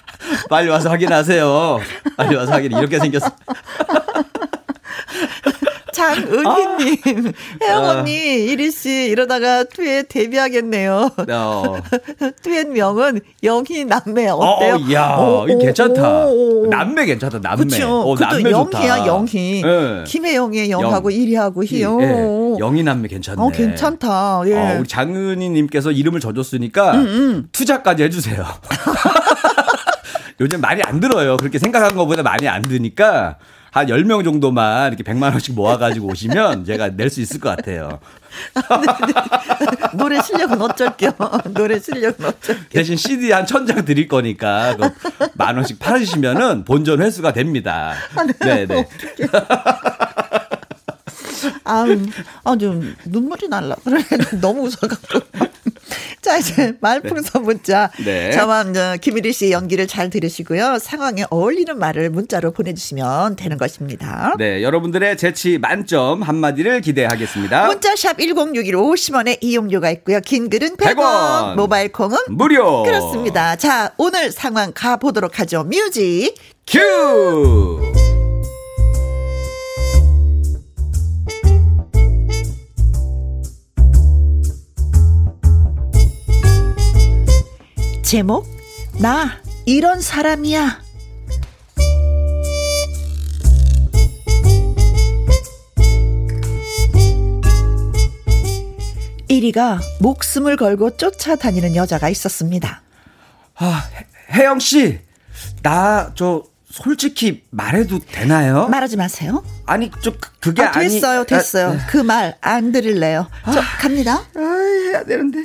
빨리 0.49 0.69
와서 0.69 0.89
확인하세요. 0.89 1.79
빨리 2.15 2.35
와서 2.35 2.51
확인. 2.51 2.71
이렇게 2.71 2.99
생겼습니다. 2.99 3.43
장은희님, 6.03 7.31
혜영 7.61 7.83
아. 7.85 7.89
언니, 7.91 8.11
이리 8.45 8.71
씨 8.71 9.07
이러다가 9.09 9.63
투에 9.63 10.03
데뷔하겠네요. 10.03 11.11
어. 11.31 11.75
투의 12.43 12.65
명은 12.65 13.21
영희 13.43 13.85
남매 13.85 14.27
어때요? 14.27 14.75
어, 14.75 14.91
야, 14.91 15.15
오, 15.17 15.43
오, 15.43 15.57
괜찮다. 15.57 16.25
오, 16.27 16.63
오. 16.63 16.67
남매 16.67 17.05
괜찮다, 17.05 17.39
남매. 17.39 17.65
그렇죠. 17.65 18.01
어, 18.01 18.15
남매 18.15 18.51
영희야. 18.51 19.05
영희. 19.07 19.63
예. 19.65 20.03
김혜영의 20.05 20.71
영하고 20.71 21.11
영. 21.13 21.19
이리하고 21.21 21.63
희요. 21.63 21.99
예, 22.01 22.59
영희 22.59 22.83
남매 22.83 23.07
괜찮네. 23.07 23.41
어 23.41 23.49
괜찮다. 23.49 24.41
예. 24.47 24.55
어, 24.55 24.77
우리 24.79 24.87
장은희님께서 24.87 25.91
이름을 25.91 26.19
져줬으니까 26.19 26.93
음, 26.95 27.47
투자까지 27.51 28.03
해주세요. 28.03 28.45
요즘 30.39 30.61
많이 30.61 30.81
안 30.83 30.99
들어요. 30.99 31.37
그렇게 31.37 31.59
생각한 31.59 31.95
것보다 31.95 32.23
많이 32.23 32.47
안 32.47 32.61
드니까 32.61 33.37
한 33.73 33.87
10명 33.87 34.23
정도만 34.23 34.93
이렇게 34.93 35.03
100만 35.11 35.31
원씩 35.31 35.55
모아가지고 35.55 36.07
오시면 36.09 36.63
제가 36.65 36.89
낼 36.89 37.09
수 37.09 37.21
있을 37.21 37.39
것 37.39 37.49
같아요. 37.55 37.99
노래 39.97 40.21
실력은 40.21 40.61
어쩔게요. 40.61 41.11
노래 41.53 41.79
실력은 41.79 42.25
어쩔게요. 42.25 42.65
대신 42.69 42.95
CD 42.97 43.31
한 43.31 43.45
천 43.47 43.65
장 43.65 43.83
드릴 43.83 44.07
거니까 44.07 44.75
그만 44.77 45.55
원씩 45.57 45.79
팔으시면은 45.79 46.65
본전 46.65 47.01
회수가 47.01 47.33
됩니다. 47.33 47.93
네 48.41 48.65
네. 48.67 48.87
아, 51.65 51.85
아, 52.43 52.55
좀 52.57 52.95
눈물이 53.05 53.47
날라. 53.47 53.75
그래. 53.83 54.03
너무 54.39 54.63
웃어갖고. 54.63 55.19
자, 56.21 56.37
이제 56.37 56.73
말풍선 56.79 57.43
문자. 57.43 57.91
네. 58.03 58.29
이제 58.29 58.97
김일희 59.01 59.33
씨 59.33 59.51
연기를 59.51 59.87
잘 59.87 60.09
들으시고요. 60.09 60.79
상황에 60.79 61.25
어울리는 61.29 61.77
말을 61.77 62.09
문자로 62.09 62.51
보내주시면 62.51 63.35
되는 63.35 63.57
것입니다. 63.57 64.33
네, 64.37 64.63
여러분들의 64.63 65.17
재치 65.17 65.57
만점 65.57 66.23
한마디를 66.23 66.81
기대하겠습니다. 66.81 67.67
문자샵 67.67 68.19
1061 68.19 68.75
50원의 68.75 69.37
이용료가 69.41 69.91
있고요. 69.91 70.21
긴 70.21 70.49
글은 70.49 70.77
100원, 70.77 70.95
100원. 70.95 71.55
모바일 71.55 71.91
콩은 71.91 72.17
무료. 72.29 72.83
그렇습니다. 72.83 73.55
자, 73.55 73.93
오늘 73.97 74.31
상황 74.31 74.71
가보도록 74.73 75.39
하죠. 75.39 75.63
뮤직. 75.63 76.35
큐. 76.65 77.81
제목 88.13 88.45
나 89.01 89.41
이런 89.65 89.99
사람이야. 89.99 90.83
일위가 99.27 99.79
목숨을 99.99 100.57
걸고 100.57 100.97
쫓아다니는 100.97 101.75
여자가 101.75 102.09
있었습니다. 102.09 102.81
아, 103.55 103.89
해- 103.95 104.07
혜영 104.41 104.59
씨, 104.59 104.99
나 105.61 106.11
저 106.15 106.43
솔직히 106.69 107.43
말해도 107.51 107.99
되나요? 107.99 108.67
말하지 108.67 108.97
마세요. 108.97 109.43
아니, 109.67 109.91
저 110.01 110.11
그- 110.11 110.29
그게 110.39 110.63
아, 110.63 110.71
아니. 110.75 110.89
됐어요, 110.89 111.23
됐어요. 111.23 111.79
아, 111.79 111.85
그 111.87 111.97
말 112.03 112.35
안 112.41 112.71
들을래요. 112.71 113.27
저 113.45 113.61
갑니다. 113.79 114.23
아, 114.35 114.39
해야 114.89 115.03
되는데. 115.03 115.43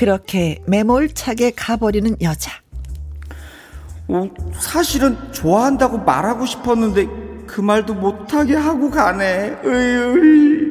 그렇게 0.00 0.62
매몰차게 0.66 1.52
가버리는 1.54 2.16
여자. 2.22 2.52
어, 4.08 4.30
사실은 4.58 5.14
좋아한다고 5.30 5.98
말하고 5.98 6.46
싶었는데 6.46 7.06
그 7.46 7.60
말도 7.60 7.92
못하게 7.92 8.54
하고 8.54 8.90
가네. 8.90 9.58
으이. 9.62 10.70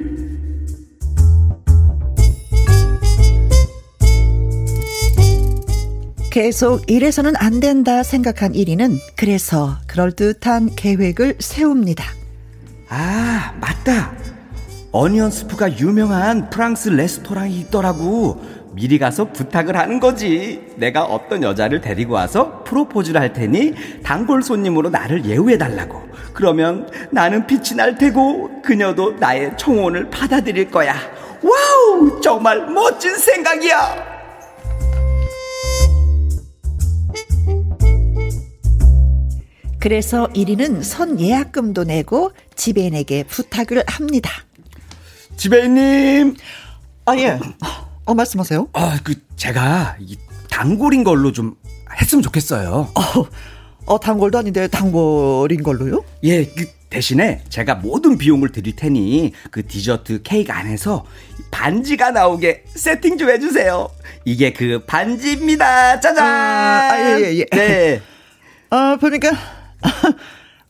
계속 6.31 6.89
이래서는 6.89 7.33
안 7.35 7.59
된다 7.59 8.01
생각한 8.01 8.53
1위는 8.53 8.97
그래서 9.15 9.77
그럴듯한 9.85 10.73
계획을 10.75 11.35
세웁니다. 11.37 12.03
아, 12.89 13.53
맞다. 13.61 14.11
어니언 14.91 15.29
스프가 15.29 15.77
유명한 15.77 16.49
프랑스 16.49 16.89
레스토랑이 16.89 17.59
있더라고. 17.59 18.41
미리 18.73 18.99
가서 18.99 19.31
부탁을 19.31 19.75
하는 19.77 19.99
거지. 19.99 20.61
내가 20.75 21.03
어떤 21.03 21.43
여자를 21.43 21.81
데리고 21.81 22.13
와서 22.13 22.63
프로포즈를 22.63 23.19
할 23.19 23.33
테니 23.33 23.73
단골 24.03 24.43
손님으로 24.43 24.89
나를 24.89 25.25
예우해 25.25 25.57
달라고. 25.57 26.01
그러면 26.33 26.89
나는 27.11 27.47
빛이 27.47 27.75
날 27.75 27.97
테고 27.97 28.61
그녀도 28.61 29.13
나의 29.13 29.57
청혼을 29.57 30.09
받아들일 30.09 30.69
거야. 30.69 30.95
Wow! 31.41 32.21
정말 32.21 32.69
멋진 32.69 33.15
생각이야! 33.15 34.19
그래서 39.79 40.27
1위는 40.35 40.83
선 40.83 41.19
예약금도 41.19 41.85
내고 41.85 42.31
지배인에게 42.55 43.23
부탁을 43.23 43.83
합니다. 43.87 44.29
지배인님! 45.37 46.35
아, 47.05 47.15
예. 47.17 47.39
어, 48.09 48.15
말씀하세요. 48.15 48.69
아, 48.73 48.99
그, 49.03 49.13
제가, 49.35 49.97
이 49.99 50.17
단골인 50.49 51.03
걸로 51.03 51.31
좀 51.31 51.53
했으면 52.01 52.23
좋겠어요. 52.23 52.91
어, 52.95 53.25
어 53.85 53.99
단골도 53.99 54.39
아닌데 54.39 54.67
단골인 54.67 55.61
걸로요? 55.61 56.03
예, 56.23 56.43
그, 56.45 56.65
대신에 56.89 57.43
제가 57.49 57.75
모든 57.75 58.17
비용을 58.17 58.51
드릴 58.51 58.75
테니 58.75 59.33
그 59.51 59.67
디저트 59.67 60.23
케이크 60.23 60.51
안에서 60.51 61.05
반지가 61.51 62.09
나오게 62.09 62.63
세팅 62.73 63.19
좀 63.19 63.29
해주세요. 63.29 63.87
이게 64.25 64.53
그 64.53 64.83
반지입니다. 64.87 65.99
짜잔! 65.99 66.25
아, 66.25 66.89
아 66.91 67.19
예, 67.19 67.25
예, 67.25 67.37
예. 67.37 67.45
네. 67.51 68.01
아, 68.71 68.97
보니까 68.99 69.29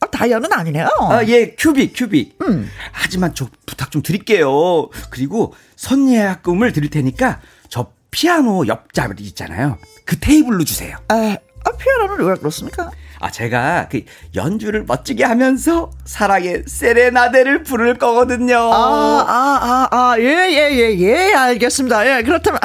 아, 0.00 0.06
다이아는 0.06 0.50
아니네요. 0.52 0.88
아, 1.00 1.22
예, 1.26 1.54
큐빅, 1.54 1.92
큐빅. 1.94 2.38
음. 2.42 2.70
하지만 2.92 3.34
저 3.34 3.48
부탁 3.66 3.90
좀 3.90 4.02
드릴게요. 4.02 4.88
그리고 5.10 5.54
선예약금을 5.76 6.72
드릴 6.72 6.90
테니까 6.90 7.40
저 7.68 7.92
피아노 8.10 8.66
옆자리 8.66 9.22
있잖아요. 9.24 9.78
그 10.06 10.18
테이블로 10.18 10.64
주세요. 10.64 10.96
아, 11.08 11.36
아 11.64 11.70
피아노는 11.76 12.24
왜 12.24 12.34
그렇습니까? 12.36 12.90
아, 13.22 13.30
제가 13.30 13.88
그 13.90 14.00
연주를 14.34 14.84
멋지게 14.84 15.24
하면서 15.24 15.90
사랑의 16.06 16.62
세레나데를 16.66 17.64
부를 17.64 17.98
거거든요. 17.98 18.56
아, 18.56 19.26
아, 19.28 19.58
아, 19.62 19.88
아, 19.90 20.18
예, 20.18 20.24
예, 20.24 20.70
예, 20.72 20.98
예, 20.98 21.34
알겠습니다. 21.34 22.06
예, 22.06 22.22
그렇다면, 22.22 22.58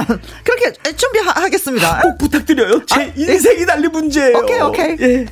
그렇게 0.45 0.71
준비하겠습니다. 0.95 2.01
꼭 2.03 2.17
부탁드려요. 2.17 2.85
제 2.85 3.01
아, 3.01 3.03
인생이 3.17 3.61
예. 3.61 3.65
달린 3.65 3.91
문제예요. 3.91 4.37
오케이, 4.37 4.61
오케이. 4.61 4.97
예. 5.01 5.25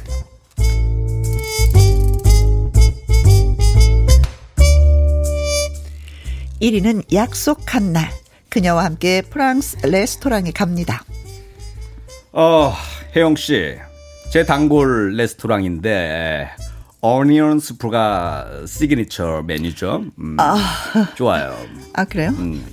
1위는 6.64 7.14
약속한 7.14 7.92
날. 7.92 8.10
그녀와 8.48 8.86
함께 8.86 9.22
프랑스 9.22 9.76
레스토랑에 9.86 10.52
갑니다. 10.52 11.04
어, 12.32 12.74
혜영 13.16 13.36
씨. 13.36 13.76
제 14.32 14.46
단골 14.46 15.16
레스토랑인데 15.18 16.50
onion 17.02 17.60
스프가 17.60 18.64
시그니처 18.66 19.44
메뉴죠. 19.46 20.06
음, 20.18 20.38
아. 20.40 20.56
좋아요. 21.16 21.54
아, 21.94 22.06
그래요? 22.06 22.30
음. 22.30 22.66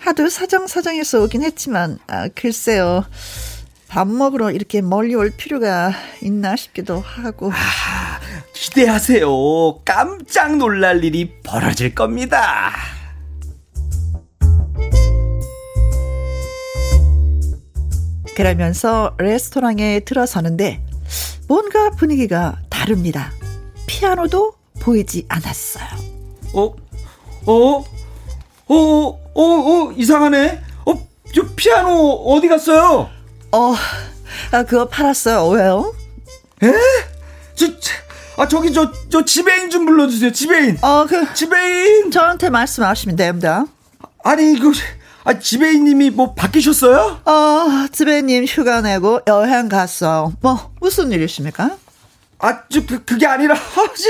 하도 0.00 0.28
사정사정해서 0.28 1.22
오긴 1.22 1.42
했지만 1.44 1.98
아, 2.06 2.28
글쎄요. 2.34 3.06
밥 3.88 4.06
먹으러 4.06 4.50
이렇게 4.50 4.82
멀리 4.82 5.14
올 5.14 5.30
필요가 5.30 5.92
있나 6.20 6.56
싶기도 6.56 7.00
하고. 7.00 7.50
아, 7.52 8.20
기대하세요. 8.52 9.80
깜짝 9.84 10.56
놀랄 10.56 11.02
일이 11.04 11.32
벌어질 11.42 11.94
겁니다. 11.94 12.70
그러면서 18.36 19.14
레스토랑에 19.18 20.00
들어서는데 20.00 20.82
뭔가 21.48 21.90
분위기가 21.90 22.58
다릅니다. 22.68 23.30
피아노도 23.86 24.54
보이지 24.80 25.26
않았어요. 25.28 25.86
어? 26.54 26.74
어? 27.46 27.84
어? 28.66 29.20
어? 29.34 29.42
어? 29.42 29.92
이상하네? 29.96 30.62
어? 30.86 31.08
저 31.34 31.46
피아노 31.54 31.90
어디 32.26 32.48
갔어요? 32.48 33.10
어, 33.52 33.74
아, 34.50 34.62
그거 34.64 34.88
팔았어요. 34.88 35.48
왜요? 35.48 35.94
에? 36.62 36.72
저, 37.54 37.66
아, 38.36 38.48
저기, 38.48 38.72
저, 38.72 38.90
저, 39.10 39.24
지배인 39.24 39.70
좀 39.70 39.86
불러주세요. 39.86 40.32
지배인. 40.32 40.78
어, 40.82 41.06
그. 41.06 41.32
지배인. 41.34 42.10
저한테 42.10 42.50
말씀하시면 42.50 43.16
됩니다. 43.16 43.64
아니, 44.24 44.58
그, 44.58 44.72
아, 45.24 45.38
지배인님이 45.38 46.10
뭐 46.10 46.34
바뀌셨어요? 46.34 47.20
어, 47.24 47.86
지배인님 47.90 48.44
휴가 48.44 48.82
내고 48.82 49.20
여행 49.26 49.68
갔어. 49.70 50.32
뭐, 50.42 50.72
무슨 50.80 51.12
일이십니까? 51.12 51.78
아, 52.40 52.62
저, 52.68 52.84
그, 52.86 53.02
그게 53.04 53.26
아니라, 53.26 53.54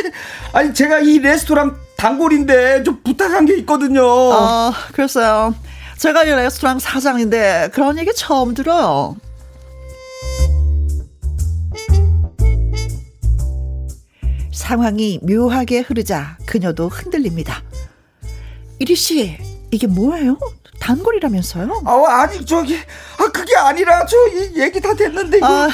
아니, 0.53 0.75
제가 0.75 0.99
이 0.99 1.19
레스토랑 1.21 1.77
단골인데 1.97 2.83
좀 2.83 3.01
부탁한 3.05 3.47
게 3.47 3.57
있거든요. 3.59 4.05
어, 4.05 4.73
글쎄요. 4.93 5.55
제가 5.99 6.25
이 6.25 6.31
레스토랑 6.31 6.81
사장인데 6.81 7.71
그런 7.73 7.97
얘기 7.97 8.13
처음 8.13 8.53
들어요. 8.55 9.17
상황이 14.53 15.21
묘하게 15.23 15.81
흐르자 15.81 16.37
그녀도 16.47 16.89
흔들립니다. 16.89 17.63
이리 18.81 18.97
씨, 18.97 19.37
이게 19.71 19.87
뭐예요? 19.87 20.39
단골이라면서요? 20.81 21.83
어, 21.87 22.07
아니 22.07 22.45
저기 22.45 22.79
아 23.19 23.29
그게 23.29 23.57
아니라 23.57 24.05
저 24.07 24.17
얘기 24.57 24.81
다 24.81 24.95
됐는데 24.95 25.39
이거 25.39 25.47
아, 25.47 25.69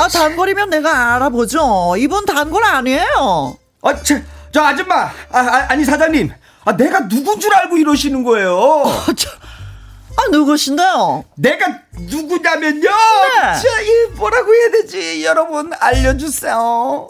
아 0.00 0.08
단골이면 0.08 0.70
내가 0.70 1.14
알아보죠. 1.16 1.94
이분 1.98 2.24
단골 2.24 2.62
아니에요. 2.64 3.56
아, 3.82 4.02
저, 4.02 4.16
저 4.52 4.62
아줌마 4.62 5.10
아, 5.30 5.66
아, 5.68 5.74
니 5.74 5.84
사장님 5.84 6.30
아 6.64 6.76
내가 6.76 7.08
누군 7.08 7.40
줄 7.40 7.54
알고 7.54 7.76
이러시는 7.76 8.22
거예요. 8.24 8.54
어, 8.56 9.04
저, 9.16 9.30
아 10.16 10.28
누구신데요? 10.30 11.24
내가 11.36 11.80
누구냐면요. 11.98 12.80
네. 12.80 13.40
자, 13.40 13.80
이 13.80 14.06
뭐라고 14.14 14.54
해야 14.54 14.70
되지? 14.70 15.24
여러분 15.24 15.72
알려주세요. 15.78 17.08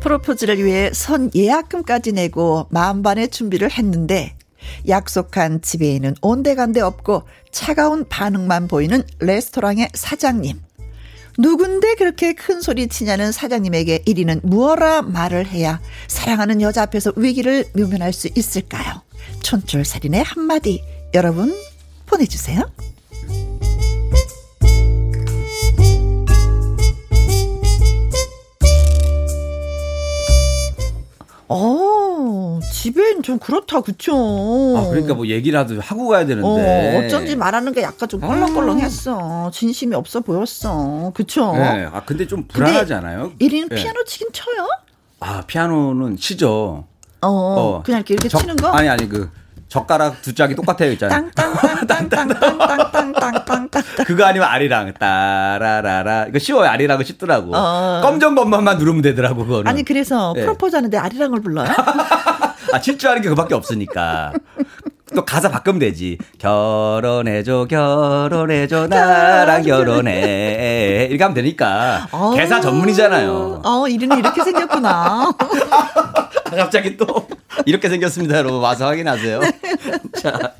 프로포즈를 0.00 0.64
위해 0.64 0.90
선 0.92 1.30
예약금까지 1.34 2.12
내고 2.12 2.66
만반의 2.70 3.28
준비를 3.28 3.70
했는데 3.70 4.36
약속한 4.88 5.60
지배인은 5.62 6.16
온데간데 6.20 6.80
없고 6.80 7.22
차가운 7.50 8.06
반응만 8.08 8.68
보이는 8.68 9.02
레스토랑의 9.20 9.90
사장님. 9.94 10.60
누군데 11.38 11.94
그렇게 11.94 12.32
큰 12.32 12.60
소리 12.60 12.88
치냐는 12.88 13.30
사장님에게 13.30 14.02
1위는 14.06 14.40
무어라 14.42 15.02
말을 15.02 15.46
해야 15.46 15.80
사랑하는 16.08 16.60
여자 16.60 16.82
앞에서 16.82 17.12
위기를 17.16 17.64
묘면할 17.76 18.12
수 18.12 18.28
있을까요? 18.34 19.02
촌철살인의 19.42 20.24
한마디 20.24 20.82
여러분 21.14 21.54
보내주세요. 22.06 22.68
어, 33.08 33.08
집엔 33.08 33.22
좀 33.22 33.38
그렇다, 33.38 33.80
그쵸? 33.80 34.12
아, 34.76 34.88
그러니까 34.88 35.14
뭐 35.14 35.26
얘기라도 35.26 35.80
하고 35.80 36.08
가야 36.08 36.26
되는데. 36.26 36.46
어, 36.46 37.06
어쩐지 37.06 37.36
말하는 37.36 37.72
게 37.72 37.82
약간 37.82 38.06
좀 38.08 38.20
껄렁껄렁 38.20 38.80
했어. 38.80 39.50
진심이 39.52 39.94
없어 39.94 40.20
보였어. 40.20 41.10
그쵸? 41.14 41.52
네. 41.52 41.88
아, 41.92 42.02
근데 42.04 42.26
좀 42.26 42.44
불안하지 42.46 42.94
않아요? 42.94 43.32
1위는 43.40 43.68
네. 43.70 43.76
피아노 43.76 44.04
치긴 44.04 44.28
쳐요? 44.32 44.68
아, 45.20 45.42
피아노는 45.46 46.16
치죠. 46.16 46.84
어, 47.20 47.28
어. 47.28 47.82
그냥 47.84 48.04
이렇게 48.06 48.28
저, 48.28 48.38
치는 48.38 48.56
거? 48.56 48.68
아니, 48.68 48.88
아니, 48.88 49.08
그, 49.08 49.28
젓가락 49.68 50.22
두 50.22 50.34
짝이 50.34 50.54
똑같아요, 50.54 50.92
있잖아요. 50.92 51.28
땅땅땅땅땅땅땅땅땅땅. 51.34 53.82
그거 54.06 54.24
아니면 54.24 54.48
아리랑 54.48 54.94
따라라라. 54.98 56.26
이거 56.28 56.38
쉬워요. 56.38 56.70
아리랑은 56.70 57.04
쉽더라고. 57.04 57.54
어. 57.54 58.00
검정 58.02 58.34
것만만 58.34 58.78
누르면 58.78 59.02
되더라고 59.02 59.44
그거는. 59.44 59.66
아니 59.66 59.82
그래서 59.82 60.32
네. 60.34 60.40
프로포즈 60.42 60.74
하는데 60.74 60.96
아리랑을 60.96 61.42
불러요? 61.42 61.68
아, 62.72 62.80
칠줄 62.80 63.08
아는 63.08 63.22
게 63.22 63.28
그밖에 63.28 63.54
없으니까. 63.54 64.32
또 65.18 65.24
가사 65.24 65.50
바꾸면 65.50 65.80
되지. 65.80 66.16
결혼해줘, 66.38 67.66
결혼해줘, 67.68 68.86
나랑 68.86 69.64
결혼해. 69.64 71.08
이렇게 71.10 71.24
하면 71.24 71.34
되니까. 71.34 72.06
어. 72.12 72.34
개사 72.36 72.60
전문이잖아요. 72.60 73.62
어, 73.64 73.88
이름이 73.88 74.16
이렇게 74.16 74.44
생겼구나. 74.44 75.32
갑자기 76.56 76.96
또. 76.96 77.26
이렇게 77.66 77.88
생겼습니다, 77.88 78.38
여러분. 78.38 78.60
와서 78.60 78.86
확인하세요. 78.86 79.40
자, 80.22 80.52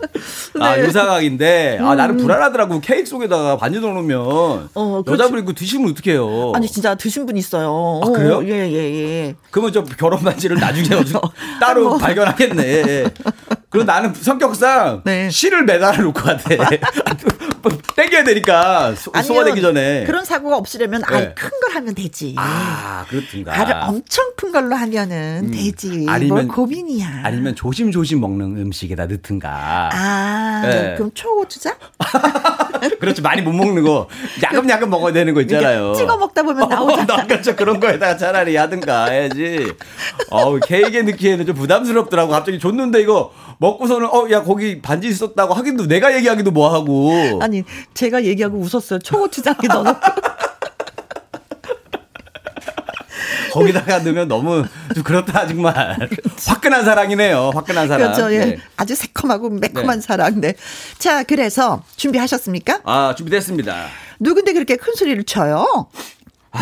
아, 0.58 0.74
네. 0.76 0.82
요상학인데, 0.84 1.78
아, 1.80 1.94
나는 1.94 2.16
음. 2.16 2.18
불안하더라고. 2.18 2.80
케이크 2.80 3.06
속에다가 3.08 3.56
반지 3.56 3.78
넣으면. 3.78 4.68
어. 4.74 5.02
여자분이 5.06 5.44
그 5.44 5.54
드시면 5.54 5.92
어떡해요. 5.92 6.52
아니, 6.54 6.66
진짜 6.66 6.96
드신 6.96 7.24
분 7.26 7.36
있어요. 7.36 8.00
아, 8.04 8.10
그래요? 8.10 8.42
예, 8.44 8.68
예, 8.68 8.74
예. 8.74 9.34
그러면 9.50 9.72
저 9.72 9.84
결혼 9.84 10.20
반지를 10.20 10.58
나중에 10.58 10.88
따로 11.60 11.90
뭐. 11.90 11.98
발견하겠네. 11.98 13.04
그리고 13.70 13.84
나는 13.84 14.12
성격 14.14 14.47
상 14.54 15.02
네. 15.04 15.30
실을 15.30 15.64
매달아 15.64 15.98
놓고 15.98 16.20
같아. 16.20 16.48
땡겨야 17.96 18.24
되니까 18.24 18.94
소, 18.94 19.10
소화되기 19.22 19.60
전에. 19.60 20.04
그런 20.04 20.24
사고가 20.24 20.56
없으려면 20.56 21.02
네. 21.08 21.16
아예 21.16 21.34
큰걸 21.34 21.74
하면 21.74 21.94
되지. 21.94 22.34
아, 22.36 23.04
그렇든가. 23.08 23.52
알을 23.52 23.74
엄청 23.82 24.32
큰 24.36 24.52
걸로 24.52 24.76
하면은 24.76 25.42
음. 25.46 25.50
되지. 25.50 26.06
아니면 26.08 26.48
고민이야. 26.48 27.22
아니면 27.24 27.54
조심조심 27.54 28.20
먹는 28.20 28.56
음식에다 28.58 29.06
넣든가. 29.06 29.90
아, 29.92 30.62
네. 30.64 30.94
그럼 30.96 31.10
초고추장? 31.14 31.74
그렇죠. 33.00 33.22
많이 33.22 33.42
못 33.42 33.52
먹는 33.52 33.82
거. 33.82 34.08
야금야금 34.42 34.90
먹어야 34.90 35.12
되는 35.12 35.34
거 35.34 35.40
있잖아요. 35.42 35.94
찍어 35.94 36.16
먹다 36.16 36.42
보면 36.42 36.64
어, 36.64 36.66
나오잖아. 36.66 37.14
어, 37.14 37.26
그렇죠. 37.26 37.56
그런 37.56 37.80
거에다가 37.80 38.16
차라리 38.16 38.56
하든가 38.56 39.06
해야지. 39.06 39.72
어우, 40.30 40.60
케이크 40.64 40.96
느끼에는 40.96 41.46
좀 41.46 41.54
부담스럽더라고. 41.56 42.30
갑자기 42.30 42.58
줬는데 42.58 43.00
이거 43.00 43.32
먹고서는 43.58 44.06
어, 44.08 44.28
야, 44.30 44.42
거기 44.42 44.80
반지 44.80 45.08
있었다고 45.08 45.54
하긴도 45.54 45.86
내가 45.86 46.14
얘기하기도 46.16 46.50
뭐 46.50 46.72
하고. 46.72 47.38
아니, 47.42 47.64
제가 47.94 48.24
얘기하고 48.24 48.58
웃었어요. 48.58 49.00
초고추장에 49.00 49.66
넣어놓고. 49.68 50.00
거기다가 53.52 53.98
넣으면 54.00 54.28
너무 54.28 54.64
좀 54.94 55.02
그렇다 55.02 55.46
정말 55.48 55.96
그렇지. 56.08 56.48
화끈한 56.50 56.84
사랑이네요. 56.84 57.50
화끈한 57.54 57.88
사랑. 57.88 58.12
그렇죠. 58.12 58.32
예. 58.34 58.38
네. 58.38 58.58
아주 58.76 58.94
새콤하고 58.94 59.50
매콤한 59.50 60.00
네. 60.00 60.06
사랑. 60.06 60.40
네. 60.40 60.54
자, 60.98 61.22
그래서 61.24 61.82
준비하셨습니까? 61.96 62.82
아, 62.84 63.14
준비됐습니다. 63.16 63.86
누군데 64.20 64.52
그렇게 64.52 64.76
큰 64.76 64.94
소리를 64.94 65.24
쳐요? 65.24 65.88
아, 66.52 66.60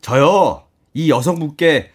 저요. 0.00 0.64
이 0.94 1.10
여성분께 1.10 1.92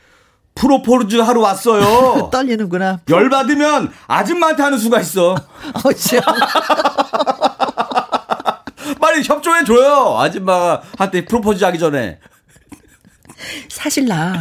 프로포즈 0.56 1.18
하러 1.18 1.42
왔어요. 1.42 2.30
떨리는구나. 2.32 3.00
열 3.10 3.30
받으면 3.30 3.92
아줌마한테 4.08 4.64
하는 4.64 4.78
수가 4.78 5.00
있어. 5.02 5.34
어, 5.34 5.82
빨리 9.00 9.24
협조해 9.24 9.64
줘요. 9.66 10.18
아줌마가 10.20 10.82
한테 10.98 11.26
프로포즈 11.26 11.64
하기 11.64 11.80
전에. 11.80 12.20
사실 13.70 14.06
나 14.06 14.40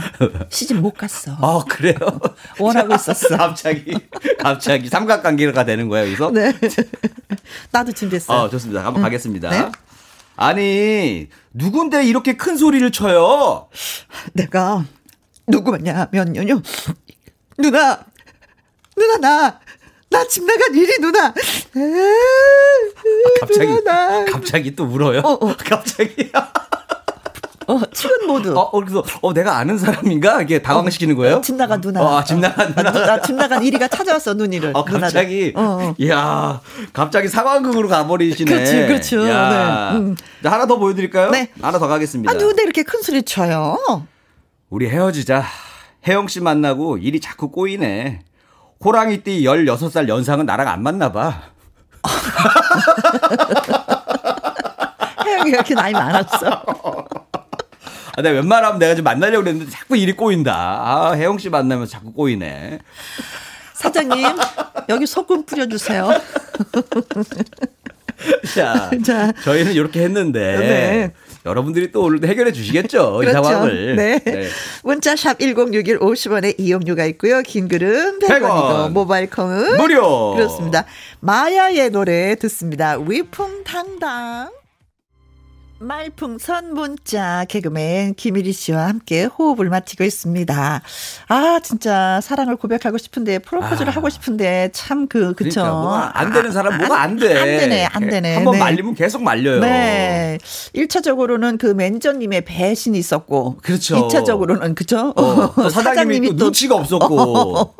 시집 0.50 0.76
못 0.78 0.92
갔어. 0.92 1.32
아 1.40 1.64
그래요? 1.66 1.94
원하고 2.58 2.94
있었어. 2.94 3.34
갑자기 3.36 3.94
갑자기 4.38 4.88
삼각관계가 4.88 5.64
되는 5.64 5.88
거예요, 5.88 6.06
여기서? 6.06 6.30
네. 6.32 6.52
나도 7.70 7.92
준비했어요. 7.92 8.36
어, 8.36 8.50
좋습니다. 8.50 8.80
한번 8.84 8.96
응. 8.96 9.02
가겠습니다. 9.04 9.48
네? 9.48 9.70
아니 10.36 11.28
누군데 11.54 12.04
이렇게 12.04 12.36
큰 12.36 12.58
소리를 12.58 12.90
쳐요? 12.92 13.68
내가 14.34 14.84
누구냐면요 15.46 16.62
누나 17.58 18.00
누나 18.96 19.16
나 19.18 19.60
나 20.12 20.24
집 20.26 20.44
나간 20.44 20.74
일이 20.74 20.98
누나. 21.00 21.26
아, 21.28 21.32
갑자기 23.40 23.66
누나. 23.72 24.24
갑자기 24.24 24.74
또 24.76 24.84
울어요. 24.84 25.20
어, 25.20 25.32
어. 25.34 25.54
갑자기. 25.64 26.30
어, 27.68 27.80
출연 27.92 28.26
모드. 28.26 28.48
어, 28.48 28.60
어, 28.62 28.80
그래서, 28.80 29.04
어, 29.22 29.32
내가 29.32 29.56
아는 29.58 29.78
사람인가? 29.78 30.42
이게 30.42 30.60
당황시키는 30.60 31.14
거예요? 31.14 31.36
어, 31.36 31.40
집 31.40 31.54
나간 31.54 31.80
누나. 31.80 32.02
어, 32.02 32.24
집 32.24 32.38
나간 32.40 32.74
누나. 32.74 32.90
나, 32.90 33.20
집 33.22 33.36
나간 33.36 33.62
이리가 33.62 33.86
찾아왔어, 33.86 34.34
눈이를. 34.34 34.72
어, 34.74 34.84
갑자기. 34.84 35.52
어, 35.54 35.62
어. 35.62 35.94
이야, 35.98 36.60
갑자기 36.92 37.28
상황극으로 37.28 37.86
가버리시네. 37.88 38.50
그렇지, 38.52 38.72
그렇죠. 38.88 39.22
네. 39.24 39.30
음. 39.92 40.16
자, 40.42 40.50
하나 40.50 40.66
더 40.66 40.76
보여드릴까요? 40.78 41.30
네. 41.30 41.52
하나 41.62 41.78
더 41.78 41.86
가겠습니다. 41.86 42.32
아, 42.32 42.34
누군데 42.34 42.64
이렇게 42.64 42.82
큰 42.82 43.00
소리 43.02 43.22
쳐요? 43.22 43.78
우리 44.70 44.88
헤어지자. 44.88 45.44
혜영 46.06 46.28
씨 46.28 46.40
만나고 46.40 46.98
일이 46.98 47.20
자꾸 47.20 47.50
꼬이네. 47.50 48.20
호랑이띠 48.82 49.42
16살 49.42 50.08
연상은 50.08 50.46
나랑 50.46 50.68
안 50.68 50.82
맞나 50.82 51.12
봐. 51.12 51.42
혜영이 55.26 55.50
이렇게 55.50 55.74
나이 55.74 55.92
많았어. 55.92 56.64
아, 58.16 58.22
내가 58.22 58.36
웬만하면 58.36 58.78
내가 58.78 58.94
좀 58.94 59.04
만나려고 59.04 59.44
그랬는데 59.44 59.70
자꾸 59.70 59.96
일이 59.96 60.12
꼬인다. 60.12 60.54
아, 60.54 61.12
혜영 61.14 61.38
씨 61.38 61.50
만나면 61.50 61.86
자꾸 61.86 62.12
꼬이네. 62.12 62.78
사장님, 63.74 64.26
여기 64.88 65.06
소금 65.06 65.44
뿌려주세요. 65.46 66.08
자, 68.54 68.90
자, 69.04 69.32
저희는 69.44 69.72
이렇게 69.72 70.02
했는데. 70.02 70.56
네. 70.58 71.12
여러분들이 71.46 71.90
또 71.90 72.02
오늘 72.02 72.28
해결해 72.28 72.52
주시겠죠. 72.52 73.16
그렇죠. 73.18 73.30
이 73.30 73.32
상황을. 73.32 73.96
네. 73.96 74.18
네. 74.18 74.48
문자샵 74.84 75.38
1061 75.38 75.98
50원에 75.98 76.54
이용료가 76.58 77.06
있고요. 77.06 77.40
긴 77.42 77.66
글은 77.66 78.18
100원이고 78.18 78.90
모바일 78.90 79.30
콩은 79.30 79.78
무료. 79.78 80.34
그렇습니다. 80.34 80.84
마야의 81.20 81.90
노래 81.90 82.34
듣습니다. 82.34 82.98
위풍당당. 82.98 84.59
말풍선 85.80 86.74
문자 86.74 87.46
개그맨 87.48 88.14
김일희 88.14 88.52
씨와 88.52 88.86
함께 88.88 89.24
호흡을 89.24 89.70
맞추고 89.70 90.04
있습니다. 90.04 90.82
아 91.28 91.60
진짜 91.62 92.20
사랑을 92.22 92.56
고백하고 92.56 92.98
싶은데 92.98 93.38
프로포즈를 93.38 93.88
아. 93.88 93.92
하고 93.96 94.10
싶은데 94.10 94.70
참 94.72 95.00
그 95.08 95.34
그쵸 95.34 95.62
그러니까 95.62 96.10
안 96.20 96.32
되는 96.32 96.52
사람 96.52 96.76
뭐가 96.78 97.00
안 97.00 97.16
돼. 97.16 97.34
안 97.36 97.44
되네 97.46 97.86
안 97.86 98.08
되네. 98.08 98.34
한번 98.36 98.52
네. 98.52 98.58
말리면 98.60 98.94
계속 98.94 99.22
말려요. 99.22 99.60
네. 99.60 100.38
1차적으로는 100.74 101.58
그 101.58 101.66
매니저님의 101.68 102.44
배신이 102.44 102.98
있었고 102.98 103.56
그렇죠. 103.62 103.96
2차적으로는 104.08 104.74
그죠? 104.74 105.14
어, 105.16 105.48
사장님이, 105.70 105.72
사장님이 105.72 106.36
또 106.36 106.44
눈치가 106.44 106.76
없었고 106.76 107.74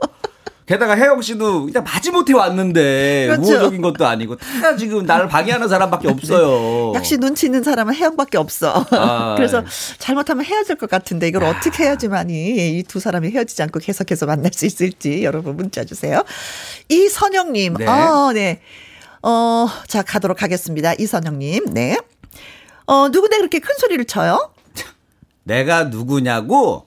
게다가 0.70 0.96
혜영 0.96 1.20
씨도 1.20 1.66
그냥 1.66 1.82
마지못해 1.82 2.32
왔는데 2.32 3.26
그렇죠. 3.28 3.42
우호적인 3.54 3.82
것도 3.82 4.06
아니고 4.06 4.36
다 4.36 4.76
지금 4.76 5.04
나를 5.04 5.26
방해하는 5.28 5.66
사람밖에 5.68 6.06
없어요. 6.06 6.92
역시 6.94 7.18
눈치 7.18 7.46
있는 7.46 7.64
사람은 7.64 7.92
혜영밖에 7.92 8.38
없어. 8.38 8.86
아, 8.92 9.34
그래서 9.36 9.64
잘못하면 9.98 10.44
헤어질 10.44 10.76
것 10.76 10.88
같은데 10.88 11.26
이걸 11.26 11.42
야. 11.42 11.48
어떻게 11.50 11.82
해야지만이 11.84 12.78
이 12.78 12.84
두 12.84 13.00
사람이 13.00 13.30
헤어지지 13.30 13.60
않고 13.64 13.80
계속해서 13.80 14.26
만날 14.26 14.52
수 14.52 14.64
있을지 14.64 15.24
여러분 15.24 15.56
문자 15.56 15.84
주세요. 15.84 16.22
이선영님, 16.88 17.74
네. 17.74 17.86
어, 17.88 18.30
네. 18.32 18.60
어, 19.22 19.66
자 19.88 20.02
가도록 20.02 20.40
하겠습니다. 20.44 20.92
이선영님, 20.96 21.74
네. 21.74 21.96
어, 22.86 23.08
누군데 23.08 23.38
그렇게 23.38 23.58
큰 23.58 23.74
소리를 23.76 24.04
쳐요? 24.04 24.52
내가 25.42 25.84
누구냐고? 25.84 26.86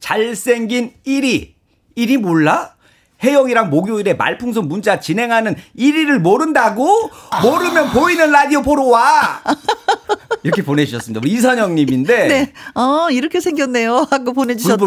잘생긴 0.00 0.92
1위. 1.06 1.54
1위 1.96 2.18
몰라? 2.18 2.75
혜영이랑 3.22 3.70
목요일에 3.70 4.14
말풍선 4.14 4.68
문자 4.68 5.00
진행하는 5.00 5.56
1위를 5.78 6.18
모른다고? 6.18 7.10
모르면 7.42 7.90
보이는 7.90 8.30
라디오 8.30 8.62
보러 8.62 8.84
와! 8.84 9.42
이렇게 10.42 10.62
보내주셨습니다. 10.62 11.20
우리 11.22 11.32
이선영님인데. 11.32 12.28
네. 12.28 12.52
어, 12.74 13.08
이렇게 13.10 13.40
생겼네요. 13.40 14.06
하고 14.10 14.32
보내주셨다. 14.32 14.84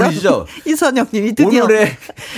이선영님이 0.65 1.35
드디어. 1.35 1.63
오늘의 1.65 1.97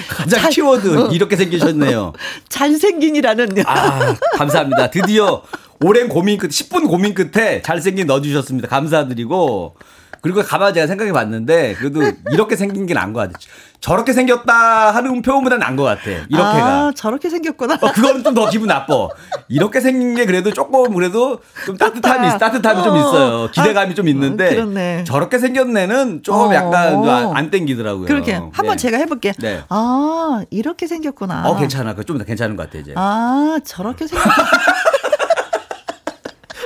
가장 0.10 0.42
잘, 0.42 0.52
키워드, 0.52 0.98
어. 0.98 1.08
이렇게 1.12 1.36
생기셨네요. 1.36 2.14
잘생긴이라는. 2.50 3.64
아, 3.66 4.16
감사합니다. 4.38 4.90
드디어 4.90 5.44
오랜 5.84 6.08
고민 6.10 6.38
끝, 6.38 6.50
10분 6.50 6.88
고민 6.88 7.14
끝에 7.14 7.62
잘생긴 7.62 8.08
넣어주셨습니다. 8.08 8.68
감사드리고. 8.68 9.76
그리고 10.22 10.42
가만히 10.44 10.74
제가 10.76 10.88
생각해 10.88 11.12
봤는데, 11.12 11.74
그래도 11.76 12.02
이렇게 12.32 12.56
생긴 12.56 12.86
게 12.86 12.94
나은 12.94 13.12
것 13.14 13.20
같아요. 13.22 13.36
저렇게 13.82 14.14
생겼다 14.14 14.92
하는 14.92 15.24
표현보다 15.24 15.58
나은 15.58 15.76
것 15.76 15.82
같아. 15.84 16.04
이렇게가. 16.12 16.88
아, 16.88 16.92
저렇게 16.96 17.30
생겼구나. 17.32 17.80
어, 17.82 17.92
그거는 17.92 18.24
좀 18.24 18.36
더 18.36 18.48
기분 18.50 18.68
나빠. 18.68 19.08
이렇게 19.50 19.80
생긴 19.82 20.14
게 20.14 20.26
그래도 20.28 20.54
조금 20.54 20.94
그래도 20.94 21.40
좀 21.66 21.76
따뜻함이, 21.78 22.28
있, 22.28 22.38
따뜻함이 22.38 22.80
어, 22.80 22.84
좀 22.84 22.96
있어요. 22.98 23.50
기대감이 23.52 23.92
아, 23.92 23.96
좀 23.96 24.08
있는데. 24.08 24.50
그렇네. 24.56 25.04
저렇게 25.06 25.40
생겼네는 25.40 26.22
좀 26.22 26.36
어, 26.36 26.54
약간 26.54 27.04
안, 27.10 27.36
안 27.38 27.50
땡기더라고요. 27.50 28.06
그렇게. 28.06 28.34
한번 28.34 28.68
네. 28.68 28.76
제가 28.76 28.98
해볼게요. 28.98 29.34
네. 29.40 29.64
아, 29.70 30.44
이렇게 30.52 30.86
생겼구나. 30.86 31.50
어, 31.50 31.58
괜찮아. 31.58 31.96
그 31.96 32.04
좀 32.06 32.20
더 32.20 32.24
괜찮은 32.24 32.56
것 32.56 32.68
같아, 32.68 32.78
이제. 32.78 32.94
아, 32.96 33.60
저렇게 33.66 34.06
생겼구나. 34.06 34.36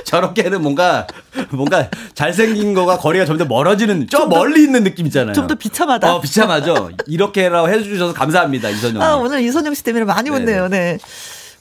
저렇게는 0.06 0.62
뭔가 0.62 1.06
뭔가 1.50 1.90
잘생긴 2.14 2.74
거가 2.74 2.96
거리가 2.96 3.24
점점 3.26 3.48
멀어지는 3.48 4.06
저 4.08 4.26
멀리 4.26 4.62
있는 4.62 4.84
느낌 4.84 5.06
있잖아요. 5.06 5.34
좀 5.34 5.46
더 5.48 5.54
비참하다. 5.56 6.14
어, 6.14 6.20
비참하죠. 6.20 6.90
이렇게라고 7.06 7.68
해주셔서 7.68 8.14
감사합니다, 8.14 8.68
이선영. 8.70 9.02
아, 9.02 9.16
오늘 9.16 9.40
이선영 9.42 9.74
씨 9.74 9.82
때문에 9.82 10.04
많이 10.04 10.30
웃네요. 10.30 10.68
네. 10.68 10.98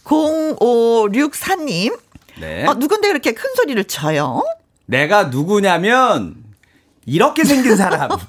0564님. 0.06 1.98
네. 2.40 2.66
어, 2.68 2.74
누군데 2.76 3.08
그렇게 3.10 3.34
큰 3.34 3.50
소리를 3.56 3.84
쳐요? 3.86 4.44
내가 4.86 5.24
누구냐면 5.26 6.36
이렇게 7.06 7.44
생긴 7.44 7.76
사람. 7.76 8.10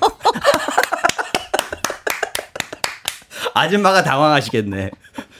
아줌마가 3.54 4.02
당황하시겠네. 4.02 4.90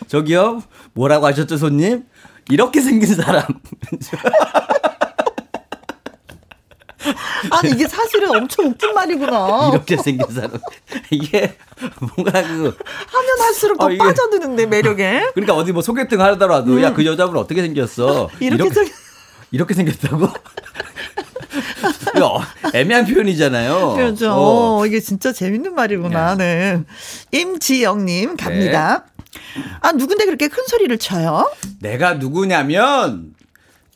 저기요, 0.09 0.62
뭐라고 0.95 1.27
하셨죠, 1.27 1.57
손님? 1.57 2.05
이렇게 2.51 2.81
생긴 2.81 3.15
사람. 3.15 3.45
아니 7.51 7.71
이게 7.71 7.87
사실은 7.87 8.31
엄청 8.35 8.67
웃긴 8.67 8.93
말이구나. 8.95 9.71
이렇게 9.73 9.97
생긴 9.97 10.27
사람. 10.35 10.53
이게 11.11 11.57
뭔가 12.01 12.43
그 12.43 12.77
하면 13.07 13.41
할수록 13.41 13.79
더 13.79 13.87
어, 13.87 13.97
빠져드는데 13.97 14.67
매력에. 14.67 15.31
그러니까 15.35 15.55
어디 15.55 15.73
뭐 15.73 15.83
소개팅 15.83 16.21
하더라도 16.21 16.83
야그 16.83 17.05
여자분 17.07 17.37
어떻게 17.37 17.63
생겼어? 17.63 18.25
음. 18.27 18.29
이렇게 18.41 18.71
생- 18.71 18.89
이렇게 19.53 19.75
생겼다고? 19.75 20.29
애매한 22.75 23.07
표현이잖아요. 23.07 23.95
그렇죠. 23.95 24.33
어. 24.33 24.79
어, 24.81 24.87
이게 24.87 25.01
진짜 25.01 25.33
재밌는 25.33 25.75
말이구나. 25.75 26.35
네. 26.37 26.83
임지영님 27.33 28.37
갑니다. 28.37 29.05
아 29.80 29.93
누군데 29.93 30.24
그렇게 30.26 30.49
큰 30.49 30.64
소리를 30.66 30.97
쳐요? 30.99 31.51
내가 31.80 32.14
누구냐면 32.14 33.34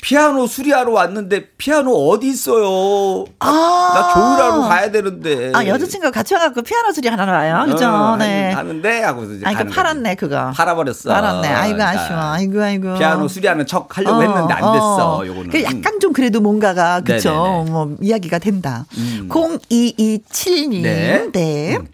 피아노 0.03 0.47
수리하러 0.47 0.93
왔는데 0.93 1.51
피아노 1.59 1.93
어디 2.09 2.29
있어요? 2.29 3.27
아, 3.39 3.91
나 3.95 4.15
조율하러 4.15 4.61
가야 4.63 4.91
되는데. 4.91 5.53
아 5.55 5.67
여자친구가 5.67 6.11
같이 6.11 6.33
와갖고 6.33 6.63
피아노 6.63 6.91
소리 6.93 7.07
하나 7.09 7.27
놔요. 7.27 7.67
그죠? 7.73 7.87
어, 7.87 8.17
네. 8.17 8.51
하는데 8.53 9.03
하고 9.03 9.25
이제 9.25 9.45
아, 9.45 9.53
이거 9.53 9.65
팔았네 9.65 10.15
그거. 10.15 10.53
팔아버렸어. 10.57 11.13
팔았네. 11.13 11.49
아이고 11.49 11.77
그러니까 11.77 12.03
아쉬워. 12.03 12.19
아이고 12.19 12.63
아이고. 12.63 12.95
피아노 12.95 13.29
수리하는 13.29 13.67
척 13.67 13.95
하려고 13.99 14.17
어, 14.17 14.23
했는데 14.23 14.55
안 14.55 14.73
됐어. 14.73 15.19
어. 15.19 15.27
요거는. 15.27 15.51
그 15.51 15.63
약간 15.65 16.01
좀 16.01 16.15
그래도 16.15 16.41
뭔가가 16.41 17.03
그쵸. 17.03 17.31
네네네. 17.33 17.71
뭐 17.71 17.97
이야기가 18.01 18.39
된다. 18.39 18.87
음. 18.97 19.29
0227님. 19.31 20.81
네. 20.83 21.29
네. 21.33 21.77
음. 21.77 21.87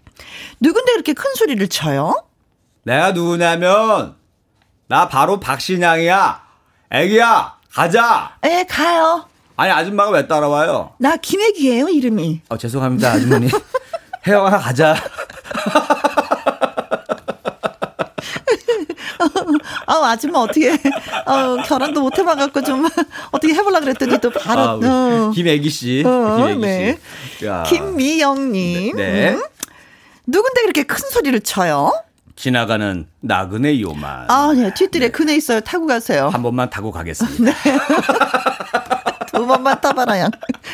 누군데 0.61 0.93
그렇게 0.93 1.13
큰 1.13 1.25
소리를 1.35 1.67
쳐요? 1.67 2.15
내가 2.87 3.11
누구냐면 3.11 4.15
나 4.87 5.09
바로 5.09 5.41
박신양이야. 5.41 6.41
애기야 6.89 7.57
가자. 7.69 8.37
에 8.45 8.63
가요. 8.63 9.27
아니 9.57 9.69
아줌마가 9.73 10.11
왜 10.11 10.25
따라와요? 10.25 10.93
나 10.97 11.17
김혜기예요 11.17 11.89
이름이. 11.89 12.43
어, 12.47 12.57
죄송합니다 12.57 13.11
아주머니. 13.11 13.49
혜영아 14.25 14.57
가자. 14.59 14.95
아 19.85 19.93
아줌마 20.07 20.39
어떻게 20.39 20.71
어, 20.71 21.57
결혼도 21.65 21.99
못 21.99 22.17
해봐갖고 22.17 22.61
좀 22.63 22.87
어떻게 23.31 23.53
해보려 23.53 23.81
그랬더니 23.81 24.17
또 24.19 24.29
바로 24.29 24.61
아, 24.61 24.79
어. 24.81 25.31
김애기 25.35 25.69
씨. 25.69 26.03
어, 26.05 26.37
김애기 26.37 26.61
네. 26.61 26.97
씨. 27.37 27.45
야. 27.45 27.63
김미영님. 27.63 28.95
네. 28.95 29.33
음? 29.33 29.43
누군데 30.25 30.61
그렇게 30.61 30.83
큰 30.83 30.99
소리를 31.09 31.37
쳐요? 31.41 31.91
지나가는 32.37 33.07
나그네 33.21 33.81
요만. 33.81 34.29
아, 34.29 34.53
네. 34.55 34.71
뒤뜰에 34.73 35.09
그네 35.09 35.35
있어요. 35.35 35.59
타고 35.59 35.87
가세요. 35.87 36.29
한 36.29 36.43
번만 36.43 36.69
타고 36.69 36.91
가겠습니다. 36.91 37.51
네. 37.51 37.53
두 39.37 39.45
번만 39.47 39.79
타봐라요. 39.79 40.29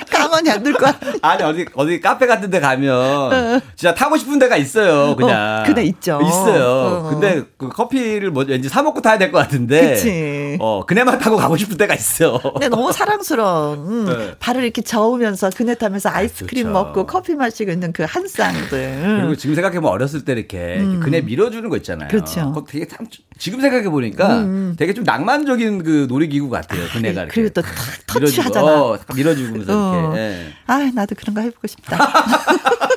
가만히 0.09 0.49
안 0.51 0.63
둘 0.63 0.73
거야. 0.73 0.97
아니 1.21 1.43
어디 1.43 1.65
어디 1.75 1.99
카페 1.99 2.25
같은 2.25 2.49
데 2.49 2.59
가면 2.61 3.61
진짜 3.75 3.93
타고 3.93 4.15
싶은 4.15 4.39
데가 4.39 4.55
있어요. 4.57 5.15
그냥. 5.15 5.61
어, 5.61 5.65
그네 5.65 5.83
있죠. 5.85 6.19
있어요. 6.21 6.63
어. 7.03 7.09
근데 7.09 7.43
그 7.57 7.67
커피를 7.69 8.31
뭐 8.31 8.45
왠지 8.47 8.69
사 8.69 8.81
먹고 8.81 9.01
타야 9.01 9.17
될 9.17 9.31
것 9.31 9.39
같은데. 9.39 9.89
그치. 9.95 10.57
어, 10.61 10.85
그네만 10.85 11.19
타고 11.19 11.35
가고 11.37 11.57
싶은 11.57 11.75
데가 11.77 11.93
있어. 11.95 12.39
근데 12.53 12.69
너무 12.69 12.91
사랑스러운 12.93 13.77
음, 13.87 14.05
네. 14.05 14.35
발을 14.39 14.63
이렇게 14.63 14.81
저으면서 14.81 15.49
그네 15.49 15.75
타면서 15.75 16.09
아이스크림 16.09 16.63
좋죠. 16.67 16.71
먹고 16.71 17.05
커피 17.05 17.35
마시고 17.35 17.71
있는 17.71 17.91
그 17.91 18.03
한 18.13 18.27
쌍들. 18.27 19.17
그리고 19.19 19.35
지금 19.35 19.55
생각해보면 19.55 19.91
어렸을 19.91 20.23
때 20.23 20.33
이렇게 20.33 20.77
그네 21.01 21.21
밀어주는 21.21 21.67
거 21.69 21.77
있잖아요. 21.77 22.07
음. 22.07 22.11
그렇죠. 22.11 22.53
음, 22.55 22.63
되게 22.67 22.87
참 22.87 23.07
지금 23.39 23.59
생각해보니까 23.61 24.45
되게 24.77 24.93
좀 24.93 25.03
낭만적인 25.03 25.83
그 25.83 26.05
놀이기구 26.09 26.49
같아요. 26.49 26.81
그네가 26.93 27.21
이렇게. 27.23 27.33
그리고 27.33 27.53
또탁 27.53 27.71
밀어주고, 28.15 28.51
터 28.51 28.52
치하잖아. 28.53 28.81
어, 28.81 28.97
탁 28.97 29.15
밀어주면서 29.15 29.73
어. 29.73 29.99
이렇게. 29.99 30.17
예. 30.19 30.53
아, 30.67 30.91
나도 30.93 31.15
그런 31.15 31.33
거 31.35 31.41
해보고 31.41 31.67
싶다. 31.67 31.97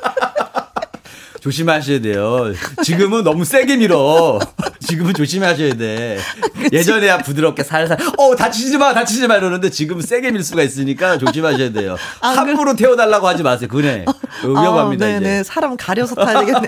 조심하셔야 1.39 2.01
돼요. 2.01 2.51
지금은 2.83 3.23
너무 3.23 3.45
세게 3.45 3.77
밀어. 3.77 4.39
지금은 4.79 5.13
조심하셔야 5.13 5.75
돼. 5.75 6.19
예전에야 6.73 7.19
부드럽게 7.19 7.63
살살, 7.63 7.97
어, 8.17 8.35
다치지 8.35 8.77
마, 8.77 8.93
다치지 8.93 9.27
마 9.27 9.37
이러는데 9.37 9.69
지금 9.69 10.01
세게 10.01 10.31
밀 10.31 10.43
수가 10.43 10.63
있으니까 10.63 11.17
조심하셔야 11.17 11.71
돼요. 11.71 11.95
아, 12.19 12.29
함부로 12.29 12.75
태워달라고 12.75 13.27
하지 13.27 13.43
마세요. 13.43 13.69
그래. 13.71 14.03
위험합니다, 14.43 15.05
아, 15.05 15.09
이제. 15.09 15.19
네네. 15.19 15.43
사람 15.43 15.77
가려서 15.77 16.15
타야 16.15 16.39
되겠네. 16.39 16.67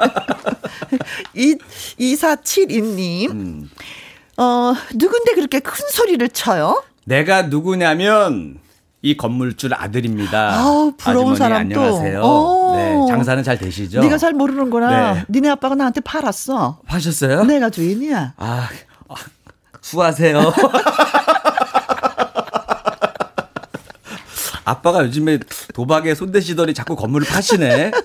이, 1.36 1.58
2472님. 2.00 3.32
음. 3.32 3.70
어, 4.38 4.74
누군데 4.94 5.34
그렇게 5.34 5.60
큰 5.60 5.86
소리를 5.90 6.28
쳐요? 6.30 6.84
내가 7.04 7.44
누구냐면, 7.44 8.58
이 9.02 9.16
건물줄 9.16 9.74
아들입니다. 9.74 10.60
아우, 10.60 10.92
부러운 10.98 11.36
사람 11.36 11.70
또. 11.70 11.80
안녕하세요. 11.82 12.22
어. 12.22 12.76
네, 12.76 13.06
장사는 13.08 13.42
잘 13.44 13.58
되시죠? 13.58 14.02
네가 14.02 14.18
잘 14.18 14.34
모르는구나. 14.34 15.14
네. 15.14 15.26
니네 15.30 15.50
아빠가 15.50 15.76
나한테 15.76 16.02
팔았어. 16.02 16.80
하셨어요? 16.86 17.46
내가 17.46 17.70
주인이야. 17.70 18.34
아, 18.38 18.70
아, 19.08 19.16
수고하세요. 19.82 20.54
아빠가 24.66 25.04
요즘에 25.06 25.40
도박에 25.74 26.14
손대시더니 26.14 26.74
자꾸 26.74 26.96
건물을 26.98 27.26
파시네. 27.28 27.92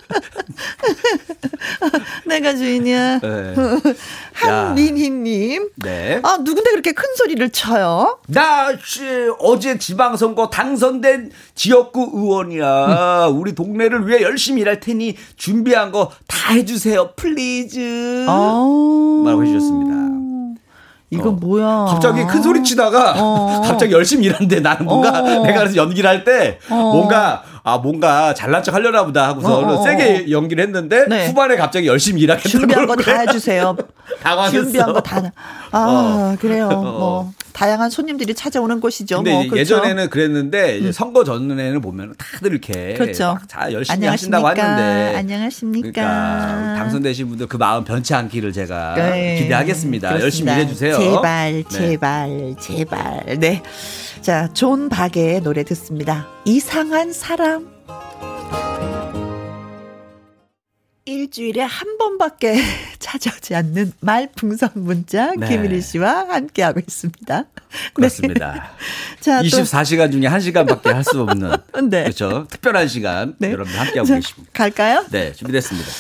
내가 2.35 2.55
주인이야. 2.57 3.20
네. 3.20 3.55
한민희님. 4.35 5.70
네. 5.76 6.20
아, 6.22 6.37
누군데 6.39 6.70
그렇게 6.70 6.93
큰 6.93 7.05
소리를 7.16 7.49
쳐요? 7.51 8.18
나, 8.28 8.68
씨, 8.85 9.03
어제 9.39 9.78
지방선거 9.78 10.49
당선된 10.51 11.30
지역구 11.55 12.11
의원이야. 12.14 13.28
우리 13.32 13.55
동네를 13.55 14.07
위해 14.09 14.22
열심히 14.22 14.62
일할 14.62 14.80
테니 14.80 15.16
준비한 15.37 15.93
거 15.93 16.11
다 16.26 16.53
해주세요. 16.53 17.12
Please. 17.16 18.26
어. 18.28 19.22
말하고 19.24 19.45
해주셨습니다. 19.45 19.95
이건 21.11 21.28
어. 21.28 21.30
뭐야? 21.32 21.87
갑자기 21.89 22.24
큰 22.26 22.43
소리 22.43 22.62
치다가 22.64 23.14
어. 23.16 23.62
갑자기 23.64 23.93
열심히 23.93 24.26
일하는데 24.26 24.61
나는 24.61 24.85
뭔가 24.85 25.20
어. 25.20 25.22
내가 25.22 25.61
그래서 25.61 25.76
연기를 25.76 26.11
할때 26.11 26.59
어. 26.68 26.74
뭔가 26.93 27.45
아 27.67 27.79
뭔가 27.79 28.35
잘난 28.35 28.62
척 28.62 28.75
하려나 28.75 29.05
보다 29.07 29.27
하고서 29.27 29.59
어, 29.59 29.65
어, 29.65 29.73
어. 29.81 29.83
세게 29.83 30.31
연기를 30.31 30.62
했는데 30.65 31.07
네. 31.09 31.29
후반에 31.29 31.57
갑자기 31.57 31.87
열심히 31.87 32.21
일하겠다고 32.21 32.49
준비한 32.51 32.87
거 32.87 32.95
다. 32.95 33.21
해주세요. 33.21 33.75
당황했어. 34.22 34.62
준비한 34.62 34.92
거 34.92 35.00
다. 35.00 35.32
아, 35.70 35.78
어. 35.78 36.36
그래요. 36.40 36.68
어. 36.68 36.82
뭐, 36.82 37.32
다양한 37.52 37.88
손님들이 37.88 38.34
찾아오는 38.34 38.80
곳이죠. 38.80 39.16
근데 39.18 39.32
뭐, 39.32 39.42
그렇죠. 39.42 39.59
예전에는 39.59 40.11
그랬는데 40.11 40.78
이제 40.78 40.92
선거 40.92 41.22
전에는 41.24 41.80
보면 41.80 42.14
다들 42.18 42.50
이렇게 42.52 42.94
그렇죠. 42.94 43.34
막 43.34 43.48
자, 43.48 43.72
열심히 43.72 44.07
하신다고 44.07 44.46
하는데 44.48 45.16
안녕하십니까. 45.16 45.90
그러니까 45.92 46.74
당선되신 46.78 47.28
분들 47.28 47.46
그 47.46 47.57
마음 47.57 47.84
변치 47.84 48.12
않기를 48.14 48.52
제가 48.52 48.94
네. 48.96 49.36
기대하겠습니다. 49.42 50.09
그렇습니다. 50.09 50.24
열심히 50.24 50.52
일해주세요. 50.52 50.98
제발, 50.98 51.52
네. 51.52 51.64
제발, 51.68 52.57
제발. 52.61 53.38
네. 53.38 53.62
자, 54.20 54.48
존 54.52 54.88
박의 54.88 55.42
노래 55.42 55.62
듣습니다. 55.64 56.26
이상한 56.44 57.12
사람. 57.12 57.74
일주일에 61.07 61.61
한 61.61 61.98
번밖에 61.98 62.57
찾아오지 62.98 63.55
않는 63.55 63.92
말풍선 64.00 64.70
문자 64.74 65.32
네. 65.36 65.48
김일희 65.48 65.82
씨와 65.82 66.28
함께하고 66.30 66.80
있습니다. 66.80 67.40
네. 67.42 67.62
그렇습니다. 67.92 68.70
자, 69.20 69.42
또 69.42 69.48
24시간 69.48 70.11
중에 70.12 70.22
1시간밖에 70.22 70.92
할 70.92 71.05
수 71.05 71.20
없는 71.20 71.50
네. 71.90 72.05
그렇죠. 72.05 72.46
특별한 72.50 72.88
시간 72.88 73.34
네. 73.38 73.52
여러분 73.52 73.74
함께하고 73.74 74.07
자, 74.07 74.14
계십니다. 74.14 74.50
갈까요? 74.55 75.05
네, 75.11 75.32
준비됐습니다. 75.34 75.90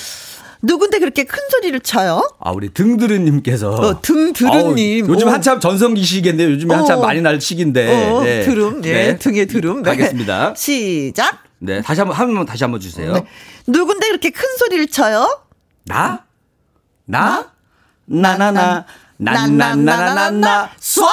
누군데 0.62 0.98
그렇게 0.98 1.24
큰 1.24 1.38
소리를 1.50 1.78
쳐요? 1.80 2.26
아, 2.40 2.50
우리 2.52 2.70
등드르님께서. 2.70 3.70
어, 3.72 4.00
등드르님. 4.00 5.06
요즘 5.06 5.28
오. 5.28 5.30
한참 5.30 5.60
전성기 5.60 6.02
시기인데 6.02 6.44
요즘에 6.46 6.74
어. 6.74 6.78
한참 6.78 7.02
많이 7.02 7.20
날 7.20 7.38
시기인데. 7.38 8.10
어, 8.10 8.22
네. 8.22 8.44
드름, 8.46 8.82
예, 8.86 8.92
네. 8.92 9.18
등에 9.18 9.44
드름. 9.44 9.82
네. 9.82 9.90
가겠습니다. 9.90 10.54
시작. 10.56 11.43
네, 11.64 11.80
다시 11.80 12.00
한번, 12.02 12.16
한번 12.16 12.44
다시 12.44 12.62
한번 12.62 12.78
주세요. 12.78 13.12
네. 13.14 13.26
누군데 13.66 14.08
그렇게 14.08 14.28
큰 14.30 14.44
소리를 14.58 14.86
쳐요? 14.88 15.40
나? 15.84 16.24
나? 17.06 17.52
나나나. 18.04 18.84
나나나나나 19.16 20.70
쏴! 20.78 21.04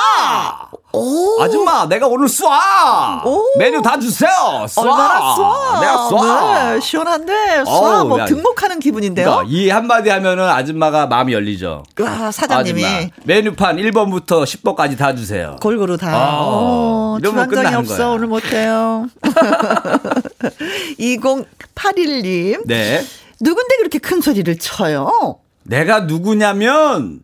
오. 0.93 1.41
아줌마, 1.41 1.87
내가 1.87 2.07
오늘 2.07 2.27
쏴! 2.27 3.25
오. 3.25 3.43
메뉴 3.57 3.81
다 3.81 3.97
주세요! 3.97 4.29
쏴! 4.67 4.81
얼마나 4.81 5.35
쏴? 5.35 5.79
내가 5.79 5.95
쏴! 6.09 6.73
네, 6.73 6.79
시원한데 6.81 7.33
쏴. 7.63 7.67
어우, 7.67 8.07
뭐 8.07 8.19
야. 8.19 8.25
등목하는 8.25 8.79
기분인데요. 8.79 9.25
그러니까 9.25 9.47
이 9.49 9.69
한마디 9.69 10.09
하면은 10.09 10.43
아줌마가 10.49 11.07
마음이 11.07 11.31
열리죠. 11.33 11.83
와, 11.99 12.31
사장님이 12.31 12.85
아줌마, 12.85 13.09
메뉴판 13.23 13.77
1번부터 13.77 14.43
10번까지 14.43 14.97
다 14.97 15.15
주세요. 15.15 15.55
골고루 15.61 15.97
다. 15.97 16.11
아, 16.13 16.37
어, 16.41 17.17
이러면 17.19 17.47
끝나는 17.47 17.75
없어 17.79 17.95
거야. 17.97 18.07
오늘 18.07 18.27
못해요. 18.27 19.07
2081님. 20.99 22.63
네. 22.67 23.01
누군데 23.39 23.77
그렇게 23.77 23.97
큰 23.99 24.21
소리를 24.21 24.57
쳐요? 24.59 25.39
내가 25.63 26.01
누구냐면 26.01 27.21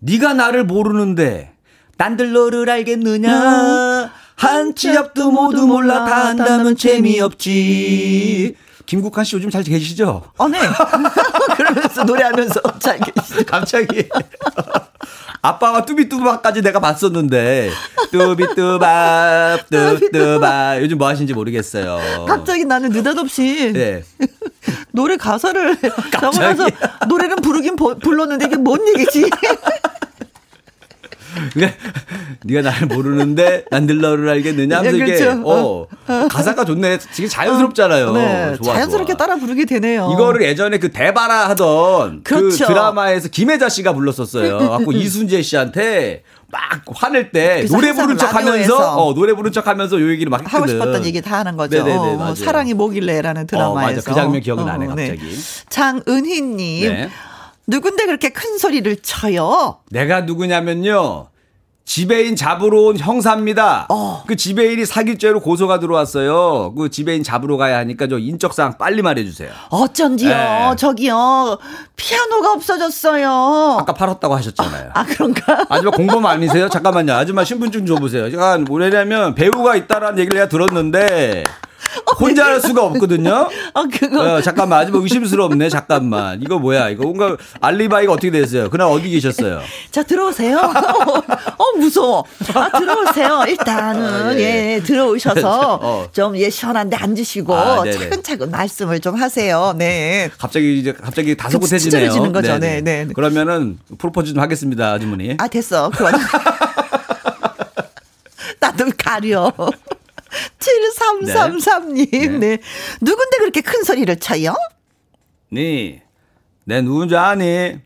네가 0.00 0.34
나를 0.34 0.64
모르는데 0.64 1.52
난들 1.98 2.32
너를 2.32 2.70
알겠느냐 2.70 4.10
한 4.36 4.74
치 4.74 4.96
앞도 4.96 5.32
모두 5.32 5.66
몰라 5.66 6.04
다 6.04 6.28
안다면 6.28 6.76
재미없지 6.76 8.54
김국환 8.86 9.24
씨 9.24 9.34
요즘 9.36 9.50
잘 9.50 9.62
계시죠? 9.64 10.22
어, 10.38 10.48
네. 10.48 10.58
그러면서 11.56 12.04
노래하면서 12.04 12.60
잘 12.78 12.98
계시죠. 13.00 13.44
갑자기 13.44 14.08
아빠가 15.42 15.84
뚜비뚜밥까지 15.84 16.62
내가 16.62 16.78
봤었는데 16.80 17.70
뚜비뚜밥 18.12 19.68
뚜뚜밥 19.68 20.80
요즘 20.82 20.98
뭐 20.98 21.08
하시는지 21.08 21.34
모르겠어요. 21.34 22.24
갑자기 22.26 22.64
나는 22.64 22.90
느닷없이 22.90 23.72
네. 23.74 24.04
노래 24.92 25.16
가사를 25.16 25.76
적어서 26.12 26.68
노래는 27.08 27.36
부르긴 27.36 27.74
보- 27.76 27.98
불렀는데 27.98 28.46
이게 28.46 28.56
뭔 28.56 28.80
얘기지? 28.88 29.28
그러니까 31.54 31.78
네가 32.44 32.62
나를 32.70 32.86
모르는데 32.88 33.64
난들 33.70 34.00
너를 34.00 34.28
알겠느냐 34.28 34.78
하면서 34.78 34.96
네, 34.96 35.04
이게 35.04 35.18
그렇죠. 35.18 35.42
어, 35.44 35.86
가사가 36.28 36.64
좋네. 36.64 36.98
되게 37.14 37.28
자연스럽잖아요. 37.28 38.12
네, 38.12 38.56
좋아, 38.62 38.74
자연스럽게 38.74 39.12
좋아. 39.14 39.16
따라 39.16 39.36
부르게 39.36 39.64
되네요. 39.64 40.10
이거를 40.14 40.42
예전에 40.42 40.78
그 40.78 40.90
대바라 40.90 41.48
하던 41.50 42.20
그 42.24 42.34
그렇죠. 42.34 42.66
드라마에서 42.66 43.28
김혜자 43.28 43.68
씨가 43.68 43.92
불렀었어요. 43.92 44.58
갖고 44.70 44.92
이순재 44.92 45.42
씨한테 45.42 46.22
막 46.50 46.62
화낼 46.94 47.30
때 47.30 47.56
그래서 47.58 47.74
노래 47.76 47.92
부른 47.92 48.16
척 48.16 48.34
하면서 48.34 48.96
어, 48.96 49.12
노래 49.14 49.34
부른 49.34 49.52
척 49.52 49.66
하면서 49.66 50.00
요 50.00 50.10
얘기를 50.10 50.30
막 50.30 50.40
했거든. 50.40 50.56
하고 50.56 50.66
싶었던 50.66 51.04
얘기 51.04 51.20
다 51.20 51.38
하는 51.40 51.56
거죠. 51.56 51.76
네네네, 51.84 52.22
어. 52.22 52.34
사랑이 52.34 52.72
뭐길래라는 52.74 53.46
드라마에서. 53.46 53.70
어, 53.70 53.94
맞아. 53.96 54.00
그 54.10 54.14
장면 54.14 54.40
기억나네, 54.40 54.86
어, 54.86 54.88
갑자기. 54.88 55.36
장은희 55.68 56.40
님. 56.42 56.88
네. 56.88 57.10
누군데 57.68 58.06
그렇게 58.06 58.30
큰 58.30 58.56
소리를 58.58 58.96
쳐요? 59.02 59.78
내가 59.90 60.22
누구냐면요. 60.22 61.28
지배인 61.84 62.36
잡으러 62.36 62.82
온 62.82 62.98
형사입니다. 62.98 63.86
어. 63.88 64.22
그 64.26 64.36
지배인이 64.36 64.84
사기죄로 64.84 65.40
고소가 65.40 65.78
들어왔어요. 65.80 66.74
그 66.76 66.90
지배인 66.90 67.22
잡으러 67.22 67.56
가야 67.56 67.78
하니까 67.78 68.08
저 68.08 68.18
인적사항 68.18 68.76
빨리 68.76 69.00
말해주세요. 69.00 69.50
어쩐지요. 69.70 70.28
네. 70.28 70.76
저기요. 70.76 71.58
피아노가 71.96 72.52
없어졌어요. 72.52 73.78
아까 73.80 73.94
팔았다고 73.94 74.34
하셨잖아요. 74.36 74.90
아, 74.92 75.04
그런가? 75.04 75.64
아줌마 75.70 75.90
공범 75.92 76.26
아니세요? 76.26 76.68
잠깐만요. 76.68 77.14
아줌마 77.14 77.44
신분증 77.44 77.86
줘보세요. 77.86 78.30
제가 78.30 78.58
뭐냐면 78.58 79.34
배우가 79.34 79.76
있다라는 79.76 80.18
얘기를 80.18 80.36
내가 80.38 80.48
들었는데 80.50 81.44
혼자 82.18 82.44
할 82.46 82.60
수가 82.60 82.84
없거든요. 82.84 83.48
아, 83.74 83.84
그거. 83.92 84.36
어, 84.36 84.42
잠깐만 84.42 84.80
아줌마 84.80 84.98
의심스럽네. 85.00 85.68
잠깐만 85.68 86.40
이거 86.42 86.58
뭐야? 86.58 86.88
이거 86.90 87.04
뭔가 87.04 87.36
알리바이가 87.60 88.12
어떻게 88.12 88.30
됐어요? 88.30 88.68
그날 88.70 88.88
어디 88.88 89.08
계셨어요? 89.10 89.60
자, 89.90 90.02
들어오세요. 90.02 90.58
어, 90.58 91.76
무서워. 91.78 92.24
아, 92.54 92.78
들어오세요. 92.78 93.44
일단은, 93.48 94.26
어, 94.26 94.34
예. 94.34 94.74
예, 94.74 94.82
들어오셔서 94.82 95.78
어. 95.82 96.08
좀, 96.12 96.36
예, 96.36 96.50
시원한데 96.50 96.96
앉으시고 96.96 97.54
아, 97.54 97.82
네네. 97.84 97.96
차근차근 97.98 98.50
말씀을 98.50 99.00
좀 99.00 99.14
하세요. 99.20 99.74
네. 99.76 100.30
갑자기 100.38 100.78
이제 100.78 100.92
갑자기 100.92 101.36
다소곳해지네요. 101.36 101.90
친절해지는 102.10 102.32
거죠. 102.32 102.58
네, 102.58 102.80
네, 102.80 103.04
네. 103.04 103.12
그러면은 103.12 103.78
프로포즈 103.98 104.34
좀 104.34 104.42
하겠습니다, 104.42 104.92
아주머니. 104.92 105.36
아, 105.38 105.48
됐어. 105.48 105.90
그건. 105.90 106.12
나도 108.60 108.86
가려. 108.98 109.52
7333님, 110.58 112.30
네. 112.38 112.58
누군데 113.00 113.38
그렇게 113.38 113.60
큰 113.60 113.82
소리를 113.84 114.14
쳐요? 114.18 114.54
네, 115.50 116.02
내 116.64 116.82
누군지 116.82 117.16
아니? 117.16 117.78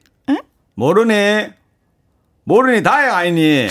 모르니? 0.74 1.48
모르니 2.44 2.82
다행 2.82 3.14
아니니? 3.14 3.68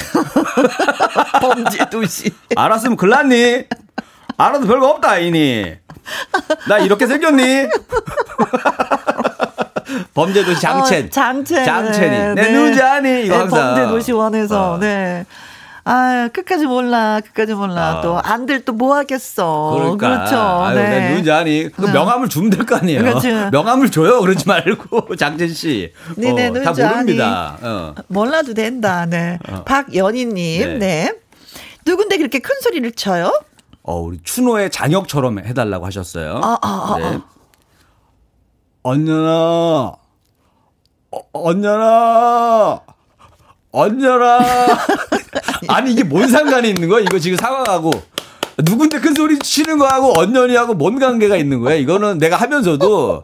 범죄 1.41 1.89
도시. 1.89 2.32
알았으면 2.55 2.95
글났니? 2.95 3.65
알아도 4.38 4.65
별거 4.65 4.91
없다 4.91 5.11
아니니? 5.11 5.76
나 6.69 6.78
이렇게 6.80 7.05
생겼니? 7.07 7.67
범죄도시 10.13 10.61
장첸. 10.61 11.05
어, 11.05 11.09
장첸. 11.09 11.65
장첸이. 11.65 12.36
내 12.36 12.51
누군지 12.53 12.82
아니? 12.82 13.26
이거 13.26 13.34
네, 13.34 13.39
항상. 13.41 13.76
범죄도시 13.76 14.11
원에서, 14.13 14.74
어. 14.74 14.78
네. 14.78 15.26
아, 15.84 16.29
끝까지 16.32 16.65
몰라, 16.67 17.19
끝까지 17.21 17.53
몰라. 17.55 17.99
어. 17.99 18.01
또, 18.01 18.19
안들 18.19 18.65
또뭐 18.65 18.95
하겠어. 18.95 19.71
그러니까. 19.75 20.07
그렇죠. 20.09 20.38
아유, 20.38 20.75
네. 20.75 20.89
내 20.89 21.09
누군지 21.09 21.32
아니? 21.32 21.69
그 21.71 21.82
네. 21.86 21.91
명함을 21.91 22.29
주면 22.29 22.49
될 22.51 22.65
거 22.65 22.75
아니에요. 22.75 23.01
그렇죠. 23.01 23.49
명함을 23.51 23.89
줘요. 23.89 24.21
그러지 24.21 24.47
말고. 24.47 25.15
장첸 25.17 25.47
씨. 25.49 25.91
네, 26.17 26.34
네, 26.34 26.47
어, 26.47 26.53
다? 26.61 26.71
모릅니다. 26.71 27.57
어. 27.61 27.95
몰라도 28.07 28.53
된다, 28.53 29.05
네. 29.07 29.39
박연희님, 29.65 30.77
네. 30.77 30.77
네. 30.77 31.13
누군데 31.86 32.17
그렇게 32.17 32.38
큰 32.39 32.55
소리를 32.61 32.91
쳐요? 32.91 33.32
어, 33.84 33.95
우리 33.99 34.19
추노의 34.23 34.69
장혁처럼 34.69 35.39
해달라고 35.39 35.86
하셨어요. 35.88 36.39
아, 36.43 36.57
아, 36.61 36.93
아, 36.93 36.97
네. 36.99 37.05
아. 37.05 37.21
언년아, 38.84 39.93
어, 41.11 41.19
언년아, 41.34 42.82
언년아. 43.72 44.39
아니, 45.67 45.91
이게 45.93 46.03
뭔 46.03 46.28
상관이 46.28 46.69
있는 46.69 46.89
거야? 46.89 47.01
이거 47.01 47.19
지금 47.19 47.38
상황하고. 47.38 47.91
누군데 48.57 48.99
큰 48.99 49.15
소리 49.15 49.39
치는 49.39 49.78
거하고 49.78 50.19
언년이하고 50.19 50.74
뭔 50.74 50.99
관계가 50.99 51.36
있는 51.38 51.61
거야? 51.61 51.76
이거는 51.76 52.17
내가 52.19 52.36
하면서도 52.36 53.24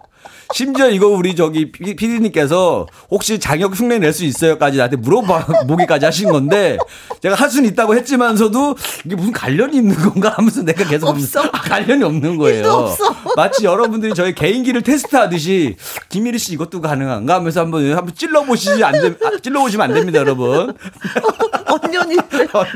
심지어 0.54 0.90
이거 0.90 1.08
우리 1.08 1.36
저기 1.36 1.72
피디님께서 1.72 2.88
혹시 3.12 3.40
장혁 3.40 3.80
흉내 3.80 4.00
낼 4.00 4.14
수 4.14 4.24
있어요까지 4.26 4.78
나한테 4.78 4.96
물어보기까지 4.98 6.06
하신 6.06 6.32
건데 6.32 6.78
제가 7.22 7.36
할 7.36 7.50
수는 7.50 7.70
있다고 7.70 7.94
했지만서도 7.96 8.76
이게 9.06 9.16
무슨 9.16 9.32
관련이 9.34 9.78
있는 9.78 9.96
건가 9.96 10.34
하면서 10.36 10.64
내가 10.64 10.86
계속 10.86 11.10
없어. 11.10 11.42
아, 11.42 11.52
관련이 11.52 12.04
없는 12.04 12.38
거예요. 12.38 12.68
없어. 12.70 13.16
마치 13.36 13.66
여러분들이 13.66 14.14
저희 14.14 14.34
개인기를 14.34 14.82
테스트하듯이 14.82 15.76
김일희 16.10 16.40
씨 16.40 16.54
이것도 16.54 16.82
가능한가 16.82 17.36
하면서 17.36 17.60
한번 17.62 17.92
한번 17.94 18.16
찔러보시지 18.16 18.84
안 18.84 18.94
돼, 18.94 19.14
아, 19.24 19.38
찔러보시면 19.42 19.90
안 19.90 19.94
됩니다, 19.94 20.20
여러분. 20.20 20.74
언년이를, 21.68 22.24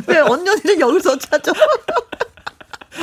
왜 0.07 0.19
언년이를 0.19 0.79
여기서 0.79 1.17
찾아? 1.17 1.51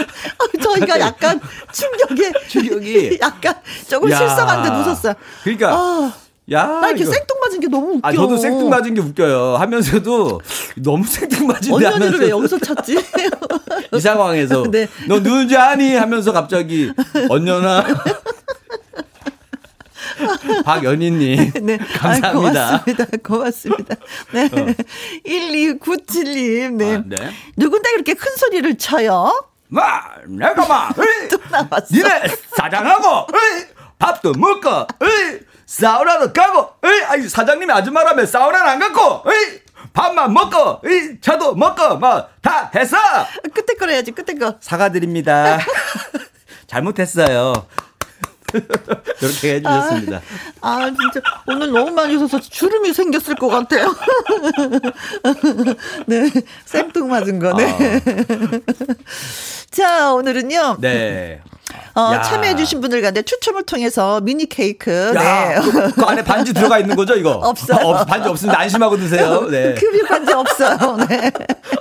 아, 0.00 0.62
저희가 0.62 1.00
약간 1.00 1.40
충격에. 1.72 2.32
충격이. 2.48 3.18
약간 3.22 3.54
조금 3.88 4.10
야. 4.10 4.16
실성한 4.16 4.62
듯 4.62 4.70
웃었어요. 4.90 5.14
그러니까 5.44 5.72
아, 5.74 6.12
야, 6.50 6.66
나 6.66 6.88
이렇게 6.88 7.02
이거. 7.02 7.12
생뚱맞은 7.12 7.60
게 7.60 7.68
너무 7.68 7.88
웃겨. 7.96 8.08
아, 8.08 8.12
저도 8.12 8.36
생뚱맞은 8.38 8.94
게 8.94 9.00
웃겨요. 9.02 9.56
하면서도 9.56 10.40
너무 10.76 11.06
생뚱맞은데 11.06 11.86
하면서 11.86 12.16
왜 12.18 12.30
여기서 12.30 12.58
찾지? 12.58 12.98
이 13.94 14.00
상황에서 14.00 14.64
네. 14.70 14.88
너 15.08 15.22
누군지 15.22 15.56
아니 15.56 15.94
하면서 15.94 16.32
갑자기 16.32 16.90
언년아 17.28 17.84
박연희님 20.64 21.52
네. 21.62 21.78
감사합니다. 21.78 22.74
아, 22.76 22.84
고맙습니다. 22.84 23.06
고맙습니다. 23.22 23.94
네. 24.32 24.48
1297님, 25.26 26.72
네. 26.74 26.96
아, 26.96 27.02
네. 27.06 27.16
누군데 27.56 27.90
그렇게 27.92 28.14
큰 28.14 28.34
소리를 28.36 28.78
쳐요? 28.78 29.44
마 29.68 30.02
내가 30.26 30.66
막 30.66 30.94
또 31.30 31.38
나왔어. 31.50 31.86
니네 31.90 32.08
사장하고 32.56 33.26
밥도 33.98 34.32
먹고 34.32 34.86
에이, 35.02 35.40
사우나도 35.66 36.32
가고 36.32 36.74
아니 37.08 37.28
사장님이 37.28 37.72
아줌마라면 37.72 38.26
사우나는 38.26 38.66
안 38.66 38.78
갔고 38.78 39.24
밥만 39.92 40.32
먹고 40.32 40.80
에이, 40.86 41.20
차도 41.20 41.54
먹고 41.54 41.96
뭐다 41.96 42.70
했어. 42.74 42.96
끝에 43.54 43.76
거 43.78 43.86
해야지, 43.88 44.12
끝에 44.12 44.38
거. 44.38 44.54
사과드립니다. 44.60 45.58
잘못했어요 46.66 47.52
이렇게 49.20 49.54
해주셨습니다 49.54 50.22
아, 50.60 50.86
진짜. 50.86 51.20
오늘 51.46 51.70
너무 51.70 51.90
많이 51.90 52.14
웃어서 52.16 52.40
주름이 52.40 52.92
생겼을 52.92 53.34
것 53.36 53.48
같아요. 53.48 53.94
네. 56.06 56.30
생뚱맞은 56.64 57.38
거, 57.38 57.52
네. 57.54 58.00
자, 59.70 60.12
오늘은요. 60.12 60.78
네 60.80 61.42
어, 61.94 62.12
야. 62.14 62.22
참여해주신 62.22 62.80
분들 62.80 63.02
가운데 63.02 63.22
추첨을 63.22 63.64
통해서 63.64 64.20
미니 64.20 64.46
케이크. 64.46 65.12
야, 65.14 65.48
네. 65.48 65.60
그, 65.60 65.92
그 65.94 66.04
안에 66.04 66.22
반지 66.22 66.52
들어가 66.54 66.78
있는 66.78 66.96
거죠, 66.96 67.14
이거? 67.14 67.32
없어요. 67.44 67.86
없, 67.86 68.06
반지 68.06 68.28
없습니다. 68.28 68.60
안심하고 68.60 68.96
드세요. 68.96 69.42
네. 69.50 69.74
급여 69.74 70.06
관계 70.06 70.32
없어요. 70.32 70.96
네. 71.08 71.30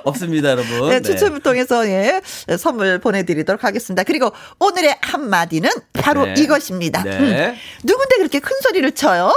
없습니다, 0.03 0.49
여러분. 0.51 0.89
네, 0.89 1.01
추첨을 1.01 1.39
통해서 1.41 1.87
예, 1.87 2.21
선물 2.57 2.99
보내드리도록 2.99 3.63
하겠습니다. 3.63 4.03
그리고 4.03 4.31
오늘의 4.59 4.97
한마디는 5.01 5.69
바로 5.93 6.25
네. 6.25 6.33
이것입니다. 6.37 7.03
네. 7.03 7.17
음, 7.17 7.55
누군데 7.83 8.17
그렇게 8.17 8.39
큰 8.39 8.55
소리를 8.61 8.89
쳐요? 8.93 9.33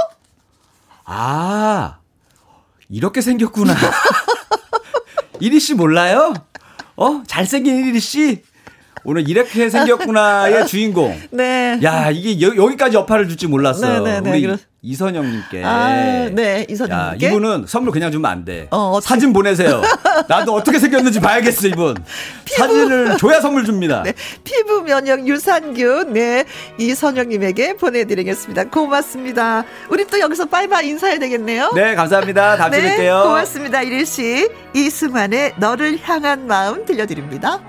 아, 1.05 1.99
이렇게 2.89 3.21
생겼구나. 3.21 3.75
이리 5.41 5.59
씨 5.61 5.75
몰라요? 5.75 6.35
어? 6.97 7.23
잘생긴 7.27 7.87
이리 7.87 8.01
씨? 8.01 8.43
오늘 9.05 9.29
이렇게 9.29 9.71
생겼구나의 9.71 10.67
주인공. 10.69 11.19
네. 11.31 11.79
야, 11.83 12.11
이게 12.11 12.41
여, 12.41 12.67
기까지 12.69 12.97
여파를 12.97 13.29
줄지 13.29 13.47
몰랐어요. 13.47 14.03
네, 14.03 14.13
네, 14.13 14.21
네. 14.21 14.31
우리 14.31 14.43
그렇... 14.43 14.57
이선영님께. 14.83 15.63
아, 15.63 16.29
네, 16.33 16.65
이선영님께. 16.69 17.27
야, 17.27 17.31
이분은 17.31 17.65
선물 17.67 17.93
그냥 17.93 18.11
주면 18.11 18.31
안 18.31 18.45
돼. 18.47 18.67
어, 18.71 18.99
사진 19.03 19.33
보내세요. 19.33 19.83
나도 20.29 20.55
어떻게 20.55 20.79
생겼는지 20.79 21.21
봐야겠어, 21.21 21.69
이분. 21.69 21.97
피부. 22.47 22.59
사진을 22.59 23.19
줘야 23.19 23.41
선물 23.41 23.65
줍니다. 23.65 24.03
네, 24.03 24.15
피부 24.43 24.83
면역 24.83 25.27
유산균, 25.29 26.15
네, 26.15 26.45
이선영님에게 26.79 27.75
보내드리겠습니다. 27.77 28.65
고맙습니다. 28.65 29.65
우리 29.91 30.07
또 30.07 30.19
여기서 30.19 30.47
빠이빠이 30.47 30.89
인사해야 30.89 31.19
되겠네요. 31.19 31.73
네, 31.75 31.95
감사합니다. 31.95 32.57
다음 32.57 32.73
주에 32.73 32.81
네, 32.81 32.97
뵐게요. 32.97 33.23
고맙습니다. 33.25 33.83
이일 33.83 34.07
씨. 34.07 34.49
이승환의 34.75 35.55
너를 35.59 35.99
향한 36.03 36.47
마음 36.47 36.87
들려드립니다. 36.87 37.61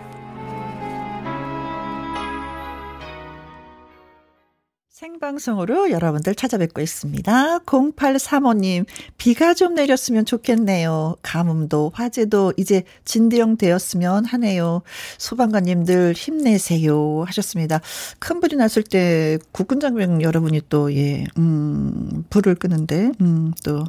생방송으로 5.02 5.90
여러분들 5.90 6.36
찾아뵙고 6.36 6.80
있습니다. 6.80 7.60
0835님, 7.66 8.86
비가 9.18 9.56
좀 9.56 9.74
내렸으면 9.74 10.26
좋겠네요. 10.26 11.16
가뭄도 11.24 11.92
화재도 11.96 12.54
이제 12.58 12.84
진대용 13.04 13.58
되었으면 13.58 14.26
하네요. 14.26 14.84
소방관님들 15.18 16.14
힘내세요. 16.14 17.24
하셨습니다. 17.26 17.82
큰 18.20 18.40
불이 18.42 18.58
났을 18.58 18.84
때 18.84 19.40
국군장병 19.52 20.22
여러분이 20.22 20.62
또, 20.70 20.94
예, 20.94 21.24
음, 21.40 22.24
불을 22.30 22.54
끄는데, 22.54 23.12
음, 23.22 23.54
또 23.64 23.84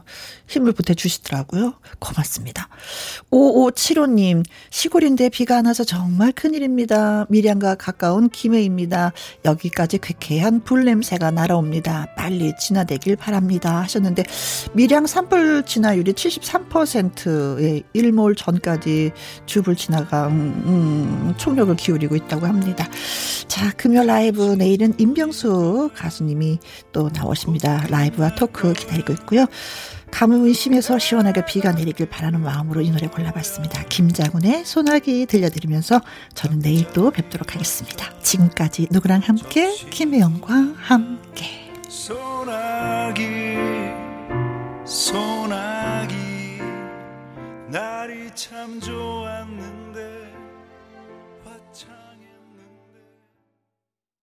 힘을 0.46 0.72
보태주시더라고요. 0.72 1.74
고맙습니다. 1.98 2.70
5575님, 3.30 4.44
시골인데 4.70 5.28
비가 5.28 5.58
안 5.58 5.66
와서 5.66 5.84
정말 5.84 6.32
큰일입니다. 6.32 7.26
밀양과 7.28 7.74
가까운 7.74 8.30
김해입니다. 8.30 9.12
여기까지 9.44 9.98
쾌쾌한 9.98 10.62
불냄 10.64 11.01
냄새가 11.03 11.32
날아옵니다. 11.32 12.09
빨리 12.16 12.55
진화되길 12.57 13.16
바랍니다. 13.16 13.80
하셨는데 13.80 14.24
밀양 14.72 15.07
산불 15.07 15.64
진화율이 15.64 16.12
73%의 16.12 17.82
일몰 17.92 18.34
전까지 18.36 19.11
주불 19.46 19.76
진화가 19.76 20.28
음, 20.28 20.62
음, 20.64 21.34
총력을 21.36 21.74
기울이고 21.76 22.16
있다고 22.16 22.46
합니다. 22.46 22.88
자 23.48 23.72
금요 23.72 24.05
라이브 24.05 24.55
내일은 24.55 24.94
임병수 24.98 25.90
가수님이 25.94 26.59
또 26.92 27.11
나오십니다. 27.12 27.86
라이브와 27.88 28.34
토크 28.34 28.72
기다리고 28.72 29.12
있고요. 29.14 29.46
가뭄이 30.12 30.54
심해서 30.54 30.98
시원하게 30.98 31.44
비가 31.46 31.72
내리길 31.72 32.08
바라는 32.08 32.42
마음으로 32.42 32.82
이 32.82 32.90
노래 32.90 33.08
골라봤습니다. 33.08 33.84
김장훈의 33.84 34.64
소나기 34.64 35.26
들려드리면서 35.26 36.00
저는 36.34 36.60
내일 36.60 36.88
또 36.92 37.10
뵙도록 37.10 37.54
하겠습니다. 37.54 38.16
지금까지 38.20 38.88
누구랑 38.90 39.22
함께 39.24 39.74
김혜영과 39.74 40.54
함께 40.76 41.72
소나기 41.88 43.22
소나기 44.84 46.14
날이 47.70 48.30
참 48.34 48.78
좋았는데 48.80 49.32